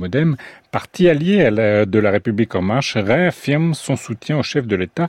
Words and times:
Modem, 0.00 0.36
parti 0.72 1.08
allié 1.08 1.50
de 1.50 1.98
la 1.98 2.10
République 2.10 2.54
en 2.54 2.62
marche, 2.62 2.96
réaffirme 2.96 3.74
son 3.74 3.96
soutien 3.96 4.38
au 4.38 4.42
chef 4.42 4.66
de 4.66 4.74
l'État 4.74 5.08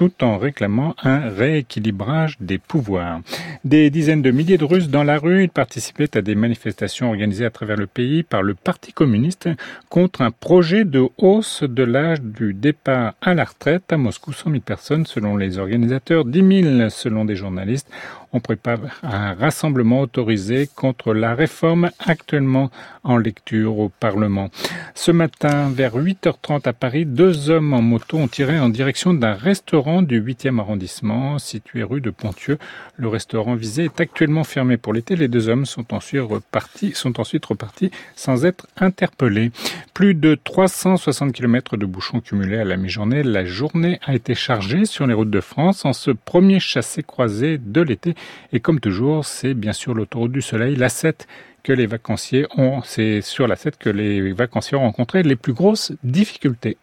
tout 0.00 0.24
en 0.24 0.38
réclamant 0.38 0.94
un 1.02 1.28
rééquilibrage 1.28 2.36
des 2.40 2.56
pouvoirs. 2.56 3.20
Des 3.66 3.90
dizaines 3.90 4.22
de 4.22 4.30
milliers 4.30 4.56
de 4.56 4.64
Russes 4.64 4.88
dans 4.88 5.04
la 5.04 5.18
rue 5.18 5.48
participaient 5.48 6.16
à 6.16 6.22
des 6.22 6.34
manifestations 6.34 7.10
organisées 7.10 7.44
à 7.44 7.50
travers 7.50 7.76
le 7.76 7.86
pays 7.86 8.22
par 8.22 8.42
le 8.42 8.54
Parti 8.54 8.94
communiste 8.94 9.50
contre 9.90 10.22
un 10.22 10.30
projet 10.30 10.84
de 10.84 11.06
hausse 11.18 11.64
de 11.64 11.82
l'âge 11.82 12.22
du 12.22 12.54
départ 12.54 13.12
à 13.20 13.34
la 13.34 13.44
retraite 13.44 13.92
à 13.92 13.98
Moscou. 13.98 14.32
100 14.32 14.50
000 14.50 14.62
personnes 14.62 15.04
selon 15.04 15.36
les 15.36 15.58
organisateurs, 15.58 16.24
10 16.24 16.62
000 16.62 16.88
selon 16.88 17.26
des 17.26 17.36
journalistes 17.36 17.90
on 18.32 18.40
prépare 18.40 18.78
un 19.02 19.34
rassemblement 19.34 20.00
autorisé 20.00 20.68
contre 20.74 21.14
la 21.14 21.34
réforme 21.34 21.90
actuellement 21.98 22.70
en 23.02 23.16
lecture 23.16 23.78
au 23.78 23.88
Parlement. 23.88 24.50
Ce 24.94 25.10
matin, 25.10 25.70
vers 25.70 25.96
8h30 25.96 26.68
à 26.68 26.72
Paris, 26.72 27.06
deux 27.06 27.50
hommes 27.50 27.72
en 27.72 27.82
moto 27.82 28.18
ont 28.18 28.28
tiré 28.28 28.58
en 28.60 28.68
direction 28.68 29.14
d'un 29.14 29.34
restaurant 29.34 30.02
du 30.02 30.22
8e 30.22 30.58
arrondissement 30.60 31.38
situé 31.38 31.82
rue 31.82 32.00
de 32.00 32.10
Pontieux. 32.10 32.58
Le 32.96 33.08
restaurant 33.08 33.54
visé 33.54 33.84
est 33.84 34.00
actuellement 34.00 34.44
fermé 34.44 34.76
pour 34.76 34.92
l'été. 34.92 35.16
Les 35.16 35.28
deux 35.28 35.48
hommes 35.48 35.66
sont 35.66 35.92
ensuite 35.94 36.20
repartis, 36.20 36.92
sont 36.94 37.18
ensuite 37.20 37.46
repartis 37.46 37.90
sans 38.14 38.44
être 38.44 38.66
interpellés. 38.76 39.50
Plus 39.94 40.14
de 40.14 40.34
360 40.34 41.32
km 41.32 41.76
de 41.76 41.86
bouchons 41.86 42.20
cumulés 42.20 42.58
à 42.58 42.64
la 42.64 42.76
mi-journée. 42.76 43.22
La 43.22 43.44
journée 43.44 43.98
a 44.04 44.14
été 44.14 44.34
chargée 44.34 44.84
sur 44.84 45.06
les 45.06 45.14
routes 45.14 45.30
de 45.30 45.40
France 45.40 45.84
en 45.84 45.92
ce 45.92 46.10
premier 46.10 46.60
chassé 46.60 47.02
croisé 47.02 47.58
de 47.58 47.80
l'été 47.80 48.14
et 48.52 48.60
comme 48.60 48.80
toujours, 48.80 49.24
c'est 49.24 49.54
bien 49.54 49.72
sûr 49.72 49.94
l'autoroute 49.94 50.32
du 50.32 50.42
soleil, 50.42 50.76
la 50.76 50.88
7 50.88 51.26
que 51.62 51.72
les 51.72 51.86
vacanciers 51.86 52.46
ont, 52.56 52.82
c'est 52.82 53.20
sur 53.20 53.46
la 53.46 53.56
7 53.56 53.76
que 53.76 53.90
les 53.90 54.32
vacanciers 54.32 54.76
ont 54.76 54.82
rencontré 54.82 55.22
les 55.22 55.36
plus 55.36 55.52
grosses 55.52 55.92
difficultés. 56.02 56.78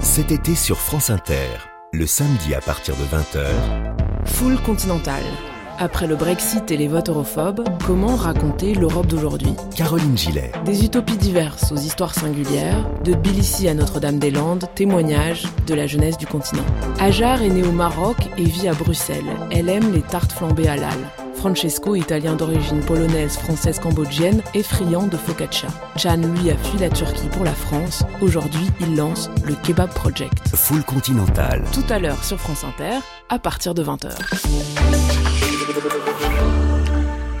Cet 0.00 0.32
été 0.32 0.54
sur 0.54 0.78
France 0.78 1.10
Inter, 1.10 1.48
le 1.92 2.06
samedi 2.06 2.54
à 2.54 2.60
partir 2.60 2.94
de 2.96 3.04
20h, 3.04 4.26
Full 4.26 4.60
Continental. 4.62 5.22
Après 5.82 6.06
le 6.06 6.14
Brexit 6.14 6.70
et 6.70 6.76
les 6.76 6.88
votes 6.88 7.08
europhobes, 7.08 7.64
comment 7.86 8.14
raconter 8.14 8.74
l'Europe 8.74 9.06
d'aujourd'hui 9.06 9.54
Caroline 9.74 10.16
Gillet. 10.16 10.52
Des 10.66 10.84
utopies 10.84 11.16
diverses 11.16 11.72
aux 11.72 11.76
histoires 11.76 12.14
singulières, 12.14 12.86
de 13.02 13.14
Tbilissi 13.14 13.66
à 13.66 13.72
Notre-Dame-des-Landes, 13.72 14.66
témoignages 14.74 15.44
de 15.66 15.72
la 15.72 15.86
jeunesse 15.86 16.18
du 16.18 16.26
continent. 16.26 16.66
Ajar 16.98 17.40
est 17.40 17.48
née 17.48 17.66
au 17.66 17.72
Maroc 17.72 18.18
et 18.36 18.44
vit 18.44 18.68
à 18.68 18.74
Bruxelles. 18.74 19.24
Elle 19.50 19.70
aime 19.70 19.90
les 19.94 20.02
tartes 20.02 20.32
flambées 20.32 20.68
à 20.68 20.76
l'al. 20.76 20.98
Francesco, 21.32 21.94
italien 21.94 22.34
d'origine 22.34 22.80
polonaise, 22.80 23.38
française, 23.38 23.78
cambodgienne, 23.78 24.42
est 24.52 24.62
friand 24.62 25.06
de 25.06 25.16
focaccia. 25.16 25.68
Jan, 25.96 26.18
lui, 26.18 26.50
a 26.50 26.58
fui 26.58 26.78
la 26.78 26.90
Turquie 26.90 27.28
pour 27.28 27.44
la 27.44 27.54
France. 27.54 28.02
Aujourd'hui, 28.20 28.70
il 28.82 28.96
lance 28.96 29.30
le 29.46 29.54
Kebab 29.54 29.88
Project. 29.94 30.46
Full 30.54 30.84
Continental. 30.84 31.64
Tout 31.72 31.90
à 31.90 31.98
l'heure 31.98 32.22
sur 32.22 32.38
France 32.38 32.64
Inter, 32.64 32.98
à 33.30 33.38
partir 33.38 33.72
de 33.74 33.82
20h. 33.82 34.10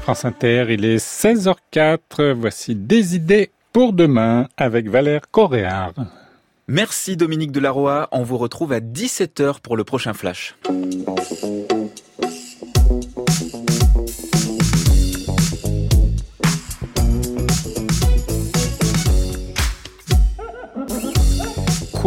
France 0.02 0.24
Inter, 0.24 0.66
il 0.70 0.84
est 0.84 0.96
16h04. 0.96 2.32
Voici 2.32 2.74
des 2.74 3.16
idées 3.16 3.50
pour 3.72 3.92
demain 3.92 4.48
avec 4.56 4.88
Valère 4.88 5.30
Coréard. 5.30 5.92
Merci 6.68 7.16
Dominique 7.16 7.52
Delaroy. 7.52 8.08
On 8.12 8.22
vous 8.22 8.38
retrouve 8.38 8.72
à 8.72 8.80
17h 8.80 9.60
pour 9.60 9.76
le 9.76 9.84
prochain 9.84 10.14
flash. 10.14 10.54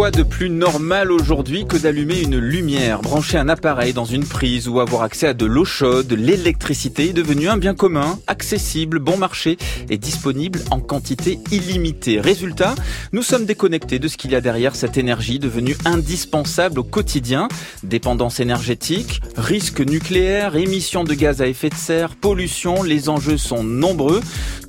Quoi 0.04 0.12
de 0.12 0.24
plus 0.24 0.50
normal 0.50 1.14
aujourd'hui 1.14 1.66
que 1.66 1.78
d'allumer 1.78 2.20
une 2.20 2.38
lumière, 2.38 3.02
brancher 3.02 3.38
un 3.38 3.48
appareil 3.48 3.94
dans 3.94 4.04
une 4.04 4.26
prise 4.26 4.68
ou 4.68 4.82
avoir 4.82 5.04
accès 5.04 5.28
à 5.28 5.34
de 5.34 5.46
l'eau 5.46 5.64
chaude? 5.64 6.12
L'électricité 6.12 7.08
est 7.08 7.14
devenue 7.14 7.48
un 7.48 7.56
bien 7.56 7.74
commun, 7.74 8.20
accessible, 8.28 9.00
bon 9.00 9.16
marché 9.16 9.58
et 9.90 9.98
disponible 9.98 10.60
en 10.72 10.82
quantité 10.82 11.40
illimitée. 11.52 12.20
Résultat, 12.20 12.76
nous 13.14 13.24
sommes 13.24 13.46
déconnectés 13.46 13.98
de 13.98 14.10
ce 14.10 14.18
qu'il 14.18 14.32
y 14.32 14.36
a 14.36 14.42
derrière 14.42 14.76
cette 14.76 14.98
énergie 14.98 15.40
devenue 15.40 15.78
indispensable 15.86 16.80
au 16.80 16.84
quotidien. 16.84 17.48
Dépendance 17.84 18.42
énergétique, 18.42 19.22
risque 19.38 19.80
nucléaire, 19.80 20.58
émissions 20.58 21.06
de 21.06 21.14
gaz 21.14 21.42
à 21.42 21.48
effet 21.48 21.70
de 21.70 21.76
serre, 21.76 22.18
pollution, 22.18 22.84
les 22.84 23.08
enjeux 23.08 23.38
sont 23.38 23.64
nombreux. 23.64 24.20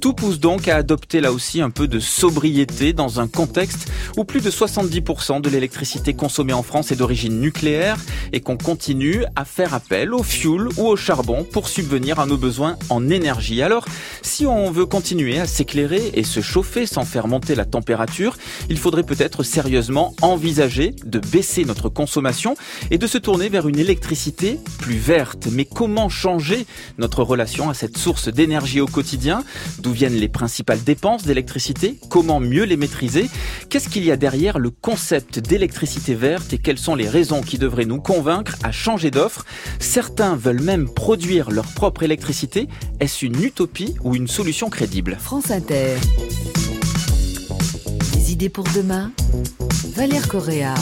Tout 0.00 0.12
pousse 0.12 0.38
donc 0.38 0.68
à 0.68 0.76
adopter 0.76 1.20
là 1.20 1.32
aussi 1.32 1.60
un 1.60 1.70
peu 1.70 1.88
de 1.88 1.98
sobriété 1.98 2.92
dans 2.92 3.18
un 3.18 3.26
contexte 3.26 3.90
où 4.16 4.24
plus 4.24 4.42
de 4.42 4.50
70% 4.50 5.23
de 5.24 5.48
l'électricité 5.48 6.12
consommée 6.12 6.52
en 6.52 6.62
France 6.62 6.92
est 6.92 6.96
d'origine 6.96 7.40
nucléaire 7.40 7.96
et 8.34 8.40
qu'on 8.40 8.58
continue 8.58 9.24
à 9.36 9.46
faire 9.46 9.72
appel 9.72 10.12
au 10.12 10.22
fuel 10.22 10.68
ou 10.76 10.86
au 10.86 10.96
charbon 10.96 11.44
pour 11.50 11.68
subvenir 11.68 12.20
à 12.20 12.26
nos 12.26 12.36
besoins 12.36 12.76
en 12.90 13.08
énergie. 13.08 13.62
Alors, 13.62 13.86
si 14.20 14.44
on 14.44 14.70
veut 14.70 14.84
continuer 14.84 15.40
à 15.40 15.46
s'éclairer 15.46 16.10
et 16.12 16.24
se 16.24 16.42
chauffer 16.42 16.84
sans 16.84 17.04
faire 17.04 17.26
monter 17.26 17.54
la 17.54 17.64
température, 17.64 18.36
il 18.68 18.76
faudrait 18.76 19.02
peut-être 19.02 19.44
sérieusement 19.44 20.14
envisager 20.20 20.94
de 21.06 21.20
baisser 21.20 21.64
notre 21.64 21.88
consommation 21.88 22.54
et 22.90 22.98
de 22.98 23.06
se 23.06 23.16
tourner 23.16 23.48
vers 23.48 23.66
une 23.66 23.78
électricité 23.78 24.60
plus 24.78 24.98
verte. 24.98 25.48
Mais 25.50 25.64
comment 25.64 26.10
changer 26.10 26.66
notre 26.98 27.22
relation 27.22 27.70
à 27.70 27.74
cette 27.74 27.96
source 27.96 28.28
d'énergie 28.28 28.82
au 28.82 28.86
quotidien? 28.86 29.42
D'où 29.78 29.92
viennent 29.92 30.16
les 30.16 30.28
principales 30.28 30.82
dépenses 30.84 31.24
d'électricité? 31.24 31.98
Comment 32.10 32.40
mieux 32.40 32.64
les 32.64 32.76
maîtriser? 32.76 33.30
Qu'est-ce 33.70 33.88
qu'il 33.88 34.04
y 34.04 34.10
a 34.10 34.18
derrière 34.18 34.58
le 34.58 34.68
concept 34.68 35.03
concept 35.04 35.38
d'électricité 35.38 36.14
verte 36.14 36.54
et 36.54 36.58
quelles 36.58 36.78
sont 36.78 36.94
les 36.94 37.06
raisons 37.06 37.42
qui 37.42 37.58
devraient 37.58 37.84
nous 37.84 38.00
convaincre 38.00 38.56
à 38.62 38.72
changer 38.72 39.10
d'offre. 39.10 39.44
Certains 39.78 40.34
veulent 40.34 40.62
même 40.62 40.88
produire 40.88 41.50
leur 41.50 41.66
propre 41.66 42.04
électricité. 42.04 42.68
Est-ce 43.00 43.26
une 43.26 43.42
utopie 43.42 43.96
ou 44.02 44.14
une 44.14 44.28
solution 44.28 44.70
crédible 44.70 45.18
France 45.20 45.50
Inter. 45.50 45.96
Des 48.14 48.32
idées 48.32 48.48
pour 48.48 48.64
demain 48.74 49.12
Valère 49.94 50.26
Correa. 50.26 50.72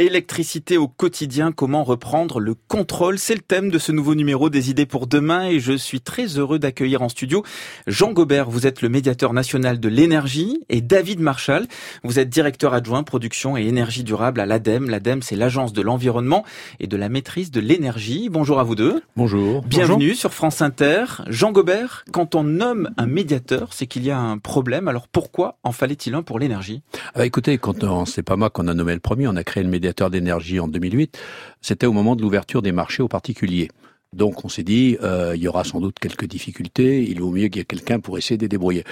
Électricité 0.00 0.78
au 0.78 0.88
quotidien, 0.88 1.52
comment 1.52 1.84
reprendre 1.84 2.40
le 2.40 2.54
contrôle? 2.54 3.18
C'est 3.18 3.34
le 3.34 3.42
thème 3.42 3.68
de 3.68 3.78
ce 3.78 3.92
nouveau 3.92 4.14
numéro 4.14 4.48
des 4.48 4.70
idées 4.70 4.86
pour 4.86 5.06
demain 5.06 5.46
et 5.46 5.60
je 5.60 5.74
suis 5.74 6.00
très 6.00 6.38
heureux 6.38 6.58
d'accueillir 6.58 7.02
en 7.02 7.10
studio 7.10 7.44
Jean 7.86 8.12
Gobert, 8.12 8.48
vous 8.48 8.66
êtes 8.66 8.80
le 8.80 8.88
médiateur 8.88 9.34
national 9.34 9.78
de 9.78 9.88
l'énergie 9.90 10.58
et 10.70 10.80
David 10.80 11.20
Marshall, 11.20 11.66
vous 12.02 12.18
êtes 12.18 12.30
directeur 12.30 12.72
adjoint 12.72 13.02
production 13.02 13.58
et 13.58 13.66
énergie 13.66 14.02
durable 14.02 14.40
à 14.40 14.46
l'ADEME. 14.46 14.88
L'ADEME, 14.88 15.20
c'est 15.20 15.36
l'agence 15.36 15.74
de 15.74 15.82
l'environnement 15.82 16.46
et 16.78 16.86
de 16.86 16.96
la 16.96 17.10
maîtrise 17.10 17.50
de 17.50 17.60
l'énergie. 17.60 18.30
Bonjour 18.30 18.58
à 18.58 18.64
vous 18.64 18.76
deux. 18.76 19.02
Bonjour. 19.16 19.60
Bienvenue 19.66 20.14
sur 20.14 20.32
France 20.32 20.62
Inter. 20.62 21.04
Jean 21.26 21.52
Gobert, 21.52 22.06
quand 22.10 22.34
on 22.34 22.42
nomme 22.44 22.88
un 22.96 23.06
médiateur, 23.06 23.74
c'est 23.74 23.86
qu'il 23.86 24.06
y 24.06 24.10
a 24.10 24.18
un 24.18 24.38
problème. 24.38 24.88
Alors 24.88 25.08
pourquoi 25.08 25.58
en 25.62 25.72
fallait-il 25.72 26.14
un 26.14 26.22
pour 26.22 26.38
l'énergie? 26.38 26.80
Ah 27.08 27.18
bah 27.18 27.26
Écoutez, 27.26 27.58
quand 27.58 27.84
on, 27.84 28.06
c'est 28.06 28.22
pas 28.22 28.36
moi 28.36 28.48
qu'on 28.48 28.66
a 28.66 28.72
nommé 28.72 28.94
le 28.94 29.00
premier, 29.00 29.28
on 29.28 29.36
a 29.36 29.44
créé 29.44 29.62
le 29.62 29.68
médiateur 29.68 29.89
d'énergie 30.10 30.60
en 30.60 30.68
2008, 30.68 31.18
c'était 31.60 31.86
au 31.86 31.92
moment 31.92 32.16
de 32.16 32.22
l'ouverture 32.22 32.62
des 32.62 32.72
marchés 32.72 33.02
aux 33.02 33.08
particuliers. 33.08 33.68
Donc 34.12 34.44
on 34.44 34.48
s'est 34.48 34.64
dit, 34.64 34.96
euh, 35.02 35.34
il 35.36 35.42
y 35.42 35.48
aura 35.48 35.62
sans 35.62 35.80
doute 35.80 35.98
quelques 36.00 36.24
difficultés, 36.24 37.02
il 37.02 37.20
vaut 37.20 37.30
mieux 37.30 37.46
qu'il 37.46 37.58
y 37.58 37.60
ait 37.60 37.64
quelqu'un 37.64 38.00
pour 38.00 38.18
essayer 38.18 38.38
de 38.38 38.46
débrouiller. 38.46 38.84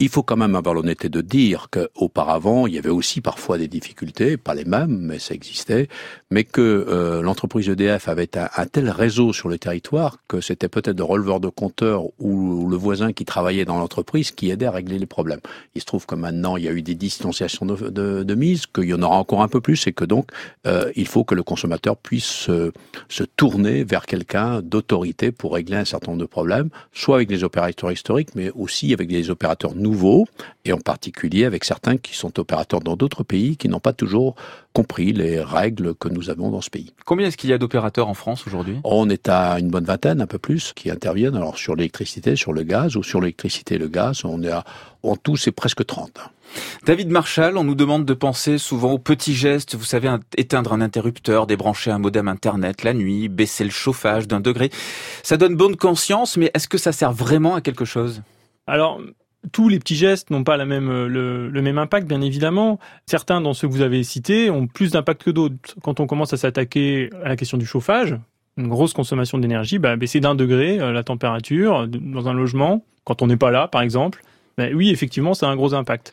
Il 0.00 0.10
faut 0.10 0.22
quand 0.22 0.36
même 0.36 0.54
avoir 0.54 0.76
l'honnêteté 0.76 1.08
de 1.08 1.20
dire 1.20 1.70
qu'auparavant, 1.72 2.68
il 2.68 2.74
y 2.74 2.78
avait 2.78 2.88
aussi 2.88 3.20
parfois 3.20 3.58
des 3.58 3.66
difficultés, 3.66 4.36
pas 4.36 4.54
les 4.54 4.64
mêmes, 4.64 4.96
mais 4.96 5.18
ça 5.18 5.34
existait, 5.34 5.88
mais 6.30 6.44
que 6.44 6.60
euh, 6.60 7.20
l'entreprise 7.20 7.68
EDF 7.68 8.06
avait 8.06 8.30
un, 8.38 8.66
tel 8.66 8.90
réseau 8.90 9.32
sur 9.32 9.48
le 9.48 9.58
territoire 9.58 10.18
que 10.28 10.40
c'était 10.40 10.68
peut-être 10.68 10.98
le 10.98 11.02
releveur 11.02 11.40
de 11.40 11.48
compteur 11.48 12.04
ou 12.20 12.68
le 12.68 12.76
voisin 12.76 13.12
qui 13.12 13.24
travaillait 13.24 13.64
dans 13.64 13.80
l'entreprise 13.80 14.30
qui 14.30 14.50
aidait 14.50 14.66
à 14.66 14.70
régler 14.70 15.00
les 15.00 15.06
problèmes. 15.06 15.40
Il 15.74 15.80
se 15.80 15.86
trouve 15.86 16.06
que 16.06 16.14
maintenant, 16.14 16.56
il 16.56 16.62
y 16.62 16.68
a 16.68 16.72
eu 16.72 16.82
des 16.82 16.94
distanciations 16.94 17.66
de, 17.66 17.90
de, 17.90 18.22
de 18.22 18.34
mise, 18.36 18.66
qu'il 18.66 18.84
y 18.84 18.94
en 18.94 19.02
aura 19.02 19.16
encore 19.16 19.42
un 19.42 19.48
peu 19.48 19.60
plus, 19.60 19.84
et 19.88 19.92
que 19.92 20.04
donc, 20.04 20.30
euh, 20.68 20.92
il 20.94 21.08
faut 21.08 21.24
que 21.24 21.34
le 21.34 21.42
consommateur 21.42 21.96
puisse 21.96 22.48
se 23.08 23.24
tourner 23.36 23.82
vers 23.82 24.06
quelqu'un 24.06 24.62
d'autorité 24.62 25.32
pour 25.32 25.54
régler 25.54 25.78
un 25.78 25.84
certain 25.84 26.12
nombre 26.12 26.22
de 26.22 26.28
problèmes, 26.28 26.68
soit 26.92 27.16
avec 27.16 27.32
les 27.32 27.42
opérateurs 27.42 27.90
historiques, 27.90 28.36
mais 28.36 28.52
aussi 28.52 28.92
avec 28.92 29.08
des 29.08 29.30
opérateurs 29.30 29.74
nouveaux 29.74 29.87
nouveau, 29.88 30.26
et 30.64 30.72
en 30.72 30.78
particulier 30.78 31.44
avec 31.44 31.64
certains 31.64 31.96
qui 31.96 32.14
sont 32.14 32.38
opérateurs 32.38 32.80
dans 32.80 32.96
d'autres 32.96 33.24
pays 33.24 33.56
qui 33.56 33.68
n'ont 33.68 33.80
pas 33.80 33.94
toujours 33.94 34.34
compris 34.74 35.12
les 35.12 35.40
règles 35.40 35.94
que 35.94 36.08
nous 36.08 36.28
avons 36.28 36.50
dans 36.50 36.60
ce 36.60 36.70
pays. 36.70 36.92
Combien 37.06 37.26
est-ce 37.26 37.36
qu'il 37.36 37.50
y 37.50 37.52
a 37.54 37.58
d'opérateurs 37.58 38.08
en 38.08 38.14
France 38.14 38.46
aujourd'hui? 38.46 38.76
On 38.84 39.08
est 39.08 39.28
à 39.28 39.58
une 39.58 39.70
bonne 39.70 39.84
vingtaine, 39.84 40.20
un 40.20 40.26
peu 40.26 40.38
plus, 40.38 40.72
qui 40.74 40.90
interviennent 40.90 41.36
alors 41.36 41.56
sur 41.56 41.74
l'électricité, 41.74 42.36
sur 42.36 42.52
le 42.52 42.62
gaz, 42.62 42.96
ou 42.96 43.02
sur 43.02 43.20
l'électricité 43.20 43.76
et 43.76 43.78
le 43.78 43.88
gaz, 43.88 44.24
on 44.24 44.42
est 44.42 44.50
à, 44.50 44.64
en 45.02 45.16
tout 45.16 45.36
c'est 45.36 45.52
presque 45.52 45.84
30. 45.84 46.20
David 46.84 47.10
Marshall, 47.10 47.56
on 47.56 47.64
nous 47.64 47.74
demande 47.74 48.04
de 48.04 48.14
penser 48.14 48.58
souvent 48.58 48.92
aux 48.92 48.98
petits 48.98 49.34
gestes, 49.34 49.74
vous 49.74 49.84
savez, 49.84 50.14
éteindre 50.36 50.72
un 50.72 50.80
interrupteur, 50.80 51.46
débrancher 51.46 51.90
un 51.90 51.98
modem 51.98 52.28
internet 52.28 52.84
la 52.84 52.94
nuit, 52.94 53.28
baisser 53.28 53.64
le 53.64 53.70
chauffage 53.70 54.28
d'un 54.28 54.40
degré. 54.40 54.70
Ça 55.22 55.36
donne 55.36 55.56
bonne 55.56 55.76
conscience, 55.76 56.36
mais 56.36 56.50
est-ce 56.54 56.68
que 56.68 56.78
ça 56.78 56.92
sert 56.92 57.12
vraiment 57.12 57.54
à 57.54 57.60
quelque 57.60 57.84
chose? 57.84 58.22
Alors, 58.66 59.00
tous 59.52 59.68
les 59.68 59.78
petits 59.78 59.96
gestes 59.96 60.30
n'ont 60.30 60.44
pas 60.44 60.56
le, 60.56 61.08
le, 61.48 61.62
même 61.62 61.78
impact, 61.78 62.08
bien 62.08 62.20
évidemment. 62.20 62.78
Certains, 63.06 63.40
dans 63.40 63.54
ceux 63.54 63.68
que 63.68 63.72
vous 63.72 63.82
avez 63.82 64.02
cités, 64.02 64.50
ont 64.50 64.66
plus 64.66 64.92
d'impact 64.92 65.24
que 65.24 65.30
d'autres. 65.30 65.56
Quand 65.82 66.00
on 66.00 66.06
commence 66.06 66.32
à 66.32 66.36
s'attaquer 66.36 67.10
à 67.24 67.28
la 67.28 67.36
question 67.36 67.56
du 67.56 67.66
chauffage, 67.66 68.16
une 68.56 68.68
grosse 68.68 68.92
consommation 68.92 69.38
d'énergie, 69.38 69.78
bah, 69.78 69.96
baisser 69.96 70.20
d'un 70.20 70.34
degré 70.34 70.80
euh, 70.80 70.92
la 70.92 71.04
température 71.04 71.86
dans 71.86 72.28
un 72.28 72.34
logement, 72.34 72.84
quand 73.04 73.22
on 73.22 73.28
n'est 73.28 73.36
pas 73.36 73.50
là, 73.50 73.68
par 73.68 73.82
exemple, 73.82 74.22
bah, 74.58 74.66
oui, 74.74 74.90
effectivement, 74.90 75.34
ça 75.34 75.48
a 75.48 75.50
un 75.50 75.56
gros 75.56 75.74
impact. 75.74 76.12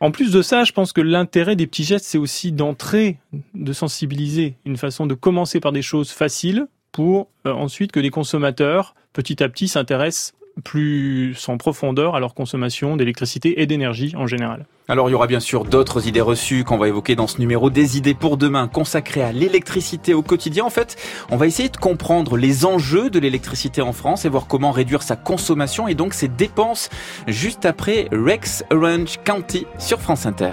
En 0.00 0.10
plus 0.10 0.30
de 0.30 0.42
ça, 0.42 0.64
je 0.64 0.72
pense 0.72 0.92
que 0.92 1.00
l'intérêt 1.00 1.56
des 1.56 1.66
petits 1.66 1.84
gestes, 1.84 2.04
c'est 2.04 2.18
aussi 2.18 2.52
d'entrer, 2.52 3.16
de 3.54 3.72
sensibiliser, 3.72 4.56
une 4.66 4.76
façon 4.76 5.06
de 5.06 5.14
commencer 5.14 5.60
par 5.60 5.72
des 5.72 5.82
choses 5.82 6.10
faciles 6.10 6.66
pour 6.92 7.28
euh, 7.46 7.52
ensuite 7.52 7.92
que 7.92 8.00
les 8.00 8.10
consommateurs, 8.10 8.94
petit 9.12 9.42
à 9.42 9.48
petit, 9.48 9.68
s'intéressent 9.68 10.34
plus 10.64 11.36
en 11.48 11.56
profondeur 11.56 12.14
à 12.14 12.20
leur 12.20 12.34
consommation 12.34 12.96
d'électricité 12.96 13.60
et 13.60 13.66
d'énergie 13.66 14.14
en 14.16 14.26
général. 14.26 14.66
Alors 14.88 15.08
il 15.08 15.12
y 15.12 15.14
aura 15.14 15.26
bien 15.26 15.40
sûr 15.40 15.64
d'autres 15.64 16.06
idées 16.06 16.20
reçues 16.20 16.64
qu'on 16.64 16.78
va 16.78 16.88
évoquer 16.88 17.16
dans 17.16 17.26
ce 17.26 17.38
numéro 17.38 17.70
des 17.70 17.96
idées 17.96 18.14
pour 18.14 18.36
demain 18.36 18.68
consacré 18.68 19.22
à 19.22 19.32
l'électricité 19.32 20.14
au 20.14 20.22
quotidien. 20.22 20.64
En 20.64 20.70
fait, 20.70 20.96
on 21.30 21.36
va 21.36 21.46
essayer 21.46 21.68
de 21.68 21.76
comprendre 21.76 22.36
les 22.36 22.64
enjeux 22.64 23.10
de 23.10 23.18
l'électricité 23.18 23.82
en 23.82 23.92
France 23.92 24.24
et 24.24 24.28
voir 24.28 24.46
comment 24.46 24.70
réduire 24.70 25.02
sa 25.02 25.16
consommation 25.16 25.88
et 25.88 25.94
donc 25.94 26.14
ses 26.14 26.28
dépenses 26.28 26.88
juste 27.26 27.66
après 27.66 28.08
Rex 28.12 28.64
Orange 28.70 29.18
County 29.24 29.66
sur 29.78 30.00
France 30.00 30.24
Inter. 30.26 30.52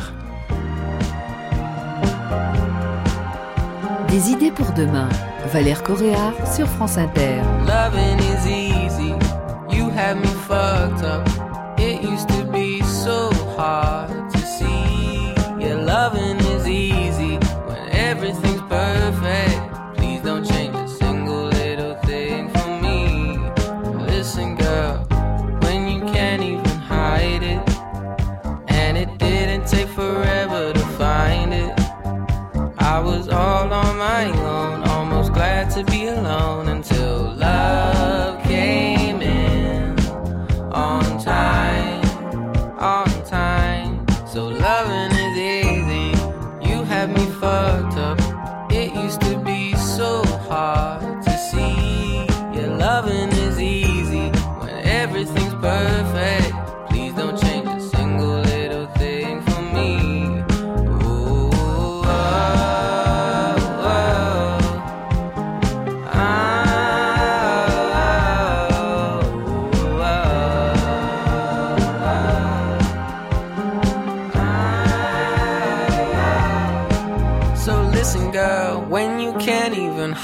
Des 4.09 4.29
idées 4.29 4.51
pour 4.51 4.71
demain. 4.73 5.09
Valère 5.51 5.83
Correa 5.83 6.33
sur 6.55 6.67
France 6.67 6.97
Inter. 6.97 7.41
Fucked 10.53 11.03
up. 11.03 11.32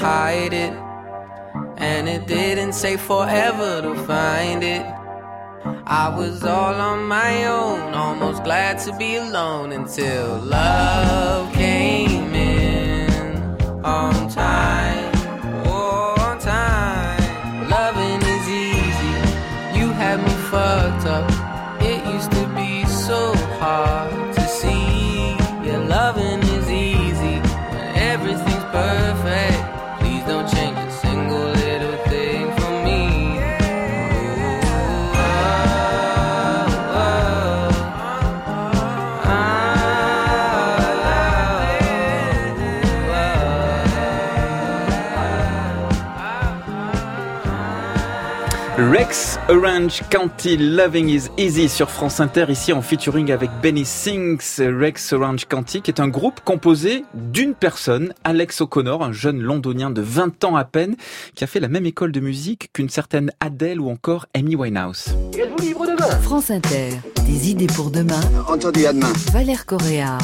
Hide 0.00 0.54
it. 0.54 0.72
And 1.76 2.08
it 2.08 2.26
didn't 2.26 2.72
say 2.72 2.96
forever 2.96 3.82
to 3.82 3.94
find 4.06 4.62
it. 4.64 4.84
I 5.86 6.08
was 6.16 6.42
all 6.42 6.74
on 6.74 7.04
my 7.04 7.44
own, 7.44 7.92
almost 7.94 8.42
glad 8.44 8.78
to 8.84 8.96
be 8.96 9.16
alone 9.16 9.72
until 9.72 10.38
love 10.38 11.52
came 11.52 12.34
in 12.34 13.84
on 13.84 14.30
time. 14.30 14.59
Rex 49.00 49.38
Orange 49.48 50.02
County 50.10 50.58
Loving 50.58 51.08
is 51.08 51.30
Easy 51.38 51.70
sur 51.70 51.88
France 51.88 52.20
Inter, 52.20 52.44
ici 52.50 52.74
en 52.74 52.82
featuring 52.82 53.32
avec 53.32 53.48
Benny 53.62 53.86
Sings. 53.86 54.60
Rex 54.60 55.14
Orange 55.14 55.46
County, 55.46 55.80
qui 55.80 55.90
est 55.90 56.00
un 56.00 56.08
groupe 56.08 56.40
composé 56.44 57.06
d'une 57.14 57.54
personne, 57.54 58.12
Alex 58.24 58.60
O'Connor, 58.60 59.02
un 59.02 59.12
jeune 59.12 59.40
londonien 59.40 59.88
de 59.88 60.02
20 60.02 60.44
ans 60.44 60.54
à 60.54 60.64
peine, 60.64 60.96
qui 61.34 61.44
a 61.44 61.46
fait 61.46 61.60
la 61.60 61.68
même 61.68 61.86
école 61.86 62.12
de 62.12 62.20
musique 62.20 62.68
qu'une 62.74 62.90
certaine 62.90 63.32
Adele 63.40 63.80
ou 63.80 63.88
encore 63.88 64.26
Amy 64.34 64.54
Winehouse. 64.54 65.16
Êtes-vous 65.32 65.66
libre 65.66 65.86
demain? 65.86 66.10
France 66.20 66.50
Inter, 66.50 66.90
des 67.24 67.48
idées 67.48 67.68
pour 67.68 67.90
demain. 67.90 68.20
Entendu 68.48 68.84
à 68.84 68.92
demain. 68.92 69.14
Valère 69.32 69.64
Correa. 69.64 70.18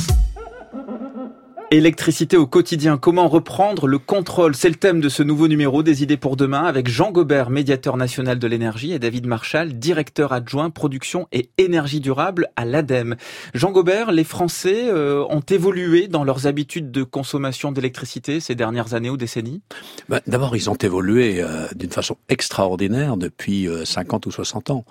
Électricité 1.72 2.36
au 2.36 2.46
quotidien, 2.46 2.96
comment 2.96 3.26
reprendre 3.26 3.88
le 3.88 3.98
contrôle? 3.98 4.54
C'est 4.54 4.68
le 4.68 4.76
thème 4.76 5.00
de 5.00 5.08
ce 5.08 5.24
nouveau 5.24 5.48
numéro 5.48 5.82
des 5.82 6.04
idées 6.04 6.16
pour 6.16 6.36
demain 6.36 6.62
avec 6.62 6.86
Jean 6.86 7.10
Gobert, 7.10 7.50
médiateur 7.50 7.96
national 7.96 8.38
de 8.38 8.46
l'énergie 8.46 8.92
et 8.92 9.00
David 9.00 9.26
Marchal, 9.26 9.76
directeur 9.76 10.32
adjoint 10.32 10.70
production 10.70 11.26
et 11.32 11.50
énergie 11.58 11.98
durable 11.98 12.50
à 12.54 12.64
l'ADEME. 12.64 13.16
Jean 13.52 13.72
Gobert, 13.72 14.12
les 14.12 14.22
Français 14.22 14.86
euh, 14.86 15.24
ont 15.28 15.40
évolué 15.40 16.06
dans 16.06 16.22
leurs 16.22 16.46
habitudes 16.46 16.92
de 16.92 17.02
consommation 17.02 17.72
d'électricité 17.72 18.38
ces 18.38 18.54
dernières 18.54 18.94
années 18.94 19.10
ou 19.10 19.16
décennies? 19.16 19.60
Ben, 20.08 20.20
D'abord, 20.28 20.54
ils 20.54 20.70
ont 20.70 20.76
évolué 20.76 21.42
euh, 21.42 21.66
d'une 21.74 21.90
façon 21.90 22.16
extraordinaire 22.28 23.16
depuis 23.16 23.68
50 23.84 24.24
euh, 24.24 24.28
ou 24.28 24.32
60 24.32 24.70
ans. 24.70 24.84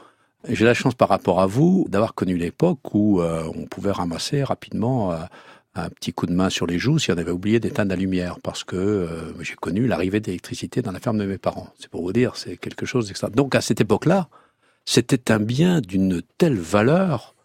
J'ai 0.50 0.66
la 0.66 0.74
chance 0.74 0.94
par 0.94 1.08
rapport 1.08 1.40
à 1.40 1.48
vous 1.48 1.88
d'avoir 1.90 2.14
connu 2.14 2.36
l'époque 2.38 2.94
où 2.94 3.20
on 3.22 3.66
pouvait 3.66 3.92
ramasser 3.92 4.44
rapidement 4.44 5.12
un 5.76 5.90
petit 5.90 6.14
coup 6.14 6.26
de 6.26 6.34
main 6.34 6.50
sur 6.50 6.66
les 6.66 6.80
joues 6.80 7.00
si 7.00 7.12
on 7.12 7.18
avait 7.18 7.32
oublié 7.32 7.60
d'éteindre 7.60 7.90
la 7.90 7.98
lumière, 7.98 8.40
parce 8.42 8.64
que 8.64 8.76
euh, 8.76 9.44
j'ai 9.44 9.56
connu 9.56 9.88
l'arrivée 9.88 10.22
d'électricité 10.22 10.82
dans 10.82 10.92
la 10.92 11.00
ferme 11.00 11.18
de 11.18 11.26
mes 11.26 11.38
parents. 11.38 11.70
C'est 11.80 11.90
pour 11.90 12.02
vous 12.02 12.14
dire, 12.14 12.38
c'est 12.38 12.58
quelque 12.58 12.86
chose 12.86 13.08
d'extra. 13.08 13.30
Donc 13.30 13.56
à 13.56 13.62
cette 13.62 13.82
époque-là, 13.82 14.30
c'était 14.86 15.32
un 15.32 15.40
bien 15.40 15.82
d'une 15.82 16.22
telle 16.38 16.58
valeur 16.58 17.36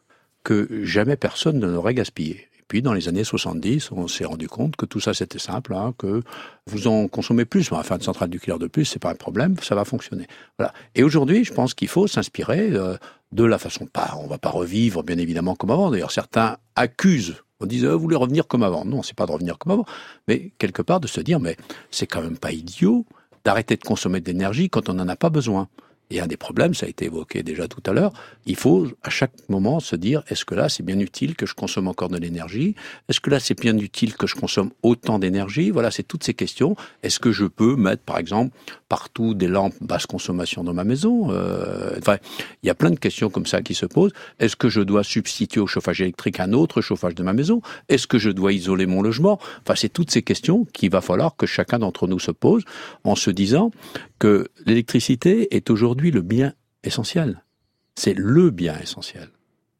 que 0.44 0.84
jamais 0.84 1.16
personne 1.16 1.58
ne 1.58 1.66
l'aurait 1.66 1.94
gaspillé. 1.94 2.48
Et 2.58 2.64
puis 2.68 2.82
dans 2.82 2.92
les 2.92 3.08
années 3.08 3.24
70, 3.24 3.90
on 3.90 4.06
s'est 4.06 4.24
rendu 4.24 4.46
compte 4.46 4.76
que 4.76 4.86
tout 4.86 5.00
ça 5.00 5.12
c'était 5.12 5.40
simple, 5.40 5.74
hein, 5.74 5.92
que 5.98 6.22
vous 6.66 6.86
en 6.86 7.08
consommez 7.08 7.44
plus, 7.44 7.72
enfin 7.72 7.96
une 7.96 8.02
centrale 8.02 8.30
nucléaire 8.30 8.60
de 8.60 8.68
plus, 8.68 8.84
c'est 8.84 9.00
pas 9.00 9.10
un 9.10 9.16
problème, 9.16 9.56
ça 9.60 9.74
va 9.74 9.84
fonctionner. 9.84 10.28
Voilà. 10.56 10.72
Et 10.94 11.02
aujourd'hui, 11.02 11.44
je 11.44 11.52
pense 11.52 11.74
qu'il 11.74 11.88
faut 11.88 12.06
s'inspirer 12.06 12.70
euh, 12.72 12.96
de 13.32 13.44
la 13.44 13.58
façon 13.58 13.86
pas, 13.86 14.16
on 14.22 14.28
va 14.28 14.38
pas 14.38 14.50
revivre 14.50 15.02
bien 15.02 15.18
évidemment 15.18 15.56
comme 15.56 15.70
avant. 15.70 15.90
D'ailleurs, 15.90 16.12
certains 16.12 16.58
accusent 16.76 17.42
on 17.60 17.66
disait, 17.66 17.88
vous 17.88 17.98
voulez 17.98 18.16
revenir 18.16 18.46
comme 18.46 18.62
avant. 18.62 18.84
Non, 18.84 19.02
c'est 19.02 19.16
pas 19.16 19.26
de 19.26 19.32
revenir 19.32 19.58
comme 19.58 19.72
avant. 19.72 19.86
Mais 20.28 20.52
quelque 20.58 20.82
part 20.82 21.00
de 21.00 21.06
se 21.06 21.20
dire, 21.20 21.40
mais 21.40 21.56
c'est 21.90 22.06
quand 22.06 22.22
même 22.22 22.38
pas 22.38 22.52
idiot 22.52 23.06
d'arrêter 23.44 23.76
de 23.76 23.82
consommer 23.82 24.20
de 24.20 24.26
l'énergie 24.26 24.68
quand 24.68 24.88
on 24.88 24.94
n'en 24.94 25.08
a 25.08 25.16
pas 25.16 25.30
besoin. 25.30 25.68
Et 26.12 26.20
un 26.20 26.26
des 26.26 26.36
problèmes, 26.36 26.74
ça 26.74 26.86
a 26.86 26.88
été 26.88 27.04
évoqué 27.04 27.44
déjà 27.44 27.68
tout 27.68 27.82
à 27.86 27.92
l'heure, 27.92 28.12
il 28.44 28.56
faut 28.56 28.88
à 29.04 29.10
chaque 29.10 29.32
moment 29.48 29.78
se 29.78 29.94
dire, 29.94 30.24
est-ce 30.28 30.44
que 30.44 30.56
là 30.56 30.68
c'est 30.68 30.82
bien 30.82 30.98
utile 30.98 31.36
que 31.36 31.46
je 31.46 31.54
consomme 31.54 31.86
encore 31.86 32.08
de 32.08 32.18
l'énergie? 32.18 32.74
Est-ce 33.08 33.20
que 33.20 33.30
là 33.30 33.38
c'est 33.38 33.58
bien 33.58 33.78
utile 33.78 34.16
que 34.16 34.26
je 34.26 34.34
consomme 34.34 34.72
autant 34.82 35.20
d'énergie? 35.20 35.70
Voilà, 35.70 35.92
c'est 35.92 36.02
toutes 36.02 36.24
ces 36.24 36.34
questions. 36.34 36.74
Est-ce 37.04 37.20
que 37.20 37.30
je 37.30 37.44
peux 37.44 37.76
mettre, 37.76 38.02
par 38.02 38.18
exemple, 38.18 38.56
partout 38.90 39.34
des 39.34 39.46
lampes 39.46 39.76
basse 39.80 40.04
consommation 40.04 40.64
dans 40.64 40.74
ma 40.74 40.84
maison 40.84 41.30
euh, 41.30 41.94
Enfin, 41.96 42.18
il 42.62 42.66
y 42.66 42.70
a 42.70 42.74
plein 42.74 42.90
de 42.90 42.98
questions 42.98 43.30
comme 43.30 43.46
ça 43.46 43.62
qui 43.62 43.74
se 43.74 43.86
posent. 43.86 44.12
Est-ce 44.40 44.56
que 44.56 44.68
je 44.68 44.80
dois 44.80 45.04
substituer 45.04 45.60
au 45.60 45.68
chauffage 45.68 46.00
électrique 46.02 46.40
un 46.40 46.52
autre 46.52 46.82
chauffage 46.82 47.14
de 47.14 47.22
ma 47.22 47.32
maison? 47.32 47.62
Est-ce 47.88 48.06
que 48.08 48.18
je 48.18 48.30
dois 48.30 48.52
isoler 48.52 48.86
mon 48.86 49.00
logement? 49.00 49.38
Enfin, 49.62 49.76
c'est 49.76 49.88
toutes 49.88 50.10
ces 50.10 50.22
questions 50.22 50.66
qu'il 50.72 50.90
va 50.90 51.00
falloir 51.00 51.36
que 51.36 51.46
chacun 51.46 51.78
d'entre 51.78 52.08
nous 52.08 52.18
se 52.18 52.32
pose 52.32 52.64
en 53.04 53.14
se 53.14 53.30
disant 53.30 53.70
que 54.18 54.48
l'électricité 54.66 55.54
est 55.54 55.70
aujourd'hui 55.70 56.10
le 56.10 56.22
bien 56.22 56.52
essentiel. 56.82 57.44
C'est 57.94 58.14
le 58.14 58.50
bien 58.50 58.76
essentiel. 58.82 59.28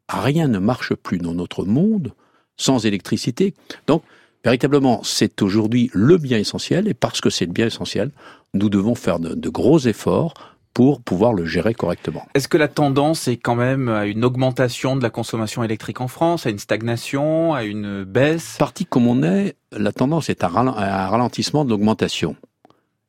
Rien 0.07 0.47
ne 0.47 0.59
marche 0.59 0.95
plus 0.95 1.17
dans 1.17 1.33
notre 1.33 1.65
monde 1.65 2.13
sans 2.55 2.85
électricité. 2.85 3.53
Donc, 3.87 4.03
véritablement, 4.45 5.01
c'est 5.03 5.41
aujourd'hui 5.41 5.89
le 5.93 6.17
bien 6.17 6.37
essentiel, 6.37 6.87
et 6.87 6.93
parce 6.93 7.21
que 7.21 7.29
c'est 7.29 7.45
le 7.45 7.51
bien 7.51 7.67
essentiel, 7.67 8.11
nous 8.53 8.69
devons 8.69 8.95
faire 8.95 9.19
de, 9.19 9.33
de 9.33 9.49
gros 9.49 9.79
efforts 9.79 10.33
pour 10.73 11.01
pouvoir 11.01 11.33
le 11.33 11.45
gérer 11.45 11.73
correctement. 11.73 12.25
Est-ce 12.33 12.47
que 12.47 12.57
la 12.57 12.67
tendance 12.67 13.27
est 13.27 13.37
quand 13.37 13.55
même 13.55 13.89
à 13.89 14.05
une 14.05 14.23
augmentation 14.23 14.95
de 14.95 15.03
la 15.03 15.09
consommation 15.09 15.63
électrique 15.63 15.99
en 15.99 16.07
France, 16.07 16.45
à 16.45 16.49
une 16.49 16.59
stagnation, 16.59 17.53
à 17.53 17.63
une 17.63 18.03
baisse? 18.03 18.55
Parti 18.57 18.85
comme 18.85 19.07
on 19.07 19.21
est, 19.23 19.55
la 19.71 19.91
tendance 19.91 20.29
est 20.29 20.43
à 20.43 20.47
un 20.47 21.07
ralentissement 21.07 21.65
de 21.65 21.69
l'augmentation. 21.69 22.35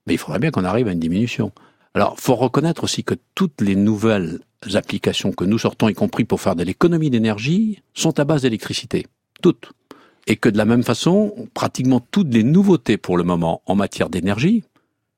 Mais 0.06 0.14
il 0.14 0.18
faudrait 0.18 0.40
bien 0.40 0.50
qu'on 0.50 0.64
arrive 0.64 0.88
à 0.88 0.92
une 0.92 0.99
diminution. 0.99 1.52
Alors, 1.94 2.18
faut 2.18 2.34
reconnaître 2.34 2.82
aussi 2.84 3.04
que 3.04 3.14
toutes 3.34 3.61
les 3.61 3.76
nouvelles 3.76 4.40
applications 4.75 5.32
que 5.32 5.44
nous 5.44 5.58
sortons, 5.58 5.88
y 5.88 5.94
compris 5.94 6.25
pour 6.25 6.40
faire 6.40 6.56
de 6.56 6.64
l'économie 6.64 7.11
d'énergie, 7.11 7.82
sont 7.94 8.18
à 8.18 8.25
base 8.25 8.42
d'électricité. 8.42 9.06
Toutes. 9.40 9.72
Et 10.26 10.37
que 10.37 10.49
de 10.49 10.56
la 10.56 10.64
même 10.64 10.82
façon, 10.82 11.34
pratiquement 11.54 12.00
toutes 12.00 12.32
les 12.32 12.42
nouveautés 12.42 12.96
pour 12.96 13.16
le 13.16 13.25
moment 13.25 13.62
en 13.66 13.75
matière 13.75 14.08
d'énergie 14.08 14.64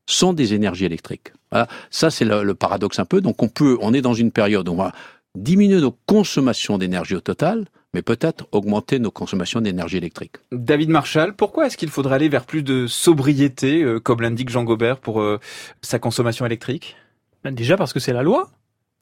sont 0.07 0.33
des 0.33 0.55
énergies 0.55 0.85
électriques. 0.85 1.33
Voilà. 1.51 1.69
Ça, 1.91 2.11
c'est 2.11 2.25
le, 2.25 2.43
le, 2.43 2.55
paradoxe 2.55 2.99
un 2.99 3.05
peu. 3.05 3.21
Donc, 3.21 3.43
on 3.43 3.49
peut, 3.49 3.79
on 3.81 3.95
est 3.95 4.03
dans 4.03 4.15
une 4.15 4.31
période 4.31 4.69
où 4.69 4.73
on 4.73 4.77
va 4.77 4.93
diminuer 5.37 5.81
nos 5.81 5.97
consommations 6.07 6.79
d'énergie 6.79 7.15
au 7.15 7.21
total, 7.21 7.67
mais 7.95 8.03
peut-être 8.03 8.47
augmenter 8.53 8.99
nos 8.99 9.11
consommations 9.11 9.61
d'énergie 9.61 9.97
électrique. 9.97 10.33
David 10.53 10.91
Marshall, 10.91 11.35
pourquoi 11.35 11.67
est-ce 11.67 11.77
qu'il 11.77 11.91
faudrait 11.91 12.17
aller 12.17 12.29
vers 12.29 12.45
plus 12.45 12.63
de 12.63 12.87
sobriété, 12.87 13.83
euh, 13.83 14.01
comme 14.01 14.21
l'indique 14.21 14.51
Jean 14.51 14.65
Gobert, 14.65 14.99
pour 14.99 15.21
euh, 15.21 15.39
sa 15.81 15.99
consommation 15.99 16.45
électrique? 16.45 16.97
Ben 17.45 17.55
Déjà 17.55 17.77
parce 17.77 17.93
que 17.93 18.01
c'est 18.01 18.13
la 18.13 18.23
loi. 18.23 18.51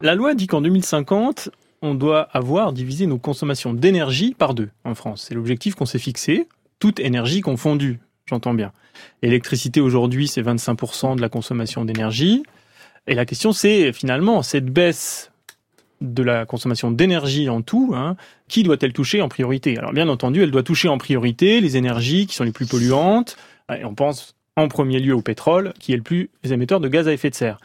La 0.01 0.15
loi 0.15 0.35
dit 0.35 0.47
qu'en 0.47 0.61
2050, 0.61 1.51
on 1.81 1.95
doit 1.95 2.29
avoir 2.33 2.73
divisé 2.73 3.07
nos 3.07 3.19
consommations 3.19 3.73
d'énergie 3.73 4.35
par 4.35 4.55
deux 4.55 4.69
en 4.85 4.95
France. 4.95 5.27
C'est 5.29 5.35
l'objectif 5.35 5.75
qu'on 5.75 5.87
s'est 5.87 5.99
fixé, 5.99 6.49
toute 6.79 7.01
énergie 7.01 7.41
confondue, 7.41 8.01
j'entends 8.27 8.55
bien. 8.55 8.73
L'électricité 9.23 9.81
aujourd'hui, 9.81 10.29
c'est 10.29 10.43
25% 10.43 11.17
de 11.17 11.21
la 11.21 11.29
consommation 11.29 11.85
d'énergie. 11.85 12.43
Et 13.07 13.15
la 13.15 13.25
question, 13.25 13.53
c'est 13.53 13.93
finalement, 13.93 14.43
cette 14.43 14.67
baisse 14.67 15.33
de 16.01 16.23
la 16.23 16.47
consommation 16.47 16.91
d'énergie 16.91 17.49
en 17.49 17.63
tout, 17.63 17.93
hein, 17.95 18.17
qui 18.49 18.63
doit-elle 18.63 18.93
toucher 18.93 19.23
en 19.23 19.29
priorité? 19.29 19.79
Alors 19.79 19.93
bien 19.93 20.09
entendu, 20.09 20.43
elle 20.43 20.51
doit 20.51 20.63
toucher 20.63 20.89
en 20.89 20.99
priorité 20.99 21.61
les 21.61 21.77
énergies 21.77 22.27
qui 22.27 22.35
sont 22.35 22.45
les 22.45 22.53
plus 22.53 22.67
polluantes, 22.67 23.37
et 23.75 23.85
on 23.85 23.95
pense 23.95 24.35
en 24.57 24.69
premier 24.69 24.99
lieu 25.01 25.15
au 25.15 25.23
pétrole, 25.23 25.73
qui 25.79 25.93
est 25.93 25.97
le 25.97 26.03
plus 26.03 26.29
émetteur 26.45 26.81
de 26.81 26.89
gaz 26.89 27.09
à 27.09 27.13
effet 27.13 27.31
de 27.31 27.35
serre. 27.35 27.59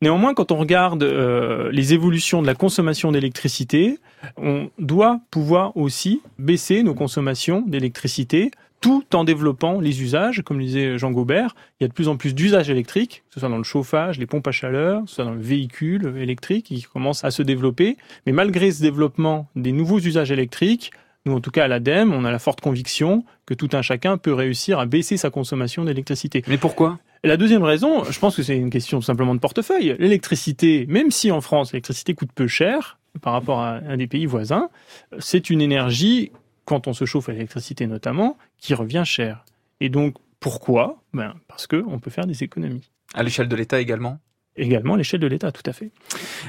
Néanmoins, 0.00 0.32
quand 0.32 0.52
on 0.52 0.56
regarde 0.56 1.02
euh, 1.02 1.70
les 1.70 1.92
évolutions 1.92 2.40
de 2.40 2.46
la 2.46 2.54
consommation 2.54 3.12
d'électricité, 3.12 3.98
on 4.38 4.70
doit 4.78 5.20
pouvoir 5.30 5.76
aussi 5.76 6.22
baisser 6.38 6.82
nos 6.82 6.94
consommations 6.94 7.62
d'électricité 7.66 8.50
tout 8.80 9.04
en 9.14 9.24
développant 9.24 9.80
les 9.80 10.02
usages, 10.02 10.42
comme 10.42 10.58
le 10.58 10.64
disait 10.64 10.98
Jean 10.98 11.10
Gobert, 11.10 11.54
il 11.78 11.84
y 11.84 11.86
a 11.86 11.88
de 11.88 11.92
plus 11.92 12.08
en 12.08 12.16
plus 12.16 12.34
d'usages 12.34 12.70
électriques, 12.70 13.22
que 13.28 13.34
ce 13.34 13.40
soit 13.40 13.48
dans 13.48 13.58
le 13.58 13.64
chauffage, 13.64 14.18
les 14.18 14.26
pompes 14.26 14.46
à 14.46 14.52
chaleur, 14.52 15.02
que 15.02 15.08
ce 15.08 15.16
soit 15.16 15.24
dans 15.24 15.34
le 15.34 15.40
véhicule 15.40 16.14
électrique, 16.16 16.66
qui 16.66 16.82
commence 16.82 17.24
à 17.24 17.30
se 17.30 17.42
développer. 17.42 17.96
Mais 18.26 18.32
malgré 18.32 18.70
ce 18.72 18.80
développement 18.80 19.48
des 19.54 19.72
nouveaux 19.72 19.98
usages 19.98 20.30
électriques, 20.30 20.92
nous, 21.26 21.34
en 21.34 21.40
tout 21.40 21.50
cas, 21.50 21.64
à 21.64 21.68
l'ADEME, 21.68 22.14
on 22.14 22.24
a 22.24 22.30
la 22.30 22.38
forte 22.38 22.62
conviction 22.62 23.24
que 23.44 23.52
tout 23.52 23.68
un 23.74 23.82
chacun 23.82 24.16
peut 24.16 24.32
réussir 24.32 24.78
à 24.78 24.86
baisser 24.86 25.18
sa 25.18 25.28
consommation 25.28 25.84
d'électricité. 25.84 26.42
Mais 26.48 26.56
pourquoi? 26.56 26.98
La 27.22 27.36
deuxième 27.36 27.62
raison, 27.62 28.04
je 28.04 28.18
pense 28.18 28.36
que 28.36 28.42
c'est 28.42 28.56
une 28.56 28.70
question 28.70 29.02
simplement 29.02 29.34
de 29.34 29.40
portefeuille. 29.40 29.94
L'électricité, 29.98 30.86
même 30.88 31.10
si 31.10 31.30
en 31.30 31.42
France 31.42 31.72
l'électricité 31.72 32.14
coûte 32.14 32.30
peu 32.34 32.46
cher 32.46 32.98
par 33.20 33.34
rapport 33.34 33.60
à 33.60 33.80
un 33.86 33.98
des 33.98 34.06
pays 34.06 34.24
voisins, 34.24 34.70
c'est 35.18 35.50
une 35.50 35.60
énergie 35.60 36.32
quand 36.70 36.86
on 36.86 36.92
se 36.92 37.04
chauffe 37.04 37.28
à 37.28 37.32
l'électricité 37.32 37.88
notamment, 37.88 38.38
qui 38.58 38.74
revient 38.74 39.02
cher. 39.04 39.44
Et 39.80 39.88
donc, 39.88 40.14
pourquoi? 40.38 41.02
Ben, 41.12 41.34
Parce 41.48 41.66
qu'on 41.66 41.98
peut 41.98 42.12
faire 42.12 42.28
des 42.28 42.44
économies. 42.44 42.88
À 43.12 43.24
l'échelle 43.24 43.48
de 43.48 43.56
l'État 43.56 43.80
également? 43.80 44.20
Également 44.56 44.94
à 44.94 44.96
l'échelle 44.96 45.18
de 45.18 45.26
l'État, 45.26 45.50
tout 45.50 45.64
à 45.66 45.72
fait. 45.72 45.90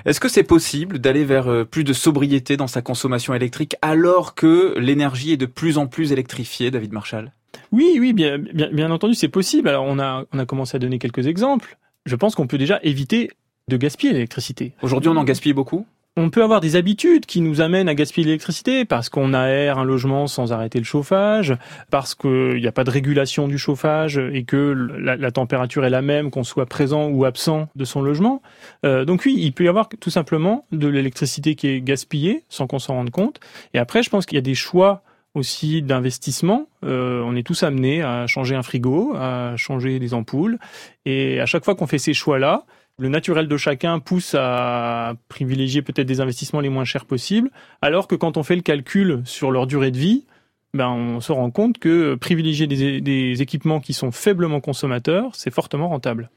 Est-ce 0.06 0.20
que 0.20 0.30
c'est 0.30 0.44
possible 0.44 1.00
d'aller 1.00 1.26
vers 1.26 1.48
euh, 1.48 1.66
plus 1.66 1.84
de 1.84 1.92
sobriété 1.92 2.56
dans 2.56 2.68
sa 2.68 2.84
consommation 2.84 3.34
électrique 3.34 3.78
alors 3.82 4.36
que 4.36 4.78
l'énergie 4.78 5.32
est 5.32 5.38
de 5.38 5.48
plus 5.48 5.80
en 5.80 5.88
plus 5.88 6.12
électrifiée, 6.12 6.70
David 6.70 6.94
Marshall? 6.94 7.32
Oui, 7.72 7.98
oui, 8.00 8.14
bien, 8.14 8.38
bien, 8.38 8.70
bien 8.72 8.92
entendu, 8.92 9.16
c'est 9.16 9.28
possible. 9.28 9.70
Alors, 9.70 9.86
on 9.88 9.98
a, 9.98 10.26
on 10.32 10.38
a 10.38 10.46
commencé 10.46 10.76
à 10.76 10.80
donner 10.80 11.00
quelques 11.00 11.26
exemples. 11.26 11.78
Je 12.06 12.16
pense 12.16 12.36
qu'on 12.36 12.46
peut 12.46 12.60
déjà 12.60 12.80
éviter 12.84 13.32
de 13.70 13.78
gaspiller 13.78 14.14
l'électricité. 14.14 14.74
Aujourd'hui, 14.84 15.10
on 15.10 15.18
en 15.18 15.24
gaspille 15.24 15.54
beaucoup? 15.54 15.88
On 16.18 16.30
peut 16.30 16.44
avoir 16.44 16.60
des 16.60 16.76
habitudes 16.76 17.26
qui 17.26 17.40
nous 17.40 17.62
amènent 17.62 17.88
à 17.88 17.96
gaspiller 17.96 18.26
l'électricité 18.26 18.84
parce 18.84 19.08
qu'on 19.08 19.34
aère 19.34 19.78
un 19.78 19.86
logement 19.86 20.28
sans 20.28 20.52
arrêter 20.52 20.78
le 20.78 20.84
chauffage, 20.84 21.56
parce 21.90 22.16
qu'il 22.16 22.58
n'y 22.58 22.68
a 22.68 22.72
pas 22.74 22.84
de 22.84 22.90
régulation 22.90 23.48
du 23.48 23.58
chauffage 23.58 24.18
et 24.18 24.44
que 24.44 24.58
la, 25.00 25.32
température 25.32 25.86
est 25.86 25.90
la 25.90 26.02
même 26.02 26.30
qu'on 26.30 26.44
soit 26.44 26.66
présent 26.66 27.08
ou 27.08 27.24
absent 27.24 27.70
de 27.76 27.86
son 27.86 28.02
logement. 28.02 28.42
Euh, 28.86 29.06
donc 29.06 29.24
oui, 29.26 29.36
il 29.38 29.54
peut 29.54 29.64
y 29.64 29.70
avoir 29.70 29.88
tout 29.88 30.10
simplement 30.10 30.66
de 30.74 30.88
l'électricité 30.88 31.56
qui 31.56 31.68
est 31.68 31.82
gaspillée 31.82 32.44
sans 32.50 32.68
qu'on 32.68 32.80
s'en 32.80 32.96
rende 32.96 33.12
compte. 33.12 33.40
Et 33.74 33.80
après, 33.80 34.04
je 34.04 34.10
pense 34.10 34.26
qu'il 34.26 34.36
y 34.36 34.40
a 34.40 34.42
des 34.42 34.56
choix 34.56 35.04
aussi 35.34 35.82
d'investissement. 35.82 36.68
Euh, 36.84 37.24
on 37.26 37.38
est 37.38 37.44
tous 37.44 37.64
amenés 37.64 38.02
à 38.02 38.28
changer 38.28 38.56
un 38.56 38.64
frigo, 38.64 39.14
à 39.16 39.56
changer 39.56 39.98
des 40.00 40.14
ampoules. 40.14 40.60
Et 41.06 41.40
à 41.40 41.46
chaque 41.46 41.64
fois 41.64 41.76
qu'on 41.76 41.88
fait 41.88 42.00
ces 42.00 42.14
choix-là, 42.14 42.66
le 42.98 43.10
naturel 43.10 43.48
de 43.48 43.58
chacun 43.58 44.00
pousse 44.00 44.36
à 44.38 45.14
privilégier 45.28 45.82
peut-être 45.82 46.08
des 46.08 46.22
investissements 46.22 46.60
les 46.60 46.70
moins 46.70 46.86
chers 46.86 47.06
possibles, 47.06 47.50
alors 47.82 48.08
que 48.08 48.16
quand 48.16 48.38
on 48.38 48.44
fait 48.44 48.56
le 48.56 48.62
calcul 48.62 49.22
sur 49.26 49.52
leur 49.52 49.68
durée 49.68 49.92
de 49.92 49.98
vie, 49.98 50.26
ben 50.74 50.90
on 50.90 51.20
se 51.20 51.32
rend 51.32 51.52
compte 51.52 51.80
que 51.80 52.16
privilégier 52.16 52.66
des, 52.66 53.02
des 53.02 53.42
équipements 53.42 53.80
qui 53.80 53.94
sont 53.94 54.12
faiblement 54.12 54.62
consommateurs, 54.62 55.32
c'est 55.34 55.54
fortement 55.54 55.90
rentable. 55.90 56.30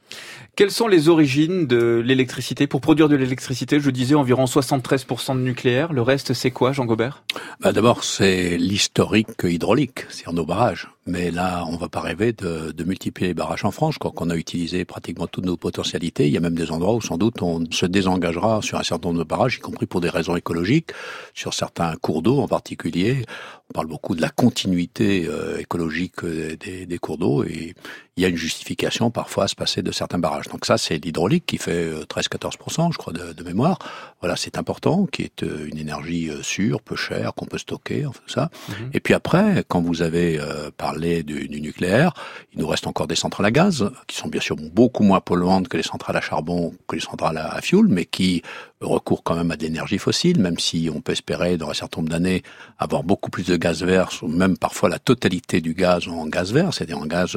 Quelles 0.56 0.72
sont 0.72 0.88
les 0.88 1.08
origines 1.08 1.66
de 1.66 2.02
l'électricité? 2.04 2.66
Pour 2.66 2.80
produire 2.80 3.08
de 3.08 3.16
l'électricité, 3.16 3.78
je 3.78 3.90
disais 3.90 4.14
environ 4.14 4.44
73% 4.44 5.36
de 5.36 5.40
nucléaire. 5.40 5.92
Le 5.92 6.02
reste, 6.02 6.32
c'est 6.32 6.50
quoi, 6.50 6.72
Jean 6.72 6.84
Gobert? 6.84 7.22
Bah 7.60 7.72
D'abord, 7.72 8.02
c'est 8.02 8.56
l'historique 8.56 9.44
hydraulique, 9.44 10.06
c'est 10.08 10.30
nos 10.32 10.46
barrages. 10.46 10.88
Mais 11.06 11.30
là, 11.30 11.66
on 11.68 11.76
va 11.76 11.90
pas 11.90 12.00
rêver 12.00 12.32
de, 12.32 12.72
de 12.72 12.84
multiplier 12.84 13.28
les 13.28 13.34
barrages 13.34 13.64
en 13.66 13.70
France. 13.70 13.98
Crois 13.98 14.10
qu'on 14.10 14.30
a 14.30 14.36
utilisé 14.36 14.86
pratiquement 14.86 15.26
toutes 15.26 15.44
nos 15.44 15.58
potentialités. 15.58 16.26
Il 16.26 16.32
y 16.32 16.36
a 16.38 16.40
même 16.40 16.54
des 16.54 16.70
endroits 16.70 16.94
où 16.94 17.02
sans 17.02 17.18
doute 17.18 17.42
on 17.42 17.62
se 17.70 17.84
désengagera 17.84 18.62
sur 18.62 18.78
un 18.78 18.82
certain 18.82 19.08
nombre 19.08 19.18
de 19.18 19.28
barrages, 19.28 19.56
y 19.56 19.60
compris 19.60 19.84
pour 19.84 20.00
des 20.00 20.08
raisons 20.08 20.34
écologiques, 20.34 20.92
sur 21.34 21.52
certains 21.52 21.94
cours 21.96 22.22
d'eau 22.22 22.38
en 22.38 22.48
particulier. 22.48 23.26
On 23.70 23.74
parle 23.74 23.86
beaucoup 23.86 24.14
de 24.14 24.22
la 24.22 24.30
continuité 24.30 25.26
euh, 25.28 25.58
écologique 25.58 26.24
euh, 26.24 26.56
des, 26.56 26.86
des 26.86 26.98
cours 26.98 27.18
d'eau 27.18 27.44
et 27.44 27.74
il 28.16 28.22
y 28.22 28.26
a 28.26 28.28
une 28.28 28.36
justification 28.36 29.10
parfois 29.10 29.44
à 29.44 29.48
se 29.48 29.56
passer 29.56 29.82
de 29.82 29.90
certains 29.90 30.18
barrages. 30.18 30.46
Donc 30.48 30.66
ça, 30.66 30.78
c'est 30.78 31.04
l'hydraulique 31.04 31.46
qui 31.46 31.58
fait 31.58 31.90
13-14%, 32.04 32.88
euh, 32.88 32.92
je 32.92 32.98
crois, 32.98 33.12
de, 33.12 33.32
de, 33.32 33.42
mémoire. 33.42 33.78
Voilà, 34.20 34.36
c'est 34.36 34.56
important, 34.56 35.06
qui 35.06 35.22
est 35.22 35.42
euh, 35.42 35.68
une 35.68 35.78
énergie 35.78 36.30
euh, 36.30 36.40
sûre, 36.42 36.80
peu 36.80 36.94
chère, 36.94 37.34
qu'on 37.34 37.46
peut 37.46 37.58
stocker, 37.58 38.06
enfin 38.06 38.20
ça. 38.26 38.50
Mm 38.68 38.72
-hmm. 38.72 38.90
Et 38.96 39.00
puis 39.00 39.14
après, 39.14 39.64
quand 39.66 39.82
vous 39.82 40.02
avez 40.02 40.40
parlé 40.76 41.22
du, 41.22 41.48
du, 41.48 41.60
nucléaire, 41.60 42.10
il 42.52 42.60
nous 42.60 42.68
reste 42.68 42.86
encore 42.86 43.08
des 43.08 43.16
centrales 43.24 43.46
à 43.46 43.50
gaz, 43.50 43.76
qui 44.06 44.16
sont 44.16 44.28
bien 44.28 44.40
sûr 44.40 44.56
beaucoup 44.80 45.04
moins 45.04 45.20
polluantes 45.20 45.68
que 45.68 45.76
les 45.76 45.88
centrales 45.92 46.16
à 46.16 46.24
charbon, 46.28 46.72
que 46.88 46.94
les 46.96 47.06
centrales 47.10 47.38
à, 47.38 47.46
à 47.58 47.60
fioul, 47.60 47.86
mais 47.88 48.06
qui 48.16 48.42
recourent 48.80 49.22
quand 49.22 49.36
même 49.40 49.50
à 49.50 49.56
des 49.56 49.66
énergies 49.66 49.98
fossiles, 49.98 50.38
même 50.40 50.58
si 50.58 50.78
on 50.96 51.00
peut 51.00 51.12
espérer, 51.12 51.56
dans 51.56 51.70
un 51.70 51.74
certain 51.74 51.98
nombre 52.00 52.10
d'années, 52.14 52.42
avoir 52.78 53.02
beaucoup 53.02 53.30
plus 53.30 53.46
de 53.52 53.56
gaz 53.56 53.82
vert, 53.82 54.08
ou 54.22 54.28
même 54.28 54.56
parfois 54.56 54.88
la 54.88 54.98
totalité 54.98 55.60
du 55.60 55.74
gaz 55.74 56.06
en 56.08 56.26
gaz 56.26 56.52
vert, 56.52 56.72
c'est-à-dire 56.72 56.98
en 56.98 57.06
gaz 57.06 57.30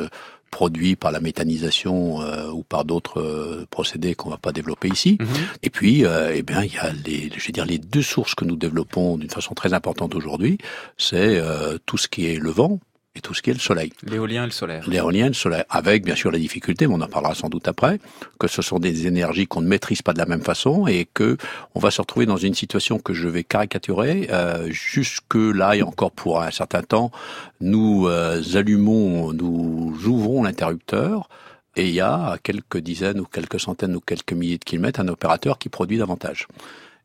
produit 0.50 0.96
par 0.96 1.12
la 1.12 1.20
méthanisation 1.20 2.22
euh, 2.22 2.50
ou 2.52 2.64
par 2.64 2.86
d'autres 2.86 3.22
euh, 3.22 3.66
procédés 3.70 4.16
qu'on 4.16 4.30
va 4.30 4.38
pas 4.38 4.52
développer 4.52 4.88
ici. 4.88 5.18
-hmm. 5.20 5.26
Et 5.64 5.70
puis, 5.70 6.06
euh, 6.06 6.34
eh 6.36 6.44
bien, 6.44 6.64
il 6.64 6.74
y 6.74 6.78
a 6.78 6.92
les, 7.06 7.30
je 7.36 7.46
veux 7.48 7.54
dire, 7.54 7.66
les 7.66 7.78
deux 7.78 8.02
sources 8.02 8.36
que 8.36 8.46
nous 8.46 8.56
développons 8.56 9.18
d'une 9.18 9.30
façon 9.30 9.54
très 9.54 9.74
importante 9.74 10.16
aujourd'hui, 10.16 10.58
c'est 10.98 11.42
tout 11.86 11.98
ce 11.98 12.08
qui 12.08 12.26
est 12.30 12.40
le 12.48 12.52
vent 12.52 12.80
et 13.18 13.22
tout 13.22 13.34
ce 13.34 13.42
qui 13.42 13.50
est 13.50 13.54
le 13.54 13.60
soleil. 13.60 13.92
L'éolien 14.04 14.44
et 14.44 14.46
le 14.46 14.52
solaire. 14.52 14.88
L'éolien 14.88 15.26
et 15.26 15.30
le 15.30 15.34
solaire, 15.34 15.66
avec 15.70 16.06
bien 16.06 16.16
sûr 16.16 16.32
la 16.32 16.40
difficulté, 16.40 16.88
mais 16.88 16.94
on 16.94 17.02
en 17.02 17.08
parlera 17.08 17.36
sans 17.36 17.50
doute 17.50 17.68
après, 17.68 18.00
que 18.40 18.48
ce 18.48 18.62
sont 18.62 18.80
des 18.80 19.08
énergies 19.08 19.48
qu'on 19.48 19.62
ne 19.62 19.68
maîtrise 19.68 20.02
pas 20.02 20.14
de 20.14 20.20
la 20.20 20.26
même 20.26 20.42
façon 20.42 20.88
et 20.88 21.08
que 21.12 21.38
on 21.76 21.80
va 21.80 21.92
se 21.92 22.02
retrouver 22.02 22.26
dans 22.26 22.38
une 22.38 22.54
situation 22.54 23.00
que 23.00 23.14
je 23.14 23.28
vais 23.28 23.44
caricaturer. 23.44 24.30
Euh, 24.32 24.68
jusque 24.70 25.36
là 25.36 25.76
et 25.76 25.82
encore 25.82 26.12
pour 26.12 26.42
un 26.42 26.52
certain 26.52 26.84
temps, 26.84 27.12
nous 27.60 28.08
euh, 28.08 28.42
allumons, 28.54 29.34
nous 29.34 29.96
ouvrons 30.06 30.44
l'interrupteur. 30.44 31.30
Et 31.76 31.90
il 31.90 31.94
y 31.94 32.02
a 32.02 32.32
à 32.32 32.38
quelques 32.40 32.80
dizaines 32.80 33.20
ou 33.20 33.26
quelques 33.26 33.60
centaines 33.60 33.96
ou 33.96 34.00
quelques 34.00 34.34
milliers 34.34 34.58
de 34.58 34.64
kilomètres 34.64 35.00
un 35.00 35.08
opérateur 35.10 35.60
qui 35.60 35.70
produit 35.70 36.00
davantage. 36.00 36.48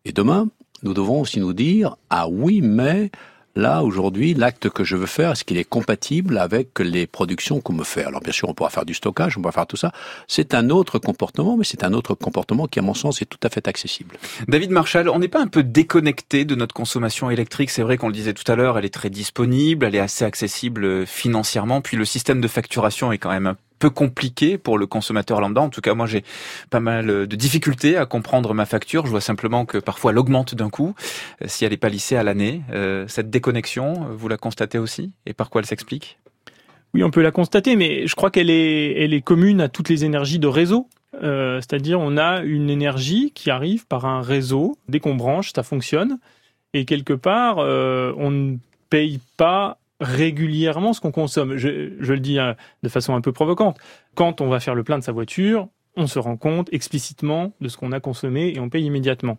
Et 0.07 0.13
demain, 0.13 0.49
nous 0.83 0.95
devrons 0.95 1.21
aussi 1.21 1.41
nous 1.41 1.53
dire, 1.53 1.97
ah 2.09 2.27
oui, 2.29 2.63
mais 2.63 3.11
Là, 3.55 3.83
aujourd'hui, 3.83 4.33
l'acte 4.33 4.71
que 4.71 4.83
je 4.83 4.97
veux 4.97 5.07
faire, 5.07 5.33
est-ce 5.33 5.45
qu'il 5.45 5.59
est 5.59 5.65
compatible 5.65 6.39
avec 6.39 6.79
les 6.79 7.07
productions 7.07 7.61
qu'on 7.61 7.75
me 7.75 7.85
fait? 7.85 8.03
Alors 8.03 8.23
bien 8.23 8.33
sûr, 8.33 8.49
on 8.49 8.55
pourra 8.55 8.71
faire 8.71 8.87
du 8.87 8.95
stockage, 8.95 9.37
on 9.37 9.43
pourra 9.43 9.53
faire 9.53 9.67
tout 9.67 9.77
ça. 9.77 9.93
C'est 10.27 10.55
un 10.55 10.71
autre 10.71 10.99
comportement, 10.99 11.59
mais 11.59 11.65
c'est 11.65 11.85
un 11.85 11.93
autre 11.93 12.15
comportement 12.15 12.67
qui, 12.67 12.79
à 12.79 12.83
mon 12.83 12.95
sens, 12.95 13.21
est 13.21 13.27
tout 13.27 13.39
à 13.43 13.51
fait 13.51 13.69
accessible. 13.69 14.17
David 14.49 14.71
Marshall, 14.71 15.11
on 15.11 15.19
n'est 15.19 15.29
pas 15.29 15.43
un 15.43 15.49
peu 15.49 15.63
déconnecté 15.63 16.47
de 16.47 16.55
notre 16.55 16.75
consommation 16.75 17.29
électrique? 17.29 17.69
C'est 17.69 17.83
vrai 17.83 17.99
qu'on 17.99 18.09
le 18.09 18.15
disait 18.15 18.33
tout 18.33 18.51
à 18.51 18.57
l'heure, 18.57 18.79
elle 18.79 18.87
est 18.87 18.95
très 18.95 19.11
disponible, 19.11 19.85
elle 19.85 19.97
est 19.97 20.01
assez 20.01 20.25
accessible 20.25 21.07
financièrement, 21.07 21.83
puis 21.83 21.99
le 21.99 22.07
système 22.07 22.41
de 22.41 22.49
facturation 22.49 23.13
est 23.13 23.19
quand 23.19 23.31
même 23.31 23.57
peu 23.83 23.91
compliqué 23.91 24.59
pour 24.59 24.79
le 24.79 24.87
consommateur 24.87 25.41
lambda. 25.41 25.61
En 25.61 25.69
tout 25.69 25.81
cas, 25.81 25.95
moi, 25.95 26.07
j'ai 26.07 26.23
pas 26.71 26.79
mal 26.79 27.27
de 27.27 27.37
difficultés 27.37 27.97
à 27.97 28.07
comprendre 28.07 28.55
ma 28.55 28.65
facture. 28.65 29.07
Je 29.07 29.11
vois 29.11 29.21
simplement 29.21 29.67
que 29.67 29.79
parfois 29.79 30.13
elle 30.13 30.19
augmente 30.19 30.55
d'un 30.55 30.71
coup 30.71 30.95
euh, 31.43 31.47
si 31.49 31.65
elle 31.65 31.73
n'est 31.73 31.77
pas 31.77 31.89
lissée 31.89 32.15
à 32.15 32.23
l'année. 32.23 32.63
Euh, 32.71 33.07
cette 33.09 33.29
déconnexion, 33.29 34.07
vous 34.17 34.29
la 34.29 34.37
constatez 34.37 34.79
aussi? 34.79 35.11
Et 35.27 35.33
par 35.33 35.51
quoi 35.51 35.63
elle 35.63 35.67
s'explique? 35.67 36.21
Oui, 36.95 37.03
on 37.03 37.11
peut 37.11 37.23
la 37.23 37.33
constater, 37.33 37.75
mais 37.75 38.07
je 38.07 38.15
crois 38.15 38.31
qu'elle 38.31 38.51
est, 38.51 39.03
elle 39.03 39.15
est 39.15 39.21
commune 39.21 39.61
à 39.61 39.69
toutes 39.69 39.89
les 39.89 40.05
énergies 40.05 40.39
de 40.39 40.47
réseau. 40.47 40.87
Euh, 41.21 41.57
c'est-à-dire, 41.57 41.99
on 41.99 42.17
a 42.17 42.43
une 42.43 42.71
énergie 42.71 43.33
qui 43.35 43.51
arrive 43.51 43.89
par 43.89 44.07
un 44.07 44.23
réseau. 44.23 44.79
Dès 44.89 45.01
qu'on 45.01 45.17
branche, 45.17 45.51
ça 45.53 45.65
fonctionne. 45.65 46.21
Et 46.73 46.85
quelque 46.85 47.15
part, 47.15 47.59
on 47.59 48.31
ne 48.31 48.59
paye 48.91 49.19
pas 49.37 49.79
régulièrement 50.03 50.93
ce 50.93 51.01
qu'on 51.01 51.13
consomme. 51.13 51.57
Je, 51.57 51.69
le 51.99 52.21
dis 52.21 52.39
hein, 52.39 52.57
de 52.83 52.89
façon 52.89 53.15
un 53.15 53.21
peu 53.21 53.33
provocante. 53.33 53.79
Quand 54.15 54.41
on 54.41 54.49
va 54.49 54.61
faire 54.61 54.75
le 54.75 54.85
plein 54.85 54.99
de 54.99 55.05
sa 55.05 55.13
voiture, 55.13 55.69
on 55.97 56.07
se 56.07 56.19
rend 56.19 56.37
compte 56.37 56.69
explicitement 56.73 57.53
de 57.61 57.69
ce 57.69 57.77
qu'on 57.77 57.93
a 57.93 58.01
consommé 58.01 58.53
et 58.55 58.61
on 58.61 58.69
paye 58.69 58.85
immédiatement. 58.85 59.39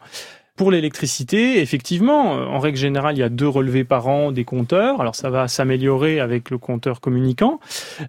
Pour 0.55 0.69
l'électricité, 0.69 1.59
effectivement, 1.61 2.33
en 2.33 2.59
règle 2.59 2.77
générale, 2.77 3.15
il 3.15 3.19
y 3.19 3.23
a 3.23 3.29
deux 3.29 3.47
relevés 3.47 3.83
par 3.83 4.07
an 4.07 4.31
des 4.31 4.45
compteurs. 4.45 5.01
Alors 5.01 5.15
ça 5.15 5.31
va 5.31 5.47
s'améliorer 5.47 6.19
avec 6.19 6.51
le 6.51 6.59
compteur 6.59 7.01
communicant. 7.01 7.59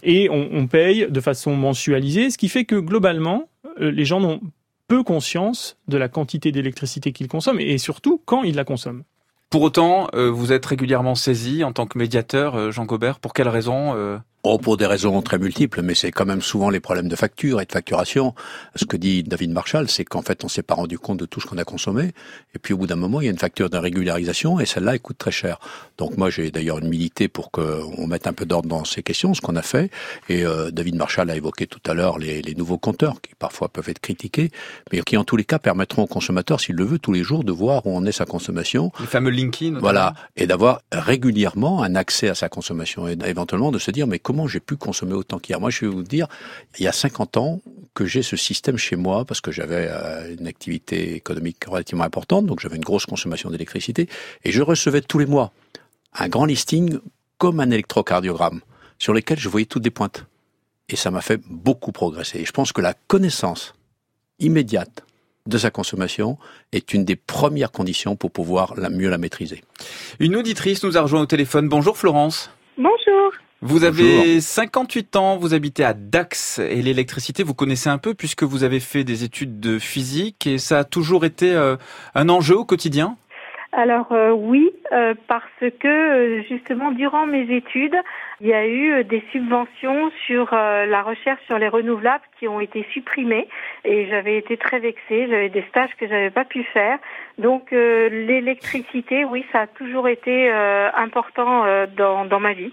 Et 0.02 0.28
on, 0.30 0.48
on, 0.52 0.66
paye 0.66 1.06
de 1.10 1.20
façon 1.20 1.56
mensualisée, 1.56 2.28
ce 2.28 2.36
qui 2.36 2.50
fait 2.50 2.66
que 2.66 2.76
globalement, 2.76 3.48
euh, 3.80 3.90
les 3.90 4.04
gens 4.04 4.20
n'ont 4.20 4.40
peu 4.88 5.02
conscience 5.02 5.78
de 5.88 5.96
la 5.96 6.08
quantité 6.08 6.52
d'électricité 6.52 7.12
qu'ils 7.12 7.28
consomment 7.28 7.60
et 7.60 7.78
surtout 7.78 8.20
quand 8.24 8.42
ils 8.42 8.54
la 8.54 8.64
consomment. 8.64 9.04
Pour 9.54 9.62
autant, 9.62 10.08
euh, 10.16 10.32
vous 10.32 10.50
êtes 10.50 10.66
régulièrement 10.66 11.14
saisi 11.14 11.62
en 11.62 11.72
tant 11.72 11.86
que 11.86 11.96
médiateur, 11.96 12.56
euh, 12.56 12.70
Jean 12.72 12.86
Gobert. 12.86 13.20
Pour 13.20 13.32
quelles 13.32 13.46
raisons 13.46 13.94
euh 13.94 14.18
Oh, 14.46 14.58
pour 14.58 14.76
des 14.76 14.84
raisons 14.84 15.22
très 15.22 15.38
multiples, 15.38 15.80
mais 15.80 15.94
c'est 15.94 16.12
quand 16.12 16.26
même 16.26 16.42
souvent 16.42 16.68
les 16.68 16.78
problèmes 16.78 17.08
de 17.08 17.16
facture 17.16 17.62
et 17.62 17.64
de 17.64 17.72
facturation. 17.72 18.34
Ce 18.76 18.84
que 18.84 18.98
dit 18.98 19.22
David 19.22 19.52
Marshall, 19.52 19.88
c'est 19.88 20.04
qu'en 20.04 20.20
fait, 20.20 20.44
on 20.44 20.48
s'est 20.48 20.62
pas 20.62 20.74
rendu 20.74 20.98
compte 20.98 21.18
de 21.18 21.24
tout 21.24 21.40
ce 21.40 21.46
qu'on 21.46 21.56
a 21.56 21.64
consommé. 21.64 22.12
Et 22.54 22.58
puis, 22.58 22.74
au 22.74 22.76
bout 22.76 22.86
d'un 22.86 22.94
moment, 22.94 23.22
il 23.22 23.24
y 23.24 23.28
a 23.28 23.30
une 23.30 23.38
facture 23.38 23.70
de 23.70 23.78
régularisation 23.78 24.60
et 24.60 24.66
celle-là, 24.66 24.92
elle 24.92 25.00
coûte 25.00 25.16
très 25.16 25.30
cher. 25.30 25.58
Donc, 25.96 26.18
moi, 26.18 26.28
j'ai 26.28 26.50
d'ailleurs 26.50 26.78
une 26.78 26.90
milité 26.90 27.26
pour 27.26 27.52
qu'on 27.52 28.06
mette 28.06 28.26
un 28.26 28.34
peu 28.34 28.44
d'ordre 28.44 28.68
dans 28.68 28.84
ces 28.84 29.02
questions, 29.02 29.32
ce 29.32 29.40
qu'on 29.40 29.56
a 29.56 29.62
fait. 29.62 29.90
Et 30.28 30.44
euh, 30.44 30.70
David 30.70 30.96
Marshall 30.96 31.30
a 31.30 31.36
évoqué 31.36 31.66
tout 31.66 31.80
à 31.86 31.94
l'heure 31.94 32.18
les, 32.18 32.42
les, 32.42 32.54
nouveaux 32.54 32.76
compteurs 32.76 33.22
qui 33.22 33.34
parfois 33.38 33.70
peuvent 33.70 33.88
être 33.88 34.00
critiqués, 34.00 34.50
mais 34.92 35.00
qui 35.00 35.16
en 35.16 35.24
tous 35.24 35.38
les 35.38 35.44
cas 35.44 35.58
permettront 35.58 36.02
au 36.02 36.06
consommateur, 36.06 36.60
s'il 36.60 36.76
le 36.76 36.84
veut, 36.84 36.98
tous 36.98 37.12
les 37.12 37.22
jours, 37.22 37.44
de 37.44 37.52
voir 37.52 37.86
où 37.86 37.96
en 37.96 38.04
est 38.04 38.12
sa 38.12 38.26
consommation. 38.26 38.92
Le 39.00 39.06
fameux 39.06 39.30
linking. 39.30 39.78
Voilà. 39.78 40.12
Et 40.36 40.46
d'avoir 40.46 40.82
régulièrement 40.92 41.82
un 41.82 41.94
accès 41.94 42.28
à 42.28 42.34
sa 42.34 42.50
consommation 42.50 43.08
et 43.08 43.16
éventuellement 43.24 43.72
de 43.72 43.78
se 43.78 43.90
dire, 43.90 44.06
mais 44.06 44.18
comment 44.18 44.33
j'ai 44.48 44.60
pu 44.60 44.76
consommer 44.76 45.14
autant 45.14 45.38
qu'hier 45.38 45.60
Moi, 45.60 45.70
je 45.70 45.80
vais 45.80 45.86
vous 45.86 46.02
dire, 46.02 46.26
il 46.78 46.84
y 46.84 46.88
a 46.88 46.92
50 46.92 47.36
ans 47.36 47.60
que 47.94 48.04
j'ai 48.06 48.22
ce 48.22 48.36
système 48.36 48.76
chez 48.76 48.96
moi 48.96 49.24
parce 49.24 49.40
que 49.40 49.52
j'avais 49.52 49.88
euh, 49.88 50.34
une 50.38 50.46
activité 50.46 51.14
économique 51.14 51.64
relativement 51.64 52.04
importante, 52.04 52.46
donc 52.46 52.60
j'avais 52.60 52.76
une 52.76 52.84
grosse 52.84 53.06
consommation 53.06 53.50
d'électricité 53.50 54.08
et 54.44 54.50
je 54.50 54.62
recevais 54.62 55.00
tous 55.00 55.18
les 55.18 55.26
mois 55.26 55.52
un 56.14 56.28
grand 56.28 56.44
listing 56.44 56.98
comme 57.38 57.60
un 57.60 57.70
électrocardiogramme 57.70 58.60
sur 58.98 59.12
lequel 59.12 59.38
je 59.38 59.48
voyais 59.48 59.66
toutes 59.66 59.84
les 59.84 59.90
pointes. 59.90 60.26
Et 60.88 60.96
ça 60.96 61.10
m'a 61.10 61.20
fait 61.20 61.40
beaucoup 61.48 61.92
progresser. 61.92 62.40
Et 62.40 62.44
je 62.44 62.52
pense 62.52 62.72
que 62.72 62.80
la 62.80 62.94
connaissance 62.94 63.74
immédiate 64.38 65.04
de 65.46 65.58
sa 65.58 65.70
consommation 65.70 66.38
est 66.72 66.94
une 66.94 67.04
des 67.04 67.16
premières 67.16 67.70
conditions 67.70 68.16
pour 68.16 68.30
pouvoir 68.30 68.74
la 68.76 68.90
mieux 68.90 69.10
la 69.10 69.18
maîtriser. 69.18 69.62
Une 70.20 70.36
auditrice 70.36 70.82
nous 70.84 70.96
a 70.96 71.02
rejoint 71.02 71.20
au 71.20 71.26
téléphone. 71.26 71.68
Bonjour 71.68 71.96
Florence. 71.96 72.50
Bonjour. 72.76 73.32
Vous 73.66 73.84
avez 73.84 74.42
58 74.42 75.16
ans, 75.16 75.38
vous 75.38 75.54
habitez 75.54 75.84
à 75.84 75.94
Dax 75.94 76.58
et 76.58 76.82
l'électricité, 76.82 77.42
vous 77.42 77.54
connaissez 77.54 77.88
un 77.88 77.96
peu 77.96 78.12
puisque 78.12 78.42
vous 78.42 78.62
avez 78.62 78.78
fait 78.78 79.04
des 79.04 79.24
études 79.24 79.58
de 79.58 79.78
physique 79.78 80.46
et 80.46 80.58
ça 80.58 80.80
a 80.80 80.84
toujours 80.84 81.24
été 81.24 81.50
euh, 81.54 81.76
un 82.14 82.28
enjeu 82.28 82.58
au 82.58 82.66
quotidien? 82.66 83.16
Alors 83.76 84.12
euh, 84.12 84.30
oui, 84.30 84.70
euh, 84.92 85.14
parce 85.26 85.44
que 85.80 86.42
justement 86.48 86.92
durant 86.92 87.26
mes 87.26 87.42
études, 87.54 87.96
il 88.40 88.46
y 88.46 88.52
a 88.52 88.66
eu 88.66 89.04
des 89.04 89.22
subventions 89.32 90.10
sur 90.26 90.50
la 90.52 91.02
recherche 91.02 91.40
sur 91.46 91.58
les 91.58 91.68
renouvelables 91.68 92.24
qui 92.38 92.46
ont 92.46 92.60
été 92.60 92.86
supprimées 92.92 93.48
et 93.84 94.06
j'avais 94.08 94.36
été 94.36 94.56
très 94.56 94.80
vexée. 94.80 95.26
J'avais 95.28 95.48
des 95.48 95.64
stages 95.70 95.90
que 95.98 96.06
j'avais 96.06 96.30
pas 96.30 96.44
pu 96.44 96.62
faire. 96.64 96.98
Donc 97.38 97.70
l'électricité, 97.70 99.24
oui, 99.24 99.44
ça 99.52 99.62
a 99.62 99.66
toujours 99.66 100.08
été 100.08 100.50
important 100.50 101.64
dans, 101.96 102.24
dans 102.26 102.40
ma 102.40 102.52
vie. 102.52 102.72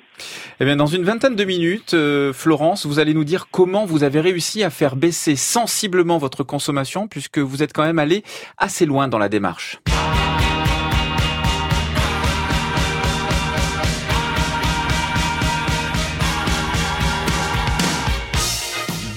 Eh 0.60 0.66
bien, 0.66 0.76
dans 0.76 0.88
une 0.88 1.04
vingtaine 1.04 1.36
de 1.36 1.46
minutes, 1.46 1.96
Florence, 2.34 2.86
vous 2.86 3.00
allez 3.00 3.14
nous 3.14 3.24
dire 3.24 3.48
comment 3.52 3.86
vous 3.86 4.04
avez 4.04 4.20
réussi 4.20 4.64
à 4.64 4.72
faire 4.72 4.96
baisser 4.96 5.36
sensiblement 5.36 6.18
votre 6.18 6.44
consommation 6.44 7.08
puisque 7.08 7.38
vous 7.38 7.64
êtes 7.64 7.72
quand 7.72 7.86
même 7.86 8.00
allé 8.00 8.24
assez 8.58 8.86
loin 8.86 9.08
dans 9.08 9.20
la 9.20 9.30
démarche. 9.30 9.80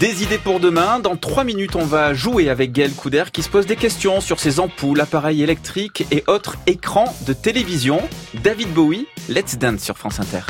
Des 0.04 0.22
idées 0.22 0.36
pour 0.36 0.60
demain. 0.60 0.98
Dans 0.98 1.16
trois 1.16 1.44
minutes, 1.44 1.76
on 1.76 1.86
va 1.86 2.12
jouer 2.12 2.50
avec 2.50 2.72
Gaël 2.72 2.92
Couder 2.92 3.24
qui 3.32 3.42
se 3.42 3.48
pose 3.48 3.64
des 3.64 3.74
questions 3.74 4.20
sur 4.20 4.38
ses 4.38 4.60
ampoules, 4.60 5.00
appareils 5.00 5.42
électriques 5.42 6.04
et 6.10 6.22
autres 6.26 6.56
écrans 6.66 7.16
de 7.26 7.32
télévision. 7.32 8.02
David 8.42 8.68
Bowie, 8.74 9.06
Let's 9.30 9.56
Dance 9.56 9.80
sur 9.80 9.96
France 9.96 10.20
Inter. 10.20 10.42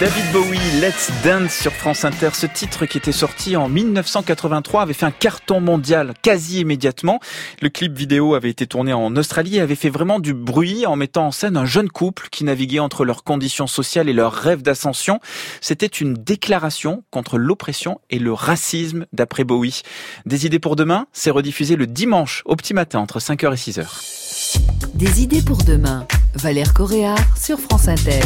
David 0.00 0.30
Bowie, 0.32 0.80
Let's 0.80 1.10
Dance 1.24 1.52
sur 1.52 1.72
France 1.72 2.04
Inter. 2.04 2.28
Ce 2.32 2.46
titre 2.46 2.86
qui 2.86 2.98
était 2.98 3.10
sorti 3.10 3.56
en 3.56 3.68
1983 3.68 4.82
avait 4.82 4.92
fait 4.92 5.06
un 5.06 5.10
carton 5.10 5.60
mondial 5.60 6.14
quasi 6.22 6.60
immédiatement. 6.60 7.18
Le 7.60 7.68
clip 7.68 7.98
vidéo 7.98 8.34
avait 8.34 8.50
été 8.50 8.68
tourné 8.68 8.92
en 8.92 9.16
Australie 9.16 9.56
et 9.56 9.60
avait 9.60 9.74
fait 9.74 9.88
vraiment 9.90 10.20
du 10.20 10.34
bruit 10.34 10.86
en 10.86 10.94
mettant 10.94 11.26
en 11.26 11.30
scène 11.32 11.56
un 11.56 11.64
jeune 11.64 11.88
couple 11.88 12.28
qui 12.30 12.44
naviguait 12.44 12.78
entre 12.78 13.04
leurs 13.04 13.24
conditions 13.24 13.66
sociales 13.66 14.08
et 14.08 14.12
leurs 14.12 14.34
rêves 14.34 14.62
d'ascension. 14.62 15.18
C'était 15.60 15.86
une 15.86 16.14
déclaration 16.14 17.02
contre 17.10 17.36
l'oppression 17.36 18.00
et 18.08 18.20
le 18.20 18.32
racisme 18.32 19.06
d'après 19.12 19.42
Bowie. 19.42 19.82
Des 20.26 20.46
idées 20.46 20.60
pour 20.60 20.76
demain, 20.76 21.08
c'est 21.12 21.30
rediffusé 21.30 21.74
le 21.74 21.88
dimanche 21.88 22.44
au 22.44 22.54
petit 22.54 22.72
matin 22.72 23.00
entre 23.00 23.18
5h 23.18 23.52
et 23.52 23.56
6h. 23.56 24.94
Des 24.94 25.22
idées 25.22 25.42
pour 25.42 25.64
demain. 25.64 26.06
Valère 26.34 26.72
Correa 26.72 27.16
sur 27.36 27.58
France 27.58 27.88
Inter. 27.88 28.20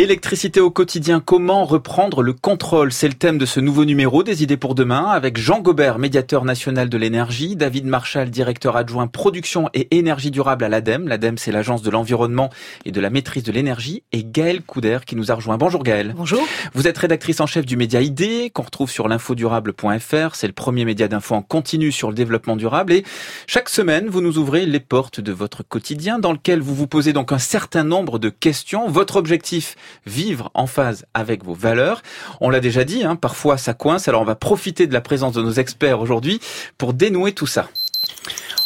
Électricité 0.00 0.60
au 0.60 0.70
quotidien, 0.70 1.18
comment 1.18 1.64
reprendre 1.64 2.22
le 2.22 2.32
contrôle? 2.32 2.92
C'est 2.92 3.08
le 3.08 3.14
thème 3.14 3.36
de 3.36 3.44
ce 3.44 3.58
nouveau 3.58 3.84
numéro 3.84 4.22
des 4.22 4.44
idées 4.44 4.56
pour 4.56 4.76
demain 4.76 5.06
avec 5.06 5.36
Jean 5.38 5.58
Gobert, 5.58 5.98
médiateur 5.98 6.44
national 6.44 6.88
de 6.88 6.96
l'énergie, 6.96 7.56
David 7.56 7.84
Marchal, 7.84 8.30
directeur 8.30 8.76
adjoint 8.76 9.08
production 9.08 9.68
et 9.74 9.96
énergie 9.98 10.30
durable 10.30 10.64
à 10.64 10.68
l'ADEME. 10.68 11.08
L'ADEME, 11.08 11.36
c'est 11.36 11.50
l'agence 11.50 11.82
de 11.82 11.90
l'environnement 11.90 12.48
et 12.84 12.92
de 12.92 13.00
la 13.00 13.10
maîtrise 13.10 13.42
de 13.42 13.50
l'énergie 13.50 14.04
et 14.12 14.22
Gaël 14.22 14.62
Couder 14.62 14.98
qui 15.04 15.16
nous 15.16 15.32
a 15.32 15.34
rejoint. 15.34 15.56
Bonjour 15.56 15.82
Gaël. 15.82 16.14
Bonjour. 16.16 16.46
Vous 16.74 16.86
êtes 16.86 16.98
rédactrice 16.98 17.40
en 17.40 17.46
chef 17.48 17.66
du 17.66 17.76
média 17.76 18.00
ID 18.00 18.52
qu'on 18.52 18.62
retrouve 18.62 18.92
sur 18.92 19.08
l'infodurable.fr. 19.08 20.36
C'est 20.36 20.46
le 20.46 20.52
premier 20.52 20.84
média 20.84 21.08
d'info 21.08 21.34
en 21.34 21.42
continu 21.42 21.90
sur 21.90 22.10
le 22.10 22.14
développement 22.14 22.54
durable 22.54 22.92
et 22.92 23.02
chaque 23.48 23.68
semaine, 23.68 24.06
vous 24.06 24.20
nous 24.20 24.38
ouvrez 24.38 24.64
les 24.64 24.78
portes 24.78 25.20
de 25.20 25.32
votre 25.32 25.64
quotidien 25.64 26.20
dans 26.20 26.30
lequel 26.30 26.60
vous 26.60 26.76
vous 26.76 26.86
posez 26.86 27.12
donc 27.12 27.32
un 27.32 27.38
certain 27.38 27.82
nombre 27.82 28.20
de 28.20 28.28
questions. 28.28 28.88
Votre 28.88 29.16
objectif 29.16 29.74
vivre 30.06 30.50
en 30.54 30.66
phase 30.66 31.06
avec 31.14 31.44
vos 31.44 31.54
valeurs. 31.54 32.02
On 32.40 32.50
l'a 32.50 32.60
déjà 32.60 32.84
dit, 32.84 33.04
hein, 33.04 33.16
parfois 33.16 33.58
ça 33.58 33.74
coince, 33.74 34.08
alors 34.08 34.22
on 34.22 34.26
va 34.26 34.34
profiter 34.34 34.86
de 34.86 34.92
la 34.92 35.00
présence 35.00 35.34
de 35.34 35.42
nos 35.42 35.52
experts 35.52 36.00
aujourd'hui 36.00 36.40
pour 36.76 36.92
dénouer 36.94 37.32
tout 37.32 37.46
ça. 37.46 37.68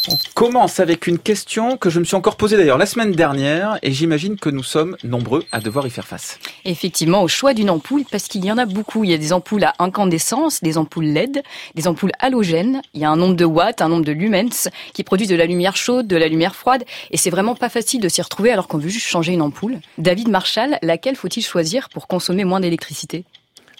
On 0.08 0.16
commence 0.34 0.80
avec 0.80 1.06
une 1.06 1.18
question 1.18 1.76
que 1.76 1.88
je 1.88 2.00
me 2.00 2.04
suis 2.04 2.16
encore 2.16 2.34
posée 2.34 2.56
d'ailleurs 2.56 2.76
la 2.76 2.86
semaine 2.86 3.12
dernière 3.12 3.78
et 3.82 3.92
j'imagine 3.92 4.36
que 4.36 4.50
nous 4.50 4.64
sommes 4.64 4.96
nombreux 5.04 5.44
à 5.52 5.60
devoir 5.60 5.86
y 5.86 5.90
faire 5.90 6.08
face. 6.08 6.40
Effectivement, 6.64 7.22
au 7.22 7.28
choix 7.28 7.54
d'une 7.54 7.70
ampoule, 7.70 8.02
parce 8.10 8.24
qu'il 8.24 8.44
y 8.44 8.50
en 8.50 8.58
a 8.58 8.66
beaucoup. 8.66 9.04
Il 9.04 9.10
y 9.10 9.14
a 9.14 9.18
des 9.18 9.32
ampoules 9.32 9.62
à 9.62 9.74
incandescence, 9.78 10.60
des 10.60 10.76
ampoules 10.76 11.04
LED, 11.04 11.44
des 11.76 11.86
ampoules 11.86 12.10
halogènes. 12.18 12.82
Il 12.94 13.00
y 13.00 13.04
a 13.04 13.10
un 13.10 13.16
nombre 13.16 13.36
de 13.36 13.44
watts, 13.44 13.80
un 13.80 13.88
nombre 13.88 14.04
de 14.04 14.12
lumens 14.12 14.68
qui 14.92 15.04
produisent 15.04 15.28
de 15.28 15.36
la 15.36 15.46
lumière 15.46 15.76
chaude, 15.76 16.08
de 16.08 16.16
la 16.16 16.26
lumière 16.26 16.56
froide. 16.56 16.84
Et 17.12 17.16
c'est 17.16 17.30
vraiment 17.30 17.54
pas 17.54 17.68
facile 17.68 18.00
de 18.00 18.08
s'y 18.08 18.22
retrouver 18.22 18.50
alors 18.50 18.66
qu'on 18.66 18.78
veut 18.78 18.88
juste 18.88 19.06
changer 19.06 19.32
une 19.32 19.42
ampoule. 19.42 19.78
David 19.98 20.28
Marshall, 20.28 20.78
laquelle 20.82 21.14
faut-il 21.14 21.42
choisir 21.42 21.88
pour 21.90 22.08
consommer 22.08 22.42
moins 22.44 22.58
d'électricité? 22.58 23.24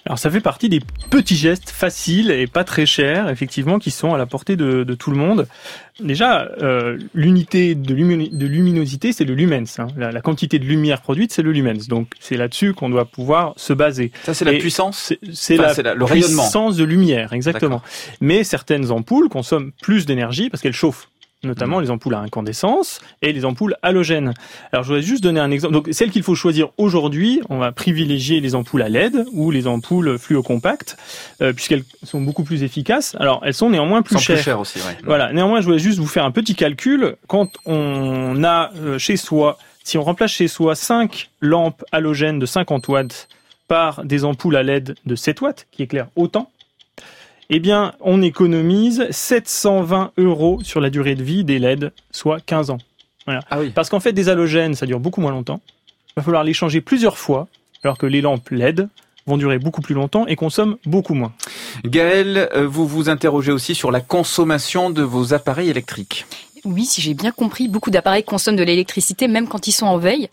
Alors 0.05 0.19
ça 0.19 0.29
fait 0.29 0.41
partie 0.41 0.67
des 0.67 0.81
petits 1.09 1.37
gestes 1.37 1.69
faciles 1.69 2.29
et 2.29 2.45
pas 2.45 2.65
très 2.65 2.85
chers, 2.85 3.29
effectivement, 3.29 3.79
qui 3.79 3.89
sont 3.89 4.13
à 4.13 4.17
la 4.17 4.25
portée 4.25 4.57
de, 4.57 4.83
tout 4.95 5.11
le 5.11 5.17
monde. 5.17 5.47
Déjà, 5.99 6.49
euh, 6.61 6.97
l'unité 7.13 7.73
de, 7.73 7.93
luminosité, 7.93 9.13
c'est 9.13 9.23
le 9.23 9.33
lumens. 9.33 9.79
Hein. 9.79 9.87
La, 9.95 10.21
quantité 10.21 10.59
de 10.59 10.65
lumière 10.65 11.01
produite, 11.01 11.31
c'est 11.31 11.41
le 11.41 11.51
lumens. 11.51 11.87
Donc 11.87 12.07
c'est 12.19 12.35
là-dessus 12.35 12.73
qu'on 12.73 12.89
doit 12.89 13.05
pouvoir 13.05 13.53
se 13.55 13.71
baser. 13.71 14.11
Ça, 14.23 14.33
c'est 14.33 14.45
la 14.45 14.53
puissance 14.53 15.13
C'est 15.31 15.55
la, 15.55 15.73
le 15.93 16.05
puissance 16.05 16.75
de 16.75 16.83
lumière, 16.83 17.31
exactement. 17.31 17.81
Mais 18.19 18.43
certaines 18.43 18.91
ampoules 18.91 19.29
consomment 19.29 19.71
plus 19.81 20.05
d'énergie 20.05 20.49
parce 20.49 20.61
qu'elles 20.61 20.73
chauffent 20.73 21.09
notamment 21.43 21.79
mm. 21.79 21.83
les 21.83 21.91
ampoules 21.91 22.15
à 22.15 22.19
incandescence 22.19 23.01
et 23.21 23.33
les 23.33 23.45
ampoules 23.45 23.75
halogènes. 23.81 24.33
Alors 24.71 24.83
je 24.83 24.89
voudrais 24.89 25.03
juste 25.03 25.23
donner 25.23 25.39
un 25.39 25.51
exemple. 25.51 25.73
Donc 25.73 25.89
celles 25.91 26.11
qu'il 26.11 26.23
faut 26.23 26.35
choisir 26.35 26.69
aujourd'hui, 26.77 27.41
on 27.49 27.57
va 27.57 27.71
privilégier 27.71 28.39
les 28.39 28.55
ampoules 28.55 28.81
à 28.81 28.89
LED 28.89 29.25
ou 29.33 29.51
les 29.51 29.67
ampoules 29.67 30.17
fluocompactes 30.17 30.97
euh, 31.41 31.53
puisqu'elles 31.53 31.83
sont 32.03 32.21
beaucoup 32.21 32.43
plus 32.43 32.63
efficaces. 32.63 33.15
Alors 33.19 33.41
elles 33.45 33.53
sont 33.53 33.69
néanmoins 33.69 34.01
plus 34.01 34.19
chères. 34.19 34.41
Plus 34.41 34.51
aussi, 34.53 34.79
ouais. 34.79 34.97
Voilà. 35.03 35.33
Néanmoins, 35.33 35.61
je 35.61 35.65
voulais 35.65 35.79
juste 35.79 35.99
vous 35.99 36.07
faire 36.07 36.25
un 36.25 36.31
petit 36.31 36.55
calcul. 36.55 37.15
Quand 37.27 37.49
on 37.65 38.43
a 38.43 38.71
euh, 38.75 38.97
chez 38.97 39.17
soi, 39.17 39.57
si 39.83 39.97
on 39.97 40.03
remplace 40.03 40.31
chez 40.31 40.47
soi 40.47 40.75
5 40.75 41.29
lampes 41.41 41.83
halogènes 41.91 42.39
de 42.39 42.45
50 42.45 42.87
watts 42.87 43.27
par 43.67 44.03
des 44.03 44.25
ampoules 44.25 44.55
à 44.55 44.63
LED 44.63 44.95
de 45.05 45.15
7 45.15 45.41
watts 45.41 45.67
qui 45.71 45.83
éclairent 45.83 46.09
autant, 46.15 46.49
eh 47.55 47.59
bien, 47.59 47.93
on 47.99 48.23
économise 48.23 49.05
720 49.11 50.13
euros 50.17 50.59
sur 50.63 50.81
la 50.81 50.89
durée 50.89 51.13
de 51.13 51.21
vie 51.21 51.43
des 51.43 51.59
LED, 51.59 51.91
soit 52.09 52.39
15 52.39 52.71
ans. 52.71 52.79
Voilà. 53.27 53.41
Ah 53.51 53.59
Parce 53.75 53.91
qu'en 53.91 53.99
fait, 53.99 54.11
des 54.11 54.27
halogènes, 54.27 54.73
ça 54.73 54.87
dure 54.87 54.99
beaucoup 54.99 55.21
moins 55.21 55.29
longtemps. 55.29 55.61
Il 56.09 56.13
va 56.17 56.23
falloir 56.23 56.43
les 56.43 56.53
changer 56.53 56.81
plusieurs 56.81 57.19
fois, 57.19 57.47
alors 57.83 57.99
que 57.99 58.07
les 58.07 58.21
lampes 58.21 58.49
LED 58.49 58.89
vont 59.27 59.37
durer 59.37 59.59
beaucoup 59.59 59.81
plus 59.81 59.93
longtemps 59.93 60.25
et 60.25 60.35
consomment 60.35 60.77
beaucoup 60.87 61.13
moins. 61.13 61.31
Gaël, 61.85 62.49
euh, 62.55 62.65
vous 62.67 62.87
vous 62.87 63.07
interrogez 63.07 63.51
aussi 63.51 63.75
sur 63.75 63.91
la 63.91 64.01
consommation 64.01 64.89
de 64.89 65.03
vos 65.03 65.35
appareils 65.35 65.69
électriques. 65.69 66.25
Oui, 66.65 66.85
si 66.85 67.01
j'ai 67.01 67.13
bien 67.13 67.31
compris, 67.31 67.67
beaucoup 67.67 67.91
d'appareils 67.91 68.23
consomment 68.23 68.55
de 68.55 68.63
l'électricité 68.63 69.27
même 69.27 69.49
quand 69.49 69.67
ils 69.67 69.73
sont 69.73 69.85
en 69.85 69.97
veille. 69.97 70.29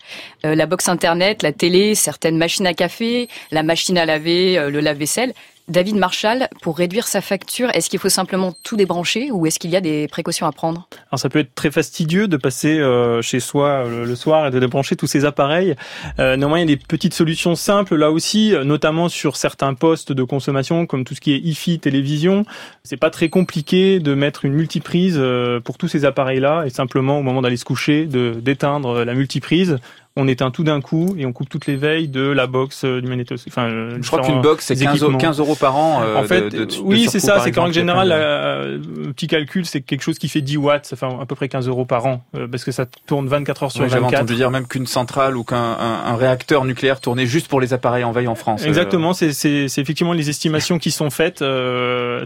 Euh, 0.46 0.54
la 0.54 0.66
box 0.66 0.88
internet, 0.88 1.42
la 1.42 1.52
télé, 1.52 1.96
certaines 1.96 2.38
machines 2.38 2.66
à 2.68 2.74
café, 2.74 3.28
la 3.50 3.64
machine 3.64 3.98
à 3.98 4.06
laver, 4.06 4.56
euh, 4.56 4.70
le 4.70 4.80
lave-vaisselle. 4.80 5.34
David 5.70 5.94
Marshall, 5.94 6.48
pour 6.62 6.76
réduire 6.76 7.06
sa 7.06 7.20
facture, 7.20 7.70
est-ce 7.74 7.88
qu'il 7.88 8.00
faut 8.00 8.08
simplement 8.08 8.52
tout 8.64 8.76
débrancher 8.76 9.30
ou 9.30 9.46
est-ce 9.46 9.60
qu'il 9.60 9.70
y 9.70 9.76
a 9.76 9.80
des 9.80 10.08
précautions 10.08 10.48
à 10.48 10.52
prendre? 10.52 10.88
Alors 11.12 11.20
ça 11.20 11.28
peut 11.28 11.38
être 11.38 11.54
très 11.54 11.70
fastidieux 11.70 12.26
de 12.26 12.36
passer 12.36 12.80
euh, 12.80 13.22
chez 13.22 13.38
soi 13.38 13.86
euh, 13.86 14.04
le 14.04 14.16
soir 14.16 14.48
et 14.48 14.50
de 14.50 14.58
débrancher 14.58 14.96
tous 14.96 15.06
ces 15.06 15.24
appareils. 15.24 15.76
Euh, 16.18 16.36
néanmoins, 16.36 16.58
il 16.58 16.68
y 16.68 16.72
a 16.72 16.76
des 16.76 16.82
petites 16.82 17.14
solutions 17.14 17.54
simples 17.54 17.94
là 17.94 18.10
aussi, 18.10 18.52
notamment 18.64 19.08
sur 19.08 19.36
certains 19.36 19.74
postes 19.74 20.10
de 20.10 20.24
consommation 20.24 20.86
comme 20.86 21.04
tout 21.04 21.14
ce 21.14 21.20
qui 21.20 21.34
est 21.34 21.38
IFI, 21.38 21.78
télévision. 21.78 22.44
C'est 22.82 22.96
pas 22.96 23.10
très 23.10 23.28
compliqué 23.28 24.00
de 24.00 24.14
mettre 24.14 24.44
une 24.44 24.54
multiprise 24.54 25.22
pour 25.64 25.78
tous 25.78 25.86
ces 25.86 26.04
appareils-là 26.04 26.64
et 26.66 26.70
simplement 26.70 27.20
au 27.20 27.22
moment 27.22 27.42
d'aller 27.42 27.56
se 27.56 27.64
coucher 27.64 28.06
de 28.06 28.40
d'éteindre 28.40 29.04
la 29.04 29.14
multiprise 29.14 29.78
on 30.20 30.28
éteint 30.28 30.50
tout 30.50 30.64
d'un 30.64 30.80
coup 30.80 31.14
et 31.16 31.24
on 31.24 31.32
coupe 31.32 31.48
toutes 31.48 31.66
les 31.66 31.76
veilles 31.76 32.08
de 32.08 32.20
la 32.20 32.46
box 32.46 32.84
euh, 32.84 33.00
du 33.00 33.08
magnétoscope. 33.08 33.52
Enfin, 33.52 33.70
euh, 33.70 33.98
je 34.00 34.06
crois 34.06 34.20
qu'une 34.20 34.42
box 34.42 34.66
c'est 34.66 34.76
15, 34.76 35.04
15, 35.18 35.38
euros 35.38 35.54
par 35.54 35.76
an. 35.76 36.02
Euh, 36.02 36.16
en 36.16 36.24
fait, 36.24 36.54
oui, 36.82 37.08
c'est 37.08 37.20
ça. 37.20 37.40
C'est 37.40 37.52
qu'en 37.52 37.62
règle 37.64 37.74
générale, 37.74 38.10
le 38.10 39.12
petit 39.12 39.26
calcul, 39.26 39.64
c'est 39.64 39.80
quelque 39.80 40.02
chose 40.02 40.18
qui 40.18 40.28
fait 40.28 40.42
10 40.42 40.58
watts, 40.58 40.86
ça 40.86 40.96
fait 40.96 41.06
à 41.06 41.26
peu 41.26 41.34
près 41.34 41.48
15 41.48 41.68
euros 41.68 41.86
par 41.86 42.06
an, 42.06 42.24
parce 42.50 42.64
que 42.64 42.72
ça 42.72 42.84
tourne 43.06 43.28
24 43.28 43.62
heures 43.62 43.72
sur 43.72 43.82
24. 43.82 44.02
J'avais 44.02 44.16
entendu 44.16 44.34
dire 44.34 44.50
même 44.50 44.66
qu'une 44.66 44.86
centrale 44.86 45.36
ou 45.36 45.44
qu'un 45.44 45.56
un, 45.56 46.16
réacteur 46.16 46.64
nucléaire 46.64 47.00
tournait 47.00 47.26
juste 47.26 47.48
pour 47.48 47.60
les 47.60 47.72
appareils 47.72 48.04
en 48.04 48.12
veille 48.12 48.28
en 48.28 48.34
France. 48.34 48.64
Exactement, 48.64 49.14
c'est 49.14 49.30
effectivement 49.78 50.12
les 50.12 50.28
estimations 50.28 50.78
qui 50.78 50.90
sont 50.90 51.10
faites. 51.10 51.42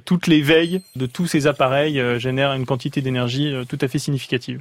toutes 0.04 0.26
les 0.26 0.42
veilles 0.42 0.82
de 0.96 1.06
tous 1.06 1.26
ces 1.26 1.46
appareils 1.46 2.02
génèrent 2.18 2.54
une 2.54 2.66
quantité 2.66 3.00
d'énergie 3.02 3.54
tout 3.68 3.78
à 3.80 3.88
fait 3.88 3.98
significative. 3.98 4.60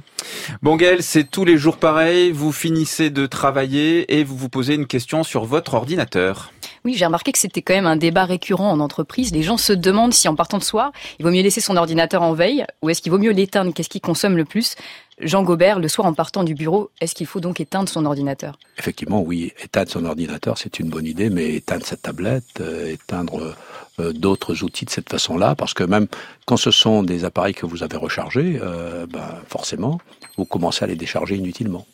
Bon 0.62 0.76
Gaël, 0.76 1.02
c'est 1.02 1.30
tous 1.30 1.44
les 1.44 1.56
jours 1.56 1.78
pareil. 1.78 2.30
Vous 2.30 2.52
finissez 2.52 3.10
de 3.10 3.23
travailler 3.26 4.18
et 4.18 4.24
vous 4.24 4.36
vous 4.36 4.48
posez 4.48 4.74
une 4.74 4.86
question 4.86 5.22
sur 5.22 5.44
votre 5.44 5.74
ordinateur. 5.74 6.52
Oui, 6.84 6.94
j'ai 6.94 7.06
remarqué 7.06 7.32
que 7.32 7.38
c'était 7.38 7.62
quand 7.62 7.74
même 7.74 7.86
un 7.86 7.96
débat 7.96 8.24
récurrent 8.24 8.70
en 8.70 8.78
entreprise. 8.80 9.32
Les 9.32 9.42
gens 9.42 9.56
se 9.56 9.72
demandent 9.72 10.12
si 10.12 10.28
en 10.28 10.34
partant 10.34 10.58
de 10.58 10.64
soir, 10.64 10.92
il 11.18 11.24
vaut 11.24 11.30
mieux 11.30 11.42
laisser 11.42 11.62
son 11.62 11.76
ordinateur 11.76 12.22
en 12.22 12.34
veille 12.34 12.64
ou 12.82 12.90
est-ce 12.90 13.00
qu'il 13.00 13.10
vaut 13.10 13.18
mieux 13.18 13.32
l'éteindre? 13.32 13.72
Qu'est-ce 13.72 13.88
qui 13.88 14.00
consomme 14.00 14.36
le 14.36 14.44
plus? 14.44 14.76
Jean 15.20 15.44
Gobert, 15.44 15.78
le 15.78 15.88
soir 15.88 16.06
en 16.06 16.12
partant 16.12 16.42
du 16.42 16.54
bureau, 16.54 16.90
est-ce 17.00 17.14
qu'il 17.14 17.26
faut 17.26 17.40
donc 17.40 17.60
éteindre 17.60 17.88
son 17.88 18.04
ordinateur? 18.04 18.58
Effectivement, 18.78 19.22
oui, 19.22 19.52
éteindre 19.62 19.90
son 19.90 20.04
ordinateur, 20.04 20.58
c'est 20.58 20.80
une 20.80 20.90
bonne 20.90 21.06
idée, 21.06 21.30
mais 21.30 21.54
éteindre 21.54 21.86
sa 21.86 21.96
tablette, 21.96 22.60
euh, 22.60 22.92
éteindre 22.92 23.54
euh, 24.00 24.12
d'autres 24.12 24.64
outils 24.64 24.84
de 24.84 24.90
cette 24.90 25.08
façon-là, 25.08 25.54
parce 25.54 25.72
que 25.72 25.84
même 25.84 26.08
quand 26.46 26.56
ce 26.56 26.72
sont 26.72 27.04
des 27.04 27.24
appareils 27.24 27.54
que 27.54 27.64
vous 27.64 27.82
avez 27.84 27.96
rechargés, 27.96 28.58
euh, 28.60 29.06
ben, 29.06 29.36
forcément, 29.48 30.00
vous 30.36 30.44
commencez 30.44 30.84
à 30.84 30.88
les 30.88 30.96
décharger 30.96 31.36
inutilement. 31.36 31.86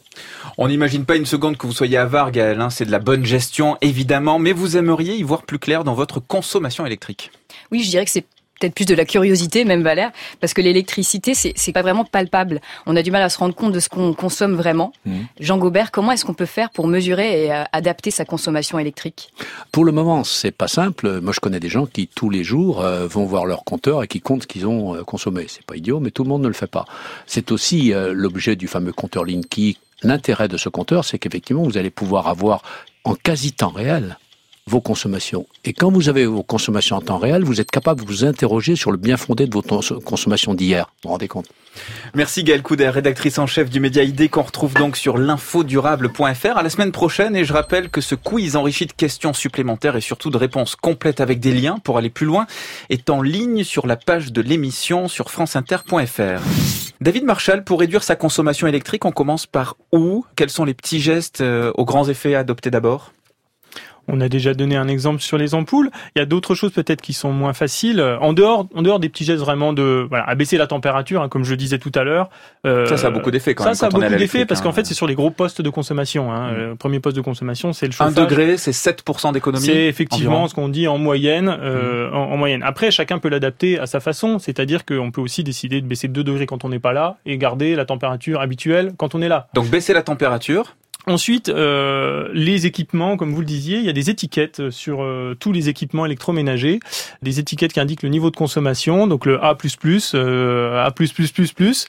On 0.58 0.68
n'imagine 0.68 1.04
pas 1.04 1.16
une 1.16 1.26
seconde 1.26 1.56
que 1.56 1.66
vous 1.66 1.72
soyez 1.72 1.96
avare, 1.96 2.32
Gaël. 2.32 2.60
Hein, 2.60 2.70
c'est 2.70 2.84
de 2.84 2.90
la 2.90 2.98
bonne 2.98 3.24
gestion, 3.24 3.76
évidemment, 3.80 4.38
mais 4.38 4.52
vous 4.52 4.76
aimeriez 4.76 5.16
y 5.16 5.22
voir 5.22 5.42
plus 5.42 5.58
clair 5.58 5.84
dans 5.84 5.94
votre 5.94 6.20
consommation 6.20 6.84
électrique. 6.86 7.30
Oui, 7.70 7.82
je 7.82 7.90
dirais 7.90 8.04
que 8.04 8.10
c'est 8.10 8.26
peut-être 8.60 8.74
plus 8.74 8.84
de 8.84 8.94
la 8.94 9.04
curiosité, 9.04 9.64
même 9.64 9.82
Valère, 9.82 10.12
parce 10.38 10.52
que 10.52 10.60
l'électricité, 10.60 11.34
c'est, 11.34 11.72
pas 11.72 11.82
vraiment 11.82 12.04
palpable. 12.04 12.60
On 12.84 12.96
a 12.96 13.02
du 13.02 13.10
mal 13.10 13.22
à 13.22 13.28
se 13.28 13.38
rendre 13.38 13.54
compte 13.54 13.72
de 13.72 13.80
ce 13.80 13.88
qu'on 13.88 14.12
consomme 14.12 14.54
vraiment. 14.54 14.92
Mmh. 15.06 15.18
Jean 15.40 15.56
Gobert, 15.56 15.90
comment 15.90 16.12
est-ce 16.12 16.24
qu'on 16.24 16.34
peut 16.34 16.46
faire 16.46 16.70
pour 16.70 16.86
mesurer 16.86 17.44
et 17.44 17.52
euh, 17.52 17.62
adapter 17.72 18.10
sa 18.10 18.24
consommation 18.24 18.78
électrique? 18.78 19.32
Pour 19.72 19.84
le 19.84 19.92
moment, 19.92 20.24
c'est 20.24 20.50
pas 20.50 20.68
simple. 20.68 21.20
Moi, 21.20 21.32
je 21.32 21.40
connais 21.40 21.60
des 21.60 21.68
gens 21.68 21.86
qui 21.86 22.08
tous 22.08 22.28
les 22.28 22.44
jours 22.44 22.82
euh, 22.82 23.06
vont 23.06 23.24
voir 23.24 23.46
leur 23.46 23.64
compteur 23.64 24.02
et 24.02 24.08
qui 24.08 24.20
comptent 24.20 24.42
ce 24.42 24.48
qu'ils 24.48 24.66
ont 24.66 24.94
euh, 24.94 25.04
consommé. 25.04 25.46
C'est 25.48 25.64
pas 25.64 25.76
idiot, 25.76 26.00
mais 26.00 26.10
tout 26.10 26.24
le 26.24 26.28
monde 26.28 26.42
ne 26.42 26.48
le 26.48 26.54
fait 26.54 26.66
pas. 26.66 26.84
C'est 27.26 27.52
aussi 27.52 27.92
l'objet 27.94 28.56
du 28.56 28.66
fameux 28.68 28.92
compteur 28.92 29.24
Linky 29.24 29.78
L'intérêt 30.02 30.48
de 30.48 30.56
ce 30.56 30.68
compteur, 30.68 31.04
c'est 31.04 31.18
qu'effectivement, 31.18 31.62
vous 31.62 31.76
allez 31.76 31.90
pouvoir 31.90 32.28
avoir 32.28 32.62
en 33.04 33.14
quasi 33.14 33.52
temps 33.52 33.70
réel 33.70 34.18
vos 34.70 34.80
consommations. 34.80 35.46
Et 35.64 35.72
quand 35.72 35.90
vous 35.90 36.08
avez 36.08 36.26
vos 36.26 36.44
consommations 36.44 36.96
en 36.96 37.00
temps 37.00 37.18
réel, 37.18 37.42
vous 37.42 37.60
êtes 37.60 37.70
capable 37.70 38.02
de 38.02 38.06
vous 38.06 38.24
interroger 38.24 38.76
sur 38.76 38.92
le 38.92 38.96
bien 38.96 39.16
fondé 39.16 39.46
de 39.46 39.52
vos 39.52 39.62
consommations 39.62 40.54
d'hier. 40.54 40.86
Vous 41.02 41.08
vous 41.08 41.10
rendez 41.10 41.28
compte 41.28 41.46
Merci 42.14 42.44
Gaëlle 42.44 42.62
Couder, 42.62 42.88
rédactrice 42.88 43.38
en 43.38 43.46
chef 43.46 43.68
du 43.68 43.80
média 43.80 44.02
ID 44.02 44.30
qu'on 44.30 44.42
retrouve 44.42 44.74
donc 44.74 44.96
sur 44.96 45.18
l'infodurable.fr 45.18 46.56
à 46.56 46.62
la 46.62 46.70
semaine 46.70 46.92
prochaine. 46.92 47.34
Et 47.34 47.44
je 47.44 47.52
rappelle 47.52 47.90
que 47.90 48.00
ce 48.00 48.14
quiz 48.14 48.56
enrichi 48.56 48.86
de 48.86 48.92
questions 48.92 49.32
supplémentaires 49.32 49.96
et 49.96 50.00
surtout 50.00 50.30
de 50.30 50.36
réponses 50.36 50.76
complètes 50.76 51.20
avec 51.20 51.40
des 51.40 51.52
liens 51.52 51.78
pour 51.82 51.98
aller 51.98 52.10
plus 52.10 52.26
loin 52.26 52.46
est 52.90 53.10
en 53.10 53.22
ligne 53.22 53.64
sur 53.64 53.86
la 53.86 53.96
page 53.96 54.32
de 54.32 54.40
l'émission 54.40 55.08
sur 55.08 55.30
franceinter.fr. 55.30 56.42
David 57.00 57.24
Marshall, 57.24 57.64
pour 57.64 57.80
réduire 57.80 58.02
sa 58.02 58.14
consommation 58.14 58.66
électrique, 58.66 59.04
on 59.04 59.12
commence 59.12 59.46
par 59.46 59.76
où? 59.90 60.24
Quels 60.36 60.50
sont 60.50 60.64
les 60.64 60.74
petits 60.74 61.00
gestes 61.00 61.40
euh, 61.40 61.72
aux 61.76 61.84
grands 61.84 62.08
effets 62.08 62.34
à 62.34 62.40
adopter 62.40 62.70
d'abord? 62.70 63.12
On 64.08 64.20
a 64.20 64.28
déjà 64.28 64.54
donné 64.54 64.76
un 64.76 64.88
exemple 64.88 65.20
sur 65.20 65.38
les 65.38 65.54
ampoules. 65.54 65.90
Il 66.16 66.18
y 66.18 66.22
a 66.22 66.26
d'autres 66.26 66.54
choses 66.54 66.72
peut-être 66.72 67.00
qui 67.00 67.12
sont 67.12 67.32
moins 67.32 67.52
faciles. 67.52 68.00
En 68.20 68.32
dehors, 68.32 68.66
en 68.74 68.82
dehors 68.82 69.00
des 69.00 69.08
petits 69.08 69.24
gestes 69.24 69.40
vraiment 69.40 69.72
de 69.72 70.06
voilà, 70.08 70.24
abaisser 70.24 70.56
la 70.56 70.66
température, 70.66 71.22
hein, 71.22 71.28
comme 71.28 71.44
je 71.44 71.50
le 71.50 71.56
disais 71.56 71.78
tout 71.78 71.92
à 71.94 72.04
l'heure. 72.04 72.30
Euh, 72.66 72.86
ça, 72.86 72.96
ça 72.96 73.06
a 73.08 73.10
beaucoup 73.10 73.30
d'effets 73.30 73.54
quand 73.54 73.64
ça, 73.64 73.70
même. 73.70 73.74
Ça, 73.74 73.90
ça 73.90 73.96
a 73.96 74.00
beaucoup 74.00 74.18
d'effets 74.18 74.46
parce 74.46 74.60
qu'en 74.60 74.70
hein. 74.70 74.72
fait, 74.72 74.86
c'est 74.86 74.94
sur 74.94 75.06
les 75.06 75.14
gros 75.14 75.30
postes 75.30 75.62
de 75.62 75.70
consommation. 75.70 76.32
Hein. 76.32 76.52
Mm. 76.52 76.56
Le 76.56 76.76
premier 76.76 77.00
poste 77.00 77.16
de 77.16 77.22
consommation, 77.22 77.72
c'est 77.72 77.86
le 77.86 77.92
chauffage. 77.92 78.18
Un 78.18 78.22
degré, 78.22 78.56
c'est 78.56 78.72
7% 78.72 79.32
d'économie. 79.32 79.64
C'est 79.64 79.86
effectivement 79.86 80.48
ce 80.48 80.54
qu'on 80.54 80.68
dit 80.68 80.88
en 80.88 80.98
moyenne. 80.98 81.48
Euh, 81.48 82.10
mm. 82.10 82.14
en, 82.14 82.36
moyenne. 82.36 82.62
Après, 82.62 82.90
chacun 82.90 83.18
peut 83.18 83.28
l'adapter 83.28 83.78
à 83.78 83.86
sa 83.86 84.00
façon. 84.00 84.38
C'est-à-dire 84.38 84.84
qu'on 84.84 85.10
peut 85.10 85.20
aussi 85.20 85.44
décider 85.44 85.80
de 85.80 85.86
baisser 85.86 86.08
de 86.08 86.12
2 86.12 86.24
degrés 86.24 86.46
quand 86.46 86.64
on 86.64 86.68
n'est 86.68 86.78
pas 86.78 86.92
là 86.92 87.16
et 87.26 87.38
garder 87.38 87.74
la 87.74 87.84
température 87.84 88.40
habituelle 88.40 88.92
quand 88.96 89.14
on 89.14 89.22
est 89.22 89.28
là. 89.28 89.48
Donc 89.54 89.68
baisser 89.68 89.92
la 89.92 90.02
température 90.02 90.76
Ensuite, 91.10 91.48
euh, 91.48 92.28
les 92.32 92.66
équipements, 92.66 93.16
comme 93.16 93.32
vous 93.32 93.40
le 93.40 93.46
disiez, 93.46 93.78
il 93.78 93.84
y 93.84 93.88
a 93.88 93.92
des 93.92 94.10
étiquettes 94.10 94.70
sur 94.70 95.02
euh, 95.02 95.34
tous 95.38 95.50
les 95.50 95.68
équipements 95.68 96.06
électroménagers, 96.06 96.78
des 97.20 97.40
étiquettes 97.40 97.72
qui 97.72 97.80
indiquent 97.80 98.04
le 98.04 98.10
niveau 98.10 98.30
de 98.30 98.36
consommation, 98.36 99.08
donc 99.08 99.26
le 99.26 99.42
A++, 99.42 99.56
euh, 100.14 100.84
A++++. 100.84 101.84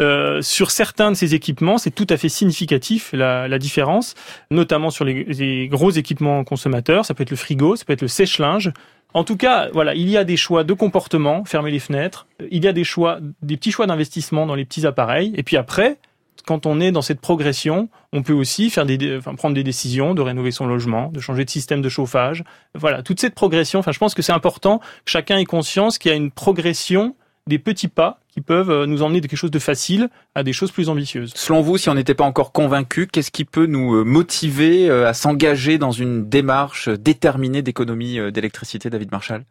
Euh, 0.00 0.42
sur 0.42 0.72
certains 0.72 1.12
de 1.12 1.16
ces 1.16 1.36
équipements, 1.36 1.78
c'est 1.78 1.92
tout 1.92 2.08
à 2.10 2.16
fait 2.16 2.28
significatif 2.28 3.10
la, 3.12 3.46
la 3.46 3.60
différence, 3.60 4.16
notamment 4.50 4.90
sur 4.90 5.04
les, 5.04 5.22
les, 5.22 5.68
gros 5.68 5.92
équipements 5.92 6.42
consommateurs. 6.42 7.06
Ça 7.06 7.14
peut 7.14 7.22
être 7.22 7.30
le 7.30 7.36
frigo, 7.36 7.76
ça 7.76 7.84
peut 7.84 7.92
être 7.92 8.02
le 8.02 8.08
sèche-linge. 8.08 8.72
En 9.12 9.22
tout 9.22 9.36
cas, 9.36 9.68
voilà, 9.72 9.94
il 9.94 10.08
y 10.08 10.16
a 10.16 10.24
des 10.24 10.36
choix 10.36 10.64
de 10.64 10.72
comportement, 10.72 11.44
fermer 11.44 11.70
les 11.70 11.78
fenêtres. 11.78 12.26
Il 12.50 12.64
y 12.64 12.66
a 12.66 12.72
des 12.72 12.82
choix, 12.82 13.20
des 13.40 13.56
petits 13.56 13.70
choix 13.70 13.86
d'investissement 13.86 14.46
dans 14.46 14.56
les 14.56 14.64
petits 14.64 14.84
appareils. 14.84 15.32
Et 15.36 15.44
puis 15.44 15.56
après, 15.56 15.98
quand 16.46 16.66
on 16.66 16.80
est 16.80 16.92
dans 16.92 17.02
cette 17.02 17.20
progression, 17.20 17.88
on 18.12 18.22
peut 18.22 18.32
aussi 18.32 18.70
faire 18.70 18.86
des, 18.86 19.16
enfin, 19.16 19.34
prendre 19.34 19.54
des 19.54 19.64
décisions 19.64 20.14
de 20.14 20.22
rénover 20.22 20.50
son 20.50 20.66
logement, 20.66 21.08
de 21.08 21.20
changer 21.20 21.44
de 21.44 21.50
système 21.50 21.82
de 21.82 21.88
chauffage. 21.88 22.44
Voilà, 22.74 23.02
toute 23.02 23.20
cette 23.20 23.34
progression. 23.34 23.78
Enfin, 23.78 23.92
je 23.92 23.98
pense 23.98 24.14
que 24.14 24.22
c'est 24.22 24.32
important 24.32 24.78
que 24.78 25.10
chacun 25.10 25.38
ait 25.38 25.44
conscience 25.44 25.98
qu'il 25.98 26.10
y 26.10 26.12
a 26.12 26.16
une 26.16 26.30
progression 26.30 27.14
des 27.46 27.58
petits 27.58 27.88
pas 27.88 28.20
qui 28.28 28.40
peuvent 28.40 28.70
euh, 28.70 28.86
nous 28.86 29.02
emmener 29.02 29.20
de 29.20 29.26
quelque 29.26 29.38
chose 29.38 29.50
de 29.50 29.58
facile 29.58 30.08
à 30.34 30.42
des 30.42 30.52
choses 30.52 30.72
plus 30.72 30.88
ambitieuses. 30.88 31.32
Selon 31.36 31.60
vous, 31.60 31.78
si 31.78 31.88
on 31.88 31.94
n'était 31.94 32.14
pas 32.14 32.24
encore 32.24 32.52
convaincu, 32.52 33.06
qu'est-ce 33.06 33.30
qui 33.30 33.44
peut 33.44 33.66
nous 33.66 33.94
euh, 33.94 34.04
motiver 34.04 34.88
euh, 34.90 35.06
à 35.06 35.14
s'engager 35.14 35.78
dans 35.78 35.92
une 35.92 36.28
démarche 36.28 36.88
déterminée 36.88 37.62
d'économie 37.62 38.18
d'électricité, 38.32 38.90
David 38.90 39.12
Marshall? 39.12 39.44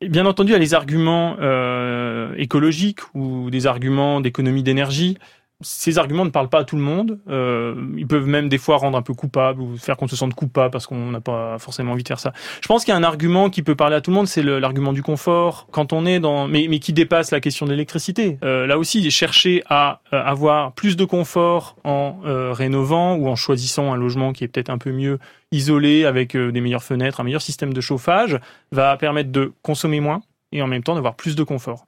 Bien 0.00 0.26
entendu, 0.26 0.50
il 0.50 0.54
y 0.54 0.56
a 0.56 0.58
les 0.58 0.74
arguments 0.74 1.36
écologiques 2.36 2.98
ou 3.14 3.50
des 3.50 3.68
arguments 3.68 4.20
d'économie 4.20 4.64
d'énergie 4.64 5.16
ces 5.62 5.98
arguments 5.98 6.24
ne 6.24 6.30
parlent 6.30 6.48
pas 6.48 6.60
à 6.60 6.64
tout 6.64 6.76
le 6.76 6.82
monde. 6.82 7.20
Euh, 7.28 7.74
ils 7.96 8.06
peuvent 8.06 8.26
même 8.26 8.48
des 8.48 8.58
fois 8.58 8.76
rendre 8.76 8.98
un 8.98 9.02
peu 9.02 9.14
coupable 9.14 9.60
ou 9.62 9.76
faire 9.76 9.96
qu'on 9.96 10.08
se 10.08 10.16
sente 10.16 10.34
coupable 10.34 10.70
parce 10.70 10.86
qu'on 10.86 11.10
n'a 11.10 11.20
pas 11.20 11.58
forcément 11.58 11.92
envie 11.92 12.02
de 12.02 12.08
faire 12.08 12.20
ça. 12.20 12.32
Je 12.60 12.68
pense 12.68 12.84
qu'il 12.84 12.92
y 12.92 12.94
a 12.94 12.98
un 12.98 13.04
argument 13.04 13.50
qui 13.50 13.62
peut 13.62 13.74
parler 13.74 13.96
à 13.96 14.00
tout 14.00 14.10
le 14.10 14.16
monde, 14.16 14.26
c'est 14.26 14.42
l'argument 14.42 14.92
du 14.92 15.02
confort. 15.02 15.68
Quand 15.70 15.92
on 15.92 16.06
est 16.06 16.20
dans, 16.20 16.48
mais, 16.48 16.68
qui 16.78 16.92
dépasse 16.92 17.30
la 17.30 17.40
question 17.40 17.66
de 17.66 17.70
l'électricité. 17.70 18.38
Euh, 18.42 18.66
là 18.66 18.78
aussi, 18.78 19.10
chercher 19.10 19.62
à 19.68 20.00
euh, 20.12 20.22
avoir 20.22 20.72
plus 20.72 20.96
de 20.96 21.04
confort 21.04 21.76
en 21.84 22.18
euh, 22.24 22.52
rénovant 22.52 23.14
ou 23.14 23.28
en 23.28 23.36
choisissant 23.36 23.92
un 23.92 23.96
logement 23.96 24.32
qui 24.32 24.44
est 24.44 24.48
peut-être 24.48 24.70
un 24.70 24.78
peu 24.78 24.90
mieux 24.90 25.18
isolé 25.52 26.04
avec 26.04 26.34
euh, 26.34 26.50
des 26.50 26.60
meilleures 26.60 26.82
fenêtres, 26.82 27.20
un 27.20 27.24
meilleur 27.24 27.42
système 27.42 27.72
de 27.72 27.80
chauffage, 27.80 28.38
va 28.72 28.96
permettre 28.96 29.30
de 29.30 29.52
consommer 29.62 30.00
moins 30.00 30.22
et 30.50 30.62
en 30.62 30.66
même 30.66 30.82
temps 30.82 30.94
d'avoir 30.94 31.14
plus 31.14 31.36
de 31.36 31.44
confort. 31.44 31.86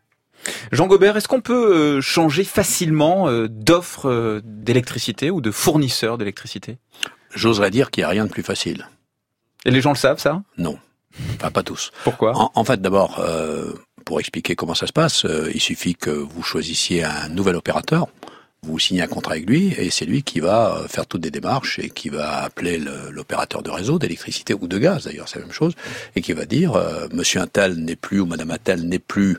Jean 0.73 0.87
Gobert, 0.87 1.16
est-ce 1.16 1.29
qu'on 1.29 1.40
peut 1.40 1.97
euh, 1.97 2.01
changer 2.01 2.44
facilement 2.44 3.29
euh, 3.29 3.49
d'offre 3.49 4.09
euh, 4.09 4.40
d'électricité 4.44 5.31
ou 5.31 5.40
de 5.40 5.51
fournisseur 5.51 6.18
d'électricité? 6.18 6.79
J'oserais 7.35 7.70
dire 7.70 7.90
qu'il 7.90 8.03
n'y 8.03 8.07
a 8.07 8.11
rien 8.11 8.25
de 8.25 8.31
plus 8.31 8.42
facile. 8.42 8.87
Et 9.64 9.70
les 9.70 9.81
gens 9.81 9.90
le 9.90 9.97
savent, 9.97 10.18
ça? 10.18 10.42
Non. 10.59 10.79
Enfin, 11.37 11.51
pas 11.51 11.62
tous. 11.62 11.90
Pourquoi? 12.05 12.33
En, 12.55 12.64
fait, 12.64 12.81
d'abord, 12.81 13.25
pour 14.05 14.20
expliquer 14.20 14.57
comment 14.57 14.75
ça 14.75 14.87
se 14.87 14.92
passe, 14.92 15.27
il 15.53 15.61
suffit 15.61 15.94
que 15.94 16.11
vous 16.11 16.42
choisissiez 16.42 17.03
un 17.03 17.29
nouvel 17.29 17.57
opérateur, 17.57 18.09
vous 18.62 18.79
signez 18.79 19.03
un 19.03 19.07
contrat 19.07 19.35
avec 19.35 19.49
lui, 19.49 19.73
et 19.79 19.90
c'est 19.90 20.05
lui 20.05 20.23
qui 20.23 20.40
va 20.40 20.83
faire 20.88 21.07
toutes 21.07 21.25
les 21.25 21.31
démarches 21.31 21.79
et 21.79 21.88
qui 21.88 22.09
va 22.09 22.42
appeler 22.42 22.79
l'opérateur 23.11 23.62
de 23.62 23.70
réseau 23.70 23.99
d'électricité 23.99 24.55
ou 24.55 24.68
de 24.68 24.79
gaz, 24.79 25.05
d'ailleurs, 25.05 25.29
c'est 25.29 25.38
la 25.38 25.47
même 25.47 25.55
chose, 25.55 25.75
et 26.14 26.20
qui 26.20 26.33
va 26.35 26.44
dire, 26.44 26.81
Monsieur 27.12 27.40
Intel 27.40 27.77
n'est 27.77 27.97
plus 27.97 28.20
ou 28.20 28.27
Madame 28.27 28.51
Intel 28.51 28.83
n'est 28.83 28.99
plus 28.99 29.38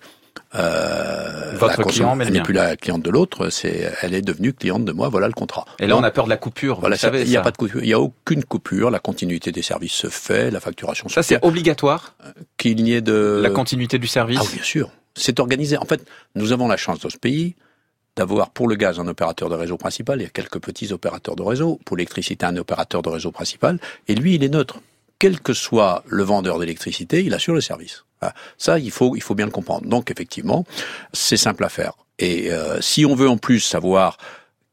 euh, 0.56 1.54
Votre 1.56 1.84
client, 1.84 2.20
elle 2.20 2.32
n'est 2.32 2.42
plus 2.42 2.54
la 2.54 2.76
cliente 2.76 3.02
de 3.02 3.10
l'autre, 3.10 3.50
c'est, 3.50 3.92
elle 4.02 4.14
est 4.14 4.22
devenue 4.22 4.54
cliente 4.54 4.86
de 4.86 4.92
moi. 4.92 5.10
Voilà 5.10 5.28
le 5.28 5.34
contrat. 5.34 5.66
Et 5.80 5.88
là, 5.88 5.98
on 5.98 6.04
a 6.04 6.12
peur 6.12 6.26
de 6.26 6.30
la 6.30 6.38
coupure. 6.38 6.80
Voilà, 6.80 6.98
il 7.14 7.30
n'y 7.30 7.38
a 7.38 7.42
pas 7.42 7.52
de 7.52 7.58
coupure. 7.58 7.82
Il 7.84 7.88
n'y 7.88 7.94
a 7.94 8.00
aucune 8.00 8.44
coupure. 8.44 8.90
La 8.90 9.00
continuité 9.00 9.52
des 9.52 9.62
services 9.62 9.94
se 9.94 10.08
fait. 10.08 10.52
La 10.52 10.60
facturation. 10.60 11.10
Ça, 11.10 11.24
c'est 11.24 11.44
obligatoire. 11.44 12.16
Euh, 12.26 12.32
qu'il 12.58 12.84
n'y 12.84 12.94
ait 12.94 13.02
de 13.02 13.40
la 13.42 13.50
continuité 13.50 14.00
du 14.00 14.08
service. 14.08 14.40
Ah, 14.42 14.54
bien 14.54 14.64
sûr. 14.64 14.90
C'est 15.16 15.40
organisé. 15.40 15.78
En 15.78 15.86
fait, 15.86 16.06
nous 16.36 16.52
avons 16.52 16.68
la 16.68 16.78
chance 16.78 17.00
dans 17.00 17.10
ce 17.10 17.18
pays 17.18 17.56
d'avoir 18.16 18.50
pour 18.50 18.68
le 18.68 18.76
gaz 18.76 19.00
un 19.00 19.08
opérateur 19.08 19.50
de 19.50 19.56
réseau 19.56 19.78
principal, 19.78 20.20
il 20.20 20.24
y 20.24 20.28
a 20.28 20.30
quelques 20.30 20.60
petits 20.60 20.94
opérateurs 20.94 21.36
de 21.36 21.44
réseau, 21.44 21.80
pour 21.86 21.98
l'électricité 21.98 22.46
un 22.46 22.56
opérateur 22.58 23.02
de 23.02 23.10
réseau 23.10 23.32
principal, 23.32 23.80
et 24.08 24.16
lui 24.16 24.36
il 24.36 24.44
est 24.44 24.50
neutre. 24.50 24.80
Quel 25.20 25.40
que 25.40 25.54
soit 25.54 26.04
le 26.08 26.24
vendeur 26.24 26.60
d'électricité, 26.60 27.24
il 27.24 27.34
assure 27.34 27.54
le 27.54 27.62
service. 27.62 28.06
Ça, 28.58 28.80
il 28.80 28.92
faut, 28.92 29.16
il 29.16 29.22
faut 29.22 29.36
bien 29.36 29.46
le 29.46 29.52
comprendre. 29.52 29.88
Donc, 29.88 30.12
effectivement, 30.12 30.66
c'est 31.14 31.38
simple 31.38 31.64
à 31.64 31.70
faire. 31.70 31.94
Et 32.20 32.52
euh, 32.52 32.80
si 32.82 33.06
on 33.06 33.16
veut 33.16 33.30
en 33.30 33.38
plus 33.38 33.60
savoir 33.60 34.18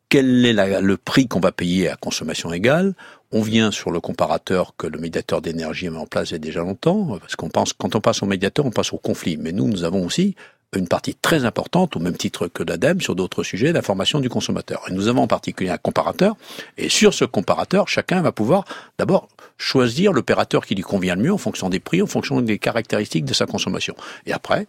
quel 0.08 0.44
est 0.44 0.80
le 0.80 0.96
prix 0.96 1.26
qu'on 1.26 1.40
va 1.40 1.52
payer 1.52 1.88
à 1.88 1.96
consommation 1.96 2.52
égale, 2.52 2.94
on 3.32 3.40
vient 3.40 3.70
sur 3.70 3.90
le 3.90 4.00
comparateur 4.00 4.74
que 4.76 4.86
le 4.86 4.98
médiateur 4.98 5.40
d'énergie 5.40 5.88
mis 5.88 5.96
en 5.96 6.06
place 6.06 6.30
il 6.30 6.32
y 6.32 6.36
a 6.36 6.38
déjà 6.38 6.60
longtemps, 6.60 7.18
parce 7.18 7.34
qu'on 7.34 7.48
pense, 7.48 7.72
quand 7.72 7.96
on 7.96 8.00
passe 8.00 8.22
au 8.22 8.26
médiateur, 8.26 8.66
on 8.66 8.70
passe 8.70 8.92
au 8.92 8.98
conflit. 8.98 9.38
Mais 9.38 9.52
nous, 9.52 9.66
nous 9.68 9.84
avons 9.84 10.04
aussi 10.04 10.36
une 10.74 10.88
partie 10.88 11.14
très 11.14 11.44
importante, 11.44 11.96
au 11.96 11.98
même 11.98 12.16
titre 12.16 12.46
que 12.48 12.62
l'ADEME, 12.62 13.00
sur 13.00 13.14
d'autres 13.14 13.42
sujets 13.42 13.72
d'information 13.72 14.20
du 14.20 14.28
consommateur. 14.28 14.82
Et 14.88 14.92
nous 14.92 15.08
avons 15.08 15.22
en 15.22 15.26
particulier 15.26 15.70
un 15.70 15.78
comparateur, 15.78 16.36
et 16.78 16.88
sur 16.88 17.14
ce 17.14 17.24
comparateur, 17.24 17.88
chacun 17.88 18.22
va 18.22 18.32
pouvoir 18.32 18.64
d'abord 18.98 19.28
choisir 19.58 20.12
l'opérateur 20.12 20.66
qui 20.66 20.74
lui 20.74 20.82
convient 20.82 21.16
le 21.16 21.22
mieux 21.22 21.32
en 21.32 21.38
fonction 21.38 21.68
des 21.68 21.80
prix, 21.80 22.02
en 22.02 22.06
fonction 22.06 22.40
des 22.40 22.58
caractéristiques 22.58 23.24
de 23.24 23.34
sa 23.34 23.46
consommation. 23.46 23.94
Et 24.26 24.32
après, 24.32 24.66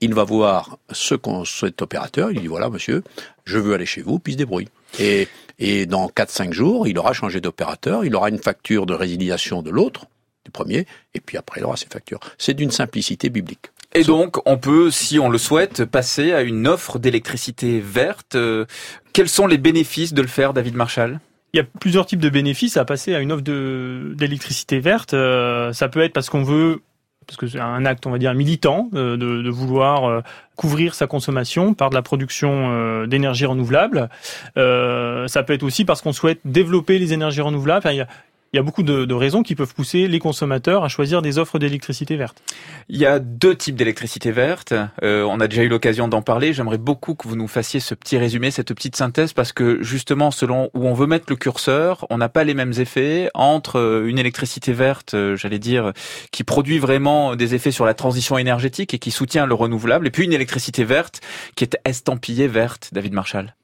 il 0.00 0.14
va 0.14 0.24
voir 0.24 0.78
ce 0.90 1.14
cet 1.44 1.82
opérateur, 1.82 2.30
il 2.30 2.40
dit 2.40 2.46
voilà 2.46 2.68
monsieur, 2.68 3.02
je 3.44 3.58
veux 3.58 3.74
aller 3.74 3.86
chez 3.86 4.02
vous, 4.02 4.18
puis 4.18 4.32
il 4.32 4.34
se 4.34 4.38
débrouille. 4.38 4.68
Et, 4.98 5.28
et 5.58 5.86
dans 5.86 6.08
4-5 6.08 6.52
jours, 6.52 6.86
il 6.86 6.98
aura 6.98 7.12
changé 7.12 7.40
d'opérateur, 7.40 8.04
il 8.04 8.14
aura 8.14 8.28
une 8.28 8.38
facture 8.38 8.86
de 8.86 8.94
résiliation 8.94 9.62
de 9.62 9.70
l'autre, 9.70 10.06
du 10.44 10.50
premier, 10.50 10.86
et 11.14 11.20
puis 11.20 11.38
après 11.38 11.60
il 11.60 11.64
aura 11.64 11.76
ses 11.76 11.86
factures. 11.86 12.20
C'est 12.38 12.54
d'une 12.54 12.70
simplicité 12.70 13.30
biblique. 13.30 13.70
Et 13.94 14.04
donc, 14.04 14.36
on 14.46 14.58
peut, 14.58 14.90
si 14.90 15.18
on 15.18 15.30
le 15.30 15.38
souhaite, 15.38 15.86
passer 15.86 16.32
à 16.32 16.42
une 16.42 16.68
offre 16.68 16.98
d'électricité 16.98 17.80
verte. 17.80 18.34
Euh, 18.34 18.66
quels 19.14 19.28
sont 19.28 19.46
les 19.46 19.56
bénéfices 19.56 20.12
de 20.12 20.20
le 20.20 20.28
faire, 20.28 20.52
David 20.52 20.74
Marshall? 20.74 21.18
Il 21.52 21.58
y 21.58 21.60
a 21.60 21.64
plusieurs 21.64 22.06
types 22.06 22.20
de 22.20 22.28
bénéfices 22.28 22.76
à 22.76 22.84
passer 22.84 23.14
à 23.14 23.20
une 23.20 23.32
offre 23.32 23.42
d'électricité 23.42 24.80
verte. 24.80 25.14
Euh, 25.14 25.72
ça 25.72 25.88
peut 25.88 26.00
être 26.00 26.12
parce 26.12 26.28
qu'on 26.30 26.42
veut 26.42 26.82
parce 27.26 27.38
que 27.38 27.48
c'est 27.48 27.58
un 27.58 27.84
acte, 27.86 28.06
on 28.06 28.10
va 28.10 28.18
dire, 28.18 28.32
militant, 28.34 28.88
euh, 28.94 29.16
de, 29.16 29.50
vouloir 29.50 30.22
couvrir 30.54 30.94
sa 30.94 31.08
consommation 31.08 31.74
par 31.74 31.90
de 31.90 31.96
la 31.96 32.02
production 32.02 33.04
d'énergie 33.06 33.46
renouvelable. 33.46 34.08
ça 34.54 35.42
peut 35.42 35.52
être 35.52 35.64
aussi 35.64 35.84
parce 35.84 36.02
qu'on 36.02 36.12
souhaite 36.12 36.38
développer 36.44 37.00
les 37.00 37.12
énergies 37.12 37.40
renouvelables. 37.40 38.06
Il 38.52 38.56
y 38.56 38.60
a 38.60 38.62
beaucoup 38.62 38.82
de, 38.82 39.14
raisons 39.14 39.42
qui 39.42 39.54
peuvent 39.54 39.74
pousser 39.74 40.08
les 40.08 40.18
consommateurs 40.18 40.84
à 40.84 40.88
choisir 40.88 41.20
des 41.20 41.38
offres 41.38 41.58
d'électricité 41.58 42.16
verte. 42.16 42.42
Il 42.88 42.96
y 42.96 43.06
a 43.06 43.18
deux 43.18 43.54
types 43.54 43.76
d'électricité 43.76 44.30
verte. 44.30 44.72
Euh, 45.02 45.24
on 45.24 45.40
a 45.40 45.48
déjà 45.48 45.62
eu 45.62 45.68
l'occasion 45.68 46.08
d'en 46.08 46.22
parler. 46.22 46.52
J'aimerais 46.52 46.78
beaucoup 46.78 47.14
que 47.14 47.26
vous 47.28 47.36
nous 47.36 47.48
fassiez 47.48 47.80
ce 47.80 47.94
petit 47.94 48.16
résumé, 48.18 48.50
cette 48.50 48.72
petite 48.72 48.96
synthèse, 48.96 49.32
parce 49.32 49.52
que 49.52 49.82
justement, 49.82 50.30
selon 50.30 50.70
où 50.74 50.86
on 50.86 50.94
veut 50.94 51.06
mettre 51.06 51.26
le 51.28 51.36
curseur, 51.36 52.06
on 52.08 52.18
n'a 52.18 52.28
pas 52.28 52.44
les 52.44 52.54
mêmes 52.54 52.72
effets 52.78 53.30
entre 53.34 53.78
euh, 53.78 54.06
une 54.06 54.18
électricité 54.18 54.72
verte, 54.72 55.14
euh, 55.14 55.36
j'allais 55.36 55.58
dire, 55.58 55.92
qui 56.30 56.44
produit 56.44 56.78
vraiment 56.78 57.36
des 57.36 57.54
effets 57.54 57.72
sur 57.72 57.84
la 57.84 57.94
transition 57.94 58.38
énergétique 58.38 58.94
et 58.94 58.98
qui 58.98 59.10
soutient 59.10 59.46
le 59.46 59.54
renouvelable, 59.54 60.06
et 60.06 60.10
puis 60.10 60.24
une 60.24 60.32
électricité 60.32 60.84
verte 60.84 61.20
qui 61.56 61.64
est 61.64 61.78
estampillée 61.84 62.48
verte, 62.48 62.90
David 62.92 63.12
Marshall. 63.12 63.54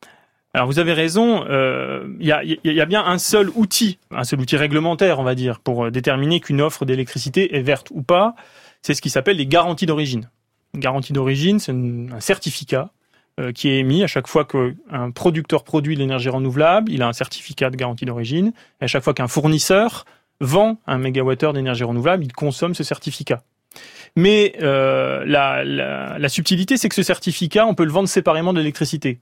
Alors 0.55 0.67
vous 0.67 0.79
avez 0.79 0.93
raison, 0.93 1.47
euh, 1.49 2.07
il 2.21 2.27
y, 2.27 2.81
a, 2.81 2.85
bien 2.85 3.03
un 3.03 3.17
seul 3.17 3.49
outil, 3.55 3.99
un 4.11 4.25
seul 4.25 4.39
outil 4.39 4.57
réglementaire, 4.57 5.19
on 5.19 5.23
va 5.23 5.35
dire, 5.35 5.61
pour 5.61 5.91
déterminer 5.91 6.41
qu'une 6.41 6.61
offre 6.61 6.85
d'électricité 6.85 7.57
est 7.57 7.63
verte 7.63 7.89
ou 7.91 8.03
pas. 8.03 8.35
C'est 8.83 8.93
ce 8.93 9.01
qui 9.01 9.09
s'appelle 9.09 9.39
les 9.39 9.47
garanties 9.47 9.87
d'origine. 9.87 10.29
Une 10.75 10.81
garantie 10.81 11.15
d'origine, 11.15 11.59
c'est 11.59 11.73
un 11.73 12.21
certificat 12.21 12.91
euh, 13.41 13.51
qui 13.51 13.71
est 13.71 13.79
émis 13.79 14.05
à 14.05 14.07
chaque 14.07 14.27
fois 14.27 14.45
qu'un 14.45 15.11
producteur 15.11 15.65
produit 15.65 15.95
de 15.95 16.01
l'énergie 16.01 16.29
renouvelable, 16.29 16.93
il 16.93 17.01
a 17.01 17.09
un 17.09 17.15
certificat 17.15 17.71
de 17.71 17.77
garantie 17.77 18.05
d'origine. 18.05 18.53
À 18.79 18.87
chaque 18.87 19.03
fois 19.03 19.15
qu'un 19.15 19.29
fournisseur 19.29 20.05
vend 20.41 20.79
un 20.87 20.99
mégawattheure 20.99 21.55
d'énergie 21.55 21.85
renouvelable, 21.85 22.25
il 22.25 22.33
consomme 22.35 22.75
ce 22.75 22.85
certificat. 22.85 23.43
Mais 24.17 24.55
euh, 24.61 25.25
la, 25.25 25.65
la, 25.65 26.19
la, 26.19 26.29
subtilité, 26.29 26.77
c'est 26.77 26.91
que 26.91 26.95
ce 26.95 27.03
certificat, 27.03 27.67
on 27.67 27.75
peut 27.75 27.85
le 27.85 27.91
vendre 27.91 28.09
séparément 28.09 28.53
de 28.53 28.59
l'électricité. 28.59 29.21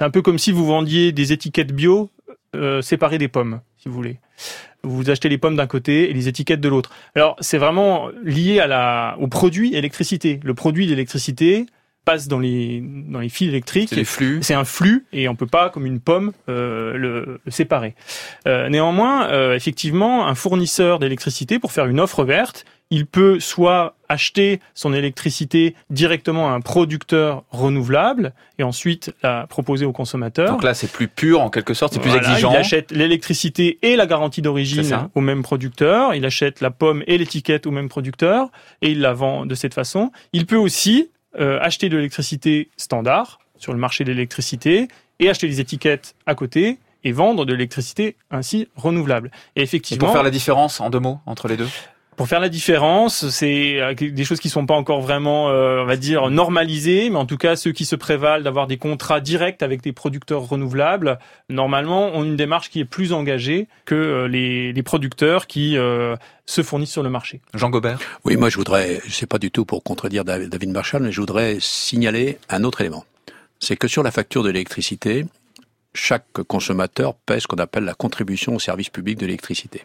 C'est 0.00 0.06
un 0.06 0.10
peu 0.10 0.22
comme 0.22 0.38
si 0.38 0.50
vous 0.50 0.64
vendiez 0.64 1.12
des 1.12 1.34
étiquettes 1.34 1.74
bio 1.74 2.08
euh, 2.56 2.80
séparées 2.80 3.18
des 3.18 3.28
pommes, 3.28 3.60
si 3.76 3.90
vous 3.90 3.94
voulez. 3.94 4.18
Vous 4.82 5.10
achetez 5.10 5.28
les 5.28 5.36
pommes 5.36 5.56
d'un 5.56 5.66
côté 5.66 6.08
et 6.08 6.14
les 6.14 6.26
étiquettes 6.26 6.62
de 6.62 6.70
l'autre. 6.70 6.90
Alors, 7.14 7.36
c'est 7.40 7.58
vraiment 7.58 8.08
lié 8.24 8.60
à 8.60 8.66
la, 8.66 9.14
au 9.20 9.28
produit 9.28 9.74
électricité. 9.74 10.40
Le 10.42 10.54
produit 10.54 10.86
d'électricité, 10.86 11.66
passe 12.04 12.28
dans 12.28 12.38
les 12.38 12.82
dans 12.82 13.20
les 13.20 13.28
fils 13.28 13.48
électriques. 13.48 13.90
C'est 13.92 14.04
flux. 14.04 14.38
C'est 14.42 14.54
un 14.54 14.64
flux 14.64 15.06
et 15.12 15.28
on 15.28 15.36
peut 15.36 15.46
pas, 15.46 15.70
comme 15.70 15.86
une 15.86 16.00
pomme, 16.00 16.32
euh, 16.48 16.96
le, 16.96 17.40
séparer. 17.48 17.94
Euh, 18.48 18.68
néanmoins, 18.68 19.28
euh, 19.28 19.54
effectivement, 19.54 20.26
un 20.26 20.34
fournisseur 20.34 20.98
d'électricité 20.98 21.58
pour 21.58 21.72
faire 21.72 21.86
une 21.86 22.00
offre 22.00 22.24
verte, 22.24 22.64
il 22.90 23.06
peut 23.06 23.38
soit 23.38 23.94
acheter 24.08 24.60
son 24.74 24.92
électricité 24.92 25.76
directement 25.88 26.48
à 26.48 26.52
un 26.52 26.60
producteur 26.60 27.44
renouvelable 27.50 28.32
et 28.58 28.64
ensuite 28.64 29.14
la 29.22 29.46
proposer 29.48 29.86
au 29.86 29.92
consommateur. 29.92 30.50
Donc 30.50 30.64
là, 30.64 30.74
c'est 30.74 30.90
plus 30.90 31.06
pur 31.06 31.40
en 31.40 31.50
quelque 31.50 31.74
sorte, 31.74 31.92
c'est 31.92 32.00
plus 32.00 32.14
exigeant. 32.14 32.52
Il 32.52 32.56
achète 32.56 32.90
l'électricité 32.90 33.78
et 33.82 33.94
la 33.94 34.06
garantie 34.06 34.42
d'origine 34.42 35.08
au 35.14 35.20
même 35.20 35.42
producteur. 35.42 36.14
Il 36.14 36.24
achète 36.24 36.60
la 36.60 36.72
pomme 36.72 37.04
et 37.06 37.16
l'étiquette 37.18 37.66
au 37.66 37.70
même 37.70 37.88
producteur 37.88 38.50
et 38.82 38.90
il 38.90 39.00
la 39.00 39.12
vend 39.12 39.46
de 39.46 39.54
cette 39.54 39.74
façon. 39.74 40.10
Il 40.32 40.46
peut 40.46 40.56
aussi 40.56 41.10
euh, 41.38 41.60
acheter 41.60 41.88
de 41.88 41.96
l'électricité 41.96 42.70
standard 42.76 43.38
sur 43.56 43.72
le 43.72 43.78
marché 43.78 44.02
de 44.02 44.10
l'électricité 44.10 44.88
et 45.20 45.30
acheter 45.30 45.46
des 45.46 45.60
étiquettes 45.60 46.16
à 46.26 46.34
côté 46.34 46.78
et 47.04 47.12
vendre 47.12 47.44
de 47.44 47.52
l'électricité 47.52 48.16
ainsi 48.30 48.68
renouvelable. 48.74 49.30
Et 49.54 49.62
effectivement. 49.62 50.06
pour 50.06 50.12
faire 50.12 50.24
la 50.24 50.30
différence 50.30 50.80
en 50.80 50.90
deux 50.90 50.98
mots 50.98 51.20
entre 51.26 51.46
les 51.46 51.56
deux? 51.56 51.68
Pour 52.16 52.28
faire 52.28 52.40
la 52.40 52.48
différence, 52.48 53.28
c'est 53.30 53.80
euh, 53.80 53.94
des 53.94 54.24
choses 54.24 54.40
qui 54.40 54.50
sont 54.50 54.66
pas 54.66 54.74
encore 54.74 55.00
vraiment, 55.00 55.48
euh, 55.48 55.82
on 55.82 55.86
va 55.86 55.96
dire, 55.96 56.28
normalisées, 56.30 57.08
mais 57.08 57.16
en 57.16 57.24
tout 57.24 57.38
cas, 57.38 57.56
ceux 57.56 57.72
qui 57.72 57.84
se 57.84 57.96
prévalent 57.96 58.42
d'avoir 58.42 58.66
des 58.66 58.76
contrats 58.76 59.20
directs 59.20 59.62
avec 59.62 59.80
des 59.80 59.92
producteurs 59.92 60.42
renouvelables, 60.42 61.18
normalement, 61.48 62.08
ont 62.08 62.24
une 62.24 62.36
démarche 62.36 62.68
qui 62.68 62.80
est 62.80 62.84
plus 62.84 63.12
engagée 63.12 63.68
que 63.86 63.94
euh, 63.94 64.28
les, 64.28 64.72
les 64.72 64.82
producteurs 64.82 65.46
qui 65.46 65.76
se 66.46 66.62
fournissent 66.62 66.92
sur 66.92 67.02
le 67.02 67.10
marché. 67.10 67.40
Jean 67.54 67.70
Gobert 67.70 67.98
Oui, 68.24 68.36
moi 68.36 68.50
je 68.50 68.56
voudrais, 68.56 69.00
je 69.06 69.12
sais 69.12 69.26
pas 69.26 69.38
du 69.38 69.50
tout 69.50 69.64
pour 69.64 69.82
contredire 69.82 70.24
David 70.24 70.70
Marshall, 70.70 71.02
mais 71.02 71.12
je 71.12 71.20
voudrais 71.20 71.58
signaler 71.60 72.38
un 72.48 72.64
autre 72.64 72.80
élément. 72.80 73.04
C'est 73.60 73.76
que 73.76 73.88
sur 73.88 74.02
la 74.02 74.10
facture 74.10 74.42
de 74.42 74.50
l'électricité, 74.50 75.24
chaque 75.94 76.42
consommateur 76.48 77.14
paie 77.14 77.40
ce 77.40 77.46
qu'on 77.46 77.56
appelle 77.56 77.84
la 77.84 77.94
contribution 77.94 78.54
au 78.56 78.58
service 78.58 78.90
public 78.90 79.18
de 79.18 79.26
l'électricité. 79.26 79.82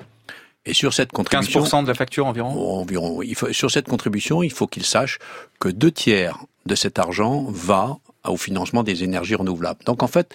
Et 0.65 0.73
sur 0.73 0.93
cette 0.93 1.11
contribution, 1.11 1.63
15% 1.63 1.83
de 1.83 1.87
la 1.87 1.93
facture 1.93 2.25
environ? 2.25 2.79
Environ. 2.79 3.21
Il 3.21 3.35
faut, 3.35 3.51
sur 3.53 3.69
cette 3.69 3.87
contribution, 3.87 4.41
il 4.41 4.51
faut 4.51 4.67
qu'il 4.67 4.85
sache 4.85 5.19
que 5.59 5.69
deux 5.69 5.91
tiers 5.91 6.39
de 6.65 6.75
cet 6.75 6.97
argent 6.97 7.45
va 7.49 7.97
au 8.27 8.37
financement 8.37 8.83
des 8.83 9.03
énergies 9.03 9.35
renouvelables. 9.35 9.83
Donc 9.85 10.01
en 10.01 10.07
fait, 10.07 10.33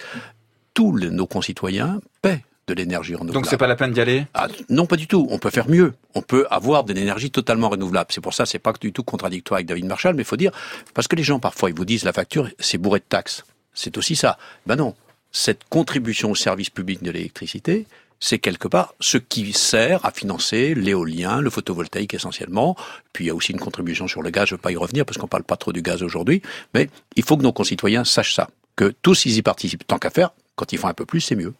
tous 0.73 0.97
nos 0.97 1.27
concitoyens 1.27 1.99
paient 2.21 2.43
de 2.67 2.73
l'énergie 2.73 3.15
renouvelable. 3.15 3.33
Donc 3.43 3.47
c'est 3.47 3.57
pas 3.57 3.67
la 3.67 3.75
peine 3.75 3.91
d'y 3.91 3.99
aller? 3.99 4.27
Ah, 4.33 4.47
Non, 4.69 4.85
pas 4.85 4.95
du 4.95 5.07
tout. 5.07 5.27
On 5.29 5.39
peut 5.39 5.49
faire 5.49 5.69
mieux. 5.69 5.93
On 6.15 6.21
peut 6.21 6.47
avoir 6.49 6.85
de 6.85 6.93
l'énergie 6.93 7.31
totalement 7.31 7.67
renouvelable. 7.67 8.11
C'est 8.13 8.21
pour 8.21 8.33
ça, 8.33 8.45
c'est 8.45 8.59
pas 8.59 8.71
du 8.79 8.93
tout 8.93 9.03
contradictoire 9.03 9.57
avec 9.57 9.67
David 9.67 9.85
Marshall, 9.85 10.15
mais 10.15 10.21
il 10.21 10.25
faut 10.25 10.37
dire 10.37 10.51
parce 10.93 11.07
que 11.09 11.15
les 11.17 11.23
gens 11.23 11.39
parfois 11.39 11.69
ils 11.69 11.75
vous 11.75 11.85
disent 11.85 12.05
la 12.05 12.13
facture 12.13 12.47
c'est 12.59 12.77
bourré 12.77 12.99
de 12.99 13.05
taxes. 13.07 13.43
C'est 13.73 13.97
aussi 13.97 14.15
ça. 14.15 14.37
Ben 14.65 14.75
non. 14.77 14.95
Cette 15.33 15.63
contribution 15.69 16.31
au 16.31 16.35
service 16.35 16.69
public 16.69 17.01
de 17.03 17.11
l'électricité, 17.11 17.87
c'est 18.21 18.39
quelque 18.39 18.69
part 18.69 18.93
ce 19.01 19.17
qui 19.17 19.51
sert 19.51 20.05
à 20.05 20.11
financer 20.11 20.73
l'éolien, 20.75 21.41
le 21.41 21.49
photovoltaïque 21.49 22.13
essentiellement. 22.13 22.77
Puis 23.11 23.25
il 23.25 23.27
y 23.27 23.31
a 23.31 23.35
aussi 23.35 23.51
une 23.51 23.59
contribution 23.59 24.07
sur 24.07 24.21
le 24.21 24.29
gaz, 24.29 24.47
je 24.47 24.53
ne 24.53 24.57
vais 24.57 24.61
pas 24.61 24.71
y 24.71 24.77
revenir 24.77 25.05
parce 25.05 25.17
qu'on 25.17 25.27
parle 25.27 25.43
pas 25.43 25.57
trop 25.57 25.73
du 25.73 25.81
gaz 25.81 26.01
aujourd'hui, 26.03 26.41
mais 26.73 26.89
il 27.17 27.23
faut 27.23 27.35
que 27.35 27.43
nos 27.43 27.51
concitoyens 27.51 28.05
sachent 28.05 28.35
ça, 28.35 28.47
que 28.77 28.93
tous 29.01 29.25
ils 29.25 29.37
y 29.37 29.41
participent. 29.41 29.85
Tant 29.85 29.97
qu'à 29.97 30.11
faire, 30.11 30.29
quand 30.55 30.71
ils 30.71 30.77
font 30.77 30.87
un 30.87 30.93
peu 30.93 31.05
plus, 31.05 31.19
c'est 31.19 31.35
mieux. 31.35 31.53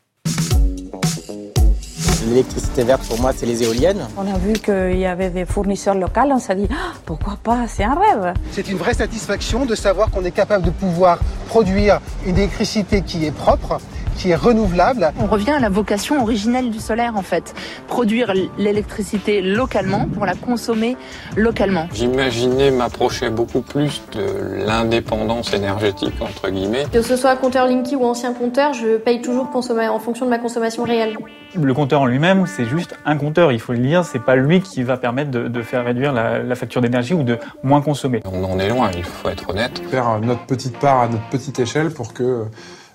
L'électricité 2.28 2.84
verte, 2.84 3.04
pour 3.08 3.20
moi, 3.20 3.34
c'est 3.36 3.48
les 3.48 3.64
éoliennes. 3.64 4.08
On 4.16 4.32
a 4.32 4.38
vu 4.38 4.54
qu'il 4.54 5.00
y 5.00 5.08
avait 5.08 5.32
des 5.32 5.44
fournisseurs 5.44 5.96
locaux, 5.96 6.22
on 6.26 6.38
s'est 6.38 6.56
dit, 6.56 6.68
ah, 6.72 6.94
pourquoi 7.04 7.36
pas, 7.44 7.68
c'est 7.68 7.84
un 7.84 7.96
rêve. 7.96 8.36
C'est 8.52 8.70
une 8.70 8.78
vraie 8.78 8.94
satisfaction 8.94 9.66
de 9.66 9.74
savoir 9.74 10.12
qu'on 10.12 10.24
est 10.24 10.32
capable 10.32 10.64
de 10.64 10.70
pouvoir 10.70 11.18
produire 11.48 12.00
une 12.28 12.38
électricité 12.38 13.02
qui 13.02 13.26
est 13.26 13.32
propre 13.32 13.80
qui 14.22 14.30
est 14.30 14.36
renouvelable. 14.36 15.12
On 15.20 15.26
revient 15.26 15.52
à 15.52 15.60
la 15.60 15.70
vocation 15.70 16.22
originelle 16.22 16.70
du 16.70 16.80
solaire 16.80 17.14
en 17.16 17.24
fait, 17.24 17.56
produire 17.88 18.34
l'électricité 18.60 19.42
localement 19.42 20.08
pour 20.14 20.28
la 20.28 20.36
consommer 20.36 20.96
localement. 21.36 21.88
J'imaginais 21.92 22.70
m'approcher 22.70 23.32
beaucoup 23.32 23.62
plus 23.62 24.04
de 24.12 24.66
l'indépendance 24.68 25.54
énergétique 25.54 26.14
entre 26.22 26.52
guillemets. 26.52 26.86
Que 26.94 27.02
ce 27.02 27.16
soit 27.16 27.36
compteur 27.36 27.66
Linky 27.66 27.96
ou 27.96 28.06
ancien 28.06 28.34
compteur, 28.34 28.74
je 28.74 28.98
paye 28.98 29.22
toujours 29.22 29.50
en 29.56 30.00
fonction 30.00 30.26
de 30.26 30.30
ma 30.30 30.38
consommation 30.38 30.84
réelle. 30.84 31.18
Le 31.56 31.74
compteur 31.74 32.02
en 32.02 32.06
lui-même, 32.06 32.46
c'est 32.46 32.66
juste 32.66 32.96
un 33.06 33.18
compteur, 33.18 33.52
il 33.52 33.60
faut 33.60 33.74
le 33.74 33.80
dire, 33.80 34.06
c'est 34.06 34.24
pas 34.24 34.36
lui 34.36 34.62
qui 34.62 34.84
va 34.84 34.98
permettre 34.98 35.32
de, 35.32 35.62
faire 35.64 35.84
réduire 35.84 36.14
la, 36.14 36.56
facture 36.56 36.82
d'énergie 36.82 37.16
ou 37.16 37.24
de 37.24 37.40
moins 37.64 37.82
consommer. 37.82 38.22
On 38.32 38.44
en 38.44 38.60
est 38.60 38.70
loin, 38.70 38.92
il 38.96 39.04
faut 39.04 39.30
être 39.30 39.50
honnête. 39.50 39.82
Faire 39.90 40.20
notre 40.20 40.46
petite 40.46 40.78
part 40.78 41.02
à 41.02 41.08
notre 41.08 41.28
petite 41.30 41.60
échelle 41.60 41.90
pour 41.90 42.14
que 42.14 42.46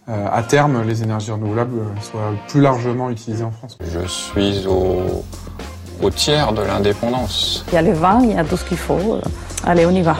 à 0.08 0.42
terme, 0.42 0.82
les 0.86 1.02
énergies 1.02 1.32
renouvelables 1.32 1.82
soient 2.00 2.32
plus 2.48 2.60
largement 2.60 3.10
utilisées 3.10 3.44
en 3.44 3.50
France. 3.50 3.76
Je 3.80 4.06
suis 4.06 4.66
au, 4.66 5.24
au 6.02 6.10
tiers 6.10 6.52
de 6.52 6.62
l'indépendance. 6.62 7.64
Il 7.68 7.74
y 7.74 7.78
a 7.78 7.82
le 7.82 7.92
vent, 7.92 8.20
il 8.20 8.32
y 8.32 8.38
a 8.38 8.44
tout 8.44 8.56
ce 8.56 8.64
qu'il 8.64 8.78
faut. 8.78 9.18
Allez, 9.64 9.86
on 9.86 9.90
y 9.90 10.02
va. 10.02 10.16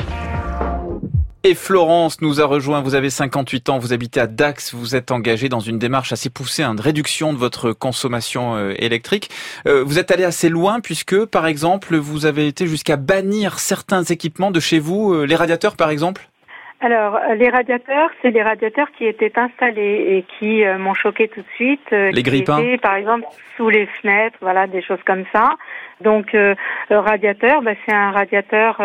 Et 1.45 1.55
Florence 1.55 2.20
nous 2.22 2.41
a 2.41 2.45
rejoint, 2.45 2.80
vous 2.80 2.97
avez 2.97 3.09
58 3.09 3.68
ans, 3.68 3.78
vous 3.78 3.93
habitez 3.93 4.18
à 4.18 4.26
Dax, 4.26 4.74
vous 4.74 4.97
êtes 4.97 5.12
engagé 5.12 5.49
dans 5.49 5.61
une 5.61 5.78
démarche 5.78 6.12
assez 6.12 6.28
poussée 6.28 6.64
hein, 6.64 6.74
de 6.74 6.82
réduction 6.82 7.32
de 7.32 7.39
votre 7.39 7.70
consommation 7.72 8.57
euh, 8.57 8.74
électrique. 8.78 9.30
Euh, 9.68 9.84
vous 9.84 10.01
êtes 10.01 10.11
allé 10.11 10.24
assez 10.24 10.49
loin 10.49 10.80
puisque, 10.80 11.24
par 11.26 11.47
exemple, 11.47 11.97
vous 11.97 12.26
avez 12.26 12.49
été 12.49 12.66
jusqu'à 12.66 12.97
bannir 12.97 13.61
certains 13.61 14.03
équipements 14.03 14.51
de 14.51 14.59
chez 14.59 14.80
vous, 14.80 15.22
les 15.22 15.37
radiateurs 15.37 15.76
par 15.76 15.91
exemple? 15.91 16.28
Alors, 16.80 17.16
euh, 17.16 17.34
les 17.36 17.48
radiateurs, 17.48 18.10
c'est 18.20 18.30
les 18.30 18.42
radiateurs 18.42 18.90
qui 18.92 19.06
étaient 19.06 19.32
installés 19.38 20.18
et 20.18 20.24
qui 20.38 20.62
euh, 20.62 20.76
m'ont 20.76 20.92
choqué 20.92 21.26
tout 21.28 21.40
de 21.40 21.54
suite. 21.54 21.80
Euh, 21.92 22.10
les 22.10 22.22
grippins 22.22 22.76
Par 22.82 22.96
exemple, 22.96 23.24
sous 23.56 23.70
les 23.70 23.86
fenêtres, 23.86 24.36
voilà, 24.42 24.66
des 24.66 24.82
choses 24.82 25.02
comme 25.06 25.24
ça. 25.32 25.48
Donc, 26.02 26.34
le 26.34 26.54
radiateur, 26.90 27.62
bah, 27.62 27.72
c'est 27.86 27.94
un 27.94 28.10
radiateur 28.10 28.78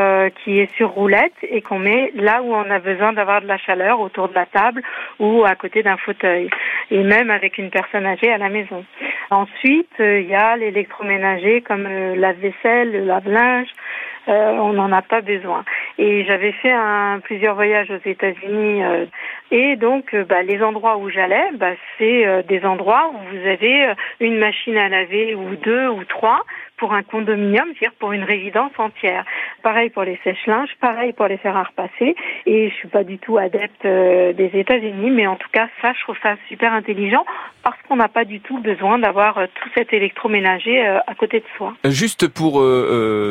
qui 0.45 0.59
est 0.59 0.73
sur 0.77 0.91
roulette 0.91 1.33
et 1.43 1.61
qu'on 1.61 1.77
met 1.77 2.09
là 2.15 2.41
où 2.41 2.53
on 2.53 2.71
a 2.71 2.79
besoin 2.79 3.11
d'avoir 3.11 3.41
de 3.41 3.47
la 3.47 3.57
chaleur, 3.57 3.99
autour 3.99 4.29
de 4.29 4.33
la 4.33 4.45
table 4.45 4.81
ou 5.19 5.43
à 5.43 5.55
côté 5.55 5.83
d'un 5.83 5.97
fauteuil. 5.97 6.49
Et 6.89 7.03
même 7.03 7.29
avec 7.29 7.57
une 7.57 7.69
personne 7.69 8.05
âgée 8.05 8.31
à 8.31 8.37
la 8.37 8.47
maison. 8.47 8.85
Ensuite, 9.29 9.91
il 9.99 10.25
y 10.29 10.35
a 10.35 10.55
l'électroménager 10.55 11.59
comme 11.59 11.83
la 11.83 12.31
vaisselle, 12.31 12.93
le 12.93 12.99
lave-linge, 12.99 13.67
euh, 13.67 13.90
on 14.28 14.74
n'en 14.74 14.91
a 14.91 15.01
pas 15.01 15.22
besoin. 15.22 15.63
Et 15.97 16.24
j'avais 16.26 16.51
fait 16.51 16.72
un, 16.72 17.19
plusieurs 17.24 17.55
voyages 17.55 17.89
aux 17.91 18.09
États-Unis 18.09 18.84
euh, 18.84 19.05
et 19.52 19.76
donc 19.76 20.14
euh, 20.14 20.24
bah, 20.24 20.43
les 20.43 20.64
endroits 20.64 20.97
où 20.97 21.10
j'allais, 21.10 21.52
bah, 21.56 21.74
c'est 21.97 22.43
des 22.47 22.64
endroits 22.66 23.12
où 23.14 23.18
vous 23.32 23.47
avez 23.47 23.93
une 24.20 24.38
machine 24.38 24.78
à 24.78 24.89
laver 24.89 25.36
ou 25.36 25.56
deux 25.56 25.88
ou 25.89 26.04
trois 26.06 26.43
pour 26.82 26.93
un 26.93 27.04
condominium, 27.04 27.68
c'est-à-dire 27.78 27.95
pour 27.99 28.12
une 28.12 28.24
résidence 28.24 28.72
entière. 28.80 29.24
Pareil 29.62 29.91
pour 29.91 30.02
les 30.02 30.20
sèches-linges, 30.24 30.72
pareil 30.82 31.14
pour 31.14 31.28
les 31.28 31.38
fer 31.38 31.56
à 31.56 31.62
repasser. 31.62 32.16
Et 32.47 32.72
je 32.72 32.74
suis 32.74 32.88
pas 32.88 33.04
du 33.04 33.20
tout 33.20 33.38
adepte 33.38 33.86
euh, 33.86 34.34
des 34.34 34.49
États-Unis, 34.52 35.12
mais 35.12 35.28
en 35.28 35.36
tout 35.36 35.47
cas, 35.54 35.68
ça, 35.80 35.93
je 35.93 36.02
trouve 36.02 36.16
ça 36.24 36.38
super 36.49 36.74
intelligent 36.74 37.24
parce 37.62 37.78
qu'on 37.88 37.97
n'a 37.97 38.08
pas 38.08 38.26
du 38.26 38.39
tout 38.39 38.58
besoin 38.58 38.97
d'avoir 38.97 39.38
euh, 39.38 39.45
tout 39.62 39.70
cet 39.78 39.93
électroménager 39.93 40.84
euh, 40.88 40.97
à 41.06 41.14
côté 41.14 41.41
de 41.41 41.45
soi. 41.56 41.76
Juste 41.86 42.28
pour 42.28 42.60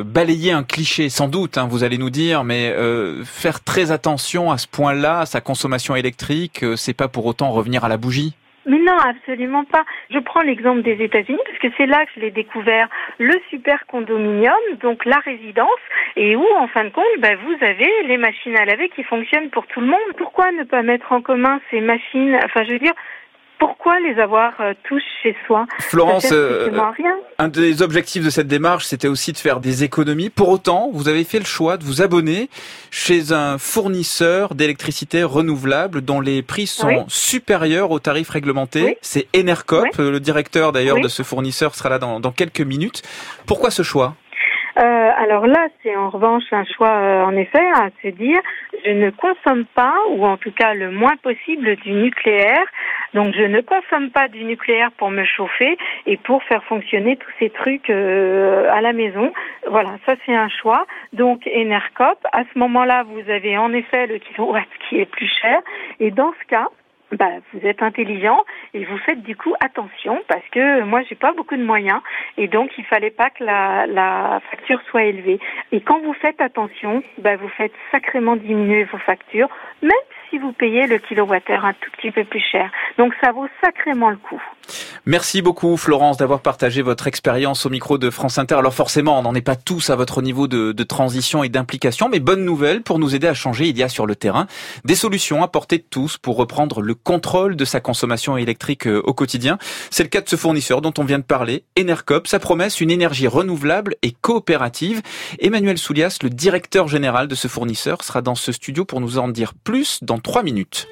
balayer 0.05 0.53
un 0.53 0.62
cliché, 0.62 1.09
sans 1.09 1.27
doute, 1.27 1.59
hein, 1.59 1.66
vous 1.68 1.83
allez 1.83 1.99
nous 1.99 2.11
dire, 2.11 2.45
mais 2.45 2.73
faire 3.25 3.64
très 3.64 3.91
attention 3.91 4.53
à 4.53 4.59
ce 4.59 4.68
point-là, 4.68 5.21
à 5.21 5.27
sa 5.27 5.41
consommation 5.41 5.97
électrique, 5.97 6.09
c'est 6.76 6.96
pas 6.96 7.08
pour 7.08 7.26
autant 7.26 7.50
revenir 7.50 7.84
à 7.84 7.88
la 7.88 7.96
bougie. 7.96 8.34
Mais 8.66 8.78
non, 8.78 8.96
absolument 8.98 9.64
pas. 9.64 9.84
Je 10.11 10.18
prends 10.18 10.42
l'exemple 10.42 10.82
des 10.82 11.02
États-Unis 11.02 11.40
parce 11.46 11.58
que 11.58 11.68
c'est 11.76 11.86
là 11.86 12.04
que 12.04 12.11
je 12.16 12.20
l'ai 12.20 12.30
découvert, 12.30 12.88
le 13.18 13.34
super 13.48 13.86
condominium, 13.86 14.54
donc 14.82 15.04
la 15.06 15.18
résidence, 15.18 15.68
et 16.16 16.36
où, 16.36 16.44
en 16.58 16.68
fin 16.68 16.84
de 16.84 16.90
compte, 16.90 17.04
bah, 17.18 17.34
vous 17.42 17.64
avez 17.64 17.90
les 18.04 18.18
machines 18.18 18.56
à 18.56 18.66
laver 18.66 18.90
qui 18.90 19.02
fonctionnent 19.02 19.50
pour 19.50 19.66
tout 19.66 19.80
le 19.80 19.86
monde. 19.86 19.98
Pourquoi 20.18 20.52
ne 20.52 20.64
pas 20.64 20.82
mettre 20.82 21.12
en 21.12 21.22
commun 21.22 21.61
ces 21.70 21.80
machines? 21.80 22.38
Enfin, 22.44 22.64
je 22.64 22.72
veux 22.72 22.78
dire, 22.78 22.94
pourquoi 23.61 24.00
les 24.00 24.18
avoir 24.18 24.54
euh, 24.61 24.72
tous 24.84 25.02
chez 25.22 25.36
soi? 25.46 25.66
Florence, 25.78 26.32
euh, 26.32 26.70
rien. 26.96 27.14
un 27.38 27.48
des 27.48 27.82
objectifs 27.82 28.24
de 28.24 28.30
cette 28.30 28.48
démarche, 28.48 28.86
c'était 28.86 29.06
aussi 29.06 29.32
de 29.32 29.36
faire 29.36 29.61
des 29.61 29.84
économies. 29.84 30.30
Pour 30.30 30.48
autant, 30.48 30.90
vous 30.92 31.08
avez 31.08 31.24
fait 31.24 31.38
le 31.38 31.44
choix 31.44 31.76
de 31.76 31.84
vous 31.84 32.02
abonner 32.02 32.48
chez 32.90 33.32
un 33.32 33.58
fournisseur 33.58 34.54
d'électricité 34.54 35.22
renouvelable 35.22 36.00
dont 36.00 36.20
les 36.20 36.42
prix 36.42 36.66
sont 36.66 37.04
supérieurs 37.08 37.90
aux 37.90 38.00
tarifs 38.00 38.30
réglementés. 38.30 38.98
C'est 39.02 39.28
Enercop. 39.36 39.86
Le 39.98 40.18
directeur 40.18 40.72
d'ailleurs 40.72 41.00
de 41.00 41.08
ce 41.08 41.22
fournisseur 41.22 41.74
sera 41.74 41.90
là 41.90 41.98
dans, 41.98 42.18
dans 42.18 42.32
quelques 42.32 42.62
minutes. 42.62 43.02
Pourquoi 43.46 43.70
ce 43.70 43.82
choix? 43.82 44.14
Euh, 44.81 45.11
alors 45.18 45.47
là, 45.47 45.68
c'est 45.83 45.95
en 45.95 46.09
revanche 46.09 46.45
un 46.53 46.64
choix, 46.64 46.89
euh, 46.89 47.24
en 47.24 47.37
effet, 47.37 47.66
à 47.74 47.91
se 48.03 48.09
dire, 48.09 48.41
je 48.85 48.91
ne 48.91 49.11
consomme 49.11 49.66
pas, 49.74 49.95
ou 50.11 50.24
en 50.24 50.39
tout 50.39 50.53
cas 50.53 50.72
le 50.72 50.91
moins 50.91 51.16
possible, 51.22 51.76
du 51.76 51.93
nucléaire. 51.93 52.64
Donc 53.12 53.35
je 53.35 53.43
ne 53.43 53.61
consomme 53.61 54.11
pas 54.11 54.28
du 54.28 54.45
nucléaire 54.45 54.91
pour 54.93 55.11
me 55.11 55.24
chauffer 55.24 55.76
et 56.07 56.16
pour 56.16 56.43
faire 56.45 56.64
fonctionner 56.64 57.16
tous 57.16 57.31
ces 57.39 57.51
trucs 57.51 57.91
euh, 57.91 58.70
à 58.70 58.81
la 58.81 58.93
maison. 58.93 59.33
Voilà, 59.68 59.91
ça 60.07 60.14
c'est 60.24 60.35
un 60.35 60.49
choix. 60.49 60.87
Donc 61.12 61.47
Enercop, 61.47 62.18
à 62.33 62.45
ce 62.45 62.59
moment-là, 62.59 63.03
vous 63.03 63.31
avez 63.31 63.59
en 63.59 63.72
effet 63.74 64.07
le 64.07 64.18
kilowatt 64.18 64.68
qui 64.89 64.99
est 64.99 65.11
plus 65.11 65.31
cher. 65.43 65.61
Et 65.99 66.11
dans 66.11 66.33
ce 66.41 66.47
cas, 66.47 66.68
bah, 67.12 67.30
vous 67.52 67.66
êtes 67.66 67.82
intelligent 67.82 68.44
et 68.74 68.84
vous 68.84 68.98
faites 68.98 69.22
du 69.22 69.36
coup 69.36 69.54
attention 69.61 70.22
parce 70.28 70.46
que 70.52 70.82
moi 70.82 71.02
j'ai 71.08 71.14
pas 71.14 71.32
beaucoup 71.32 71.56
de 71.56 71.64
moyens 71.64 72.00
et 72.36 72.48
donc 72.48 72.70
il 72.78 72.84
fallait 72.84 73.11
pas 73.11 73.30
que 73.30 73.44
la, 73.44 73.86
la 73.86 74.40
facture 74.50 74.80
soit 74.90 75.04
élevée. 75.04 75.38
Et 75.72 75.80
quand 75.80 76.00
vous 76.00 76.14
faites 76.14 76.40
attention, 76.40 77.02
bah, 77.18 77.36
vous 77.36 77.48
faites 77.48 77.72
sacrément 77.90 78.36
diminuer 78.36 78.84
vos 78.84 78.98
factures, 78.98 79.48
même 79.82 79.92
si 80.31 80.39
vous 80.39 80.53
payez 80.53 80.87
le 80.87 80.99
kilowattheure 80.99 81.64
un 81.64 81.72
tout 81.72 81.91
petit 81.97 82.11
peu 82.11 82.24
plus 82.24 82.43
cher. 82.53 82.70
Donc 82.99 83.12
ça 83.22 83.33
vaut 83.33 83.49
sacrément 83.62 84.11
le 84.11 84.16
coup. 84.16 84.41
Merci 85.05 85.43
beaucoup 85.43 85.76
Florence 85.76 86.16
d'avoir 86.16 86.41
partagé 86.41 86.83
votre 86.83 87.09
expérience 87.09 87.66
au 87.66 87.70
micro 87.70 87.99
de 87.99 88.11
France 88.11 88.39
Inter. 88.39 88.55
Alors 88.55 88.74
forcément, 88.74 89.18
on 89.18 89.22
n'en 89.22 89.35
est 89.35 89.41
pas 89.41 89.57
tous 89.57 89.91
à 89.91 89.97
votre 89.97 90.22
niveau 90.22 90.47
de, 90.47 90.72
transition 90.85 91.45
et 91.45 91.49
d'implication, 91.49 92.09
mais 92.09 92.20
bonne 92.20 92.45
nouvelle 92.45 92.83
pour 92.83 92.99
nous 92.99 93.14
aider 93.14 93.26
à 93.26 93.35
changer, 93.35 93.68
il 93.68 93.76
y 93.76 93.83
a 93.83 93.89
sur 93.89 94.07
le 94.07 94.16
terrain 94.16 94.47
des 94.85 94.95
solutions 94.95 95.43
à 95.43 95.49
portée 95.49 95.78
de 95.78 95.85
tous 95.89 96.16
pour 96.16 96.37
reprendre 96.37 96.81
le 96.81 96.95
contrôle 96.95 97.57
de 97.57 97.64
sa 97.64 97.81
consommation 97.81 98.37
électrique 98.37 98.87
euh, 98.87 99.03
au 99.05 99.12
quotidien. 99.12 99.59
C'est 99.91 100.03
le 100.03 100.09
cas 100.09 100.20
de 100.20 100.28
ce 100.28 100.37
fournisseur 100.37 100.81
dont 100.81 100.95
on 100.99 101.05
vient 101.05 101.18
de 101.18 101.24
parler, 101.24 101.64
Enercop. 101.78 102.26
Sa 102.26 102.39
promesse, 102.39 102.81
une 102.81 102.91
énergie 102.91 103.26
renouvelable 103.26 103.97
et 104.03 104.12
coopérative. 104.12 105.03
Emmanuel 105.39 105.78
Soulias, 105.78 106.18
le 106.22 106.31
directeur 106.31 106.89
général 106.89 107.28
de 107.28 107.35
ce 107.35 107.49
fournisseur, 107.49 108.03
sera 108.03 108.22
dans 108.22 108.35
ce 108.35 108.53
studio 108.53 108.85
pour 108.85 109.01
nous 109.01 109.18
en 109.18 109.28
dire 109.28 109.53
plus 109.55 109.99
dans 110.03 110.20
trois 110.21 110.43
minutes. 110.43 110.89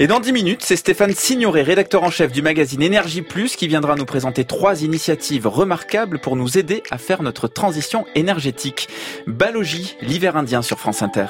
Et 0.00 0.08
dans 0.08 0.18
10 0.18 0.32
minutes, 0.32 0.62
c'est 0.62 0.74
Stéphane 0.74 1.12
Signoret, 1.12 1.62
rédacteur 1.62 2.02
en 2.02 2.10
chef 2.10 2.32
du 2.32 2.42
magazine 2.42 2.82
Énergie 2.82 3.22
Plus, 3.22 3.54
qui 3.54 3.68
viendra 3.68 3.94
nous 3.94 4.04
présenter 4.04 4.44
trois 4.44 4.82
initiatives 4.82 5.46
remarquables 5.46 6.18
pour 6.18 6.34
nous 6.34 6.58
aider 6.58 6.82
à 6.90 6.98
faire 6.98 7.22
notre 7.22 7.46
transition 7.46 8.04
énergétique. 8.16 8.88
Balogie, 9.28 9.96
l'hiver 10.00 10.36
indien 10.36 10.62
sur 10.62 10.80
France 10.80 11.02
Inter. 11.02 11.26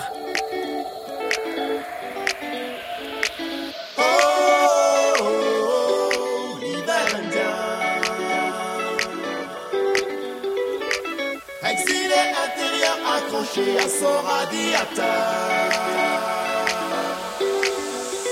Radiateur. 14.02 15.04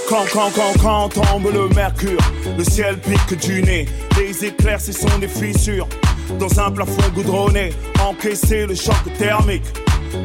Quand, 0.09 0.25
quand, 0.33 0.51
quand, 0.55 0.83
quand 0.83 1.09
tombe 1.09 1.53
le 1.53 1.69
mercure, 1.69 2.19
le 2.59 2.65
ciel 2.65 2.99
pique 2.99 3.39
du 3.41 3.63
nez, 3.63 3.87
les 4.19 4.45
éclairs, 4.45 4.81
ce 4.81 4.93
sont 4.93 5.19
des 5.19 5.29
fissures. 5.29 5.89
Dans 6.39 6.61
un 6.61 6.71
plafond 6.71 7.09
goudronné, 7.15 7.73
encaisser 8.01 8.67
le 8.67 8.75
choc 8.75 8.97
thermique. 9.19 9.65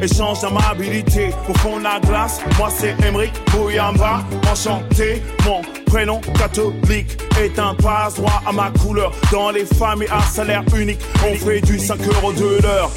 Échange 0.02 0.42
d'amabilité 0.42 1.30
au 1.48 1.54
fond 1.54 1.78
de 1.78 1.84
la 1.84 1.98
glace. 2.00 2.40
Moi 2.58 2.68
c'est 2.76 2.94
Emric 3.06 3.32
Bouyamba, 3.50 4.22
enchanté. 4.50 5.22
Mon 5.46 5.62
prénom 5.86 6.20
catholique 6.38 7.16
est 7.40 7.58
un 7.58 7.74
passe 7.74 8.14
droit 8.16 8.42
à 8.46 8.52
ma 8.52 8.70
couleur. 8.82 9.12
Dans 9.32 9.50
les 9.50 9.64
familles 9.64 10.08
à 10.10 10.20
salaire 10.22 10.64
unique, 10.76 11.00
on 11.26 11.34
fait 11.34 11.62
du 11.62 11.78
5 11.78 11.98
euros 12.06 12.32
de 12.32 12.62
l'heure. 12.62 12.90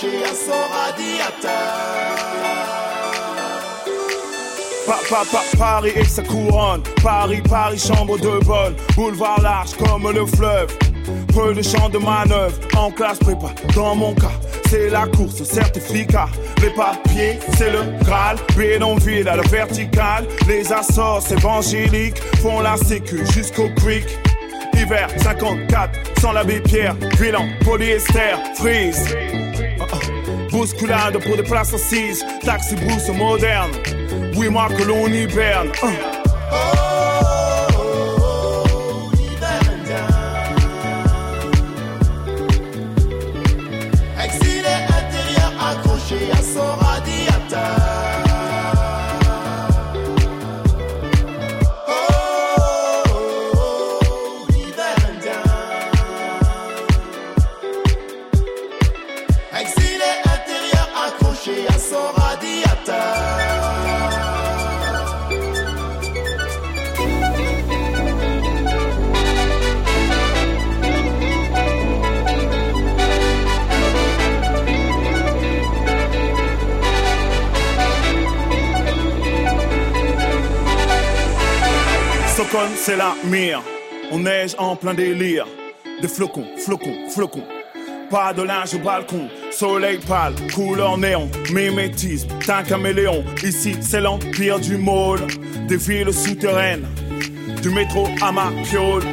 Son 0.00 0.52
radiateur. 0.72 1.50
Pa, 4.86 5.24
pa, 5.30 5.42
Paris 5.58 5.92
et 5.94 6.04
sa 6.04 6.22
couronne, 6.22 6.82
Paris, 7.02 7.42
Paris, 7.48 7.78
chambre 7.78 8.18
de 8.18 8.44
bonne, 8.44 8.74
boulevard 8.96 9.40
large 9.42 9.74
comme 9.76 10.10
le 10.10 10.24
fleuve. 10.24 10.68
Peu 11.34 11.54
de 11.54 11.62
champs 11.62 11.88
de 11.88 11.98
manœuvre, 11.98 12.54
en 12.76 12.90
classe 12.90 13.18
prépa, 13.18 13.48
dans 13.74 13.94
mon 13.94 14.14
cas, 14.14 14.32
c'est 14.68 14.88
la 14.88 15.06
course, 15.06 15.42
certificat. 15.42 16.28
Les 16.62 16.70
papiers, 16.70 17.38
c'est 17.58 17.70
le 17.70 17.80
Graal, 18.04 18.36
ville 18.56 19.28
à 19.28 19.36
la 19.36 19.42
verticale. 19.42 20.26
Les 20.48 20.72
assorts 20.72 21.24
évangéliques 21.30 22.20
font 22.40 22.60
la 22.60 22.76
sécu 22.76 23.20
jusqu'au 23.34 23.68
creek. 23.76 24.06
Hiver 24.74 25.08
54, 25.18 25.90
sans 26.20 26.32
l'abbé 26.32 26.60
Pierre, 26.60 26.94
bilan 27.18 27.46
polyester, 27.64 28.36
freeze. 28.54 29.14
Bousculade 30.50 31.18
pour 31.24 31.36
des 31.36 31.42
places 31.42 31.74
assises, 31.74 32.24
taxi 32.44 32.74
brousse 32.76 33.08
moderne. 33.08 33.70
Oui, 34.36 34.48
moi 34.48 34.68
que 34.68 34.82
l'on 34.82 35.06
hiberne. 35.06 35.70
C'est 82.76 82.96
la 82.96 83.14
mire. 83.24 83.62
On 84.10 84.20
neige 84.20 84.54
en 84.58 84.74
plein 84.74 84.94
délire. 84.94 85.46
Des 86.02 86.08
flocons, 86.08 86.46
flocons, 86.58 87.08
flocons. 87.08 87.44
Pas 88.10 88.32
de 88.32 88.42
linge 88.42 88.74
au 88.74 88.78
balcon, 88.78 89.28
soleil 89.52 89.98
pâle, 89.98 90.34
couleur 90.52 90.98
néon, 90.98 91.28
mimétisme, 91.52 92.28
d'un 92.46 92.62
caméléon. 92.64 93.22
Ici, 93.44 93.76
c'est 93.80 94.00
l'empire 94.00 94.58
du 94.58 94.76
môle, 94.76 95.20
des 95.68 95.76
villes 95.76 96.12
souterraines, 96.12 96.86
du 97.62 97.70
métro 97.70 98.08
à 98.20 98.32
ma 98.32 98.50
piole. 98.64 99.04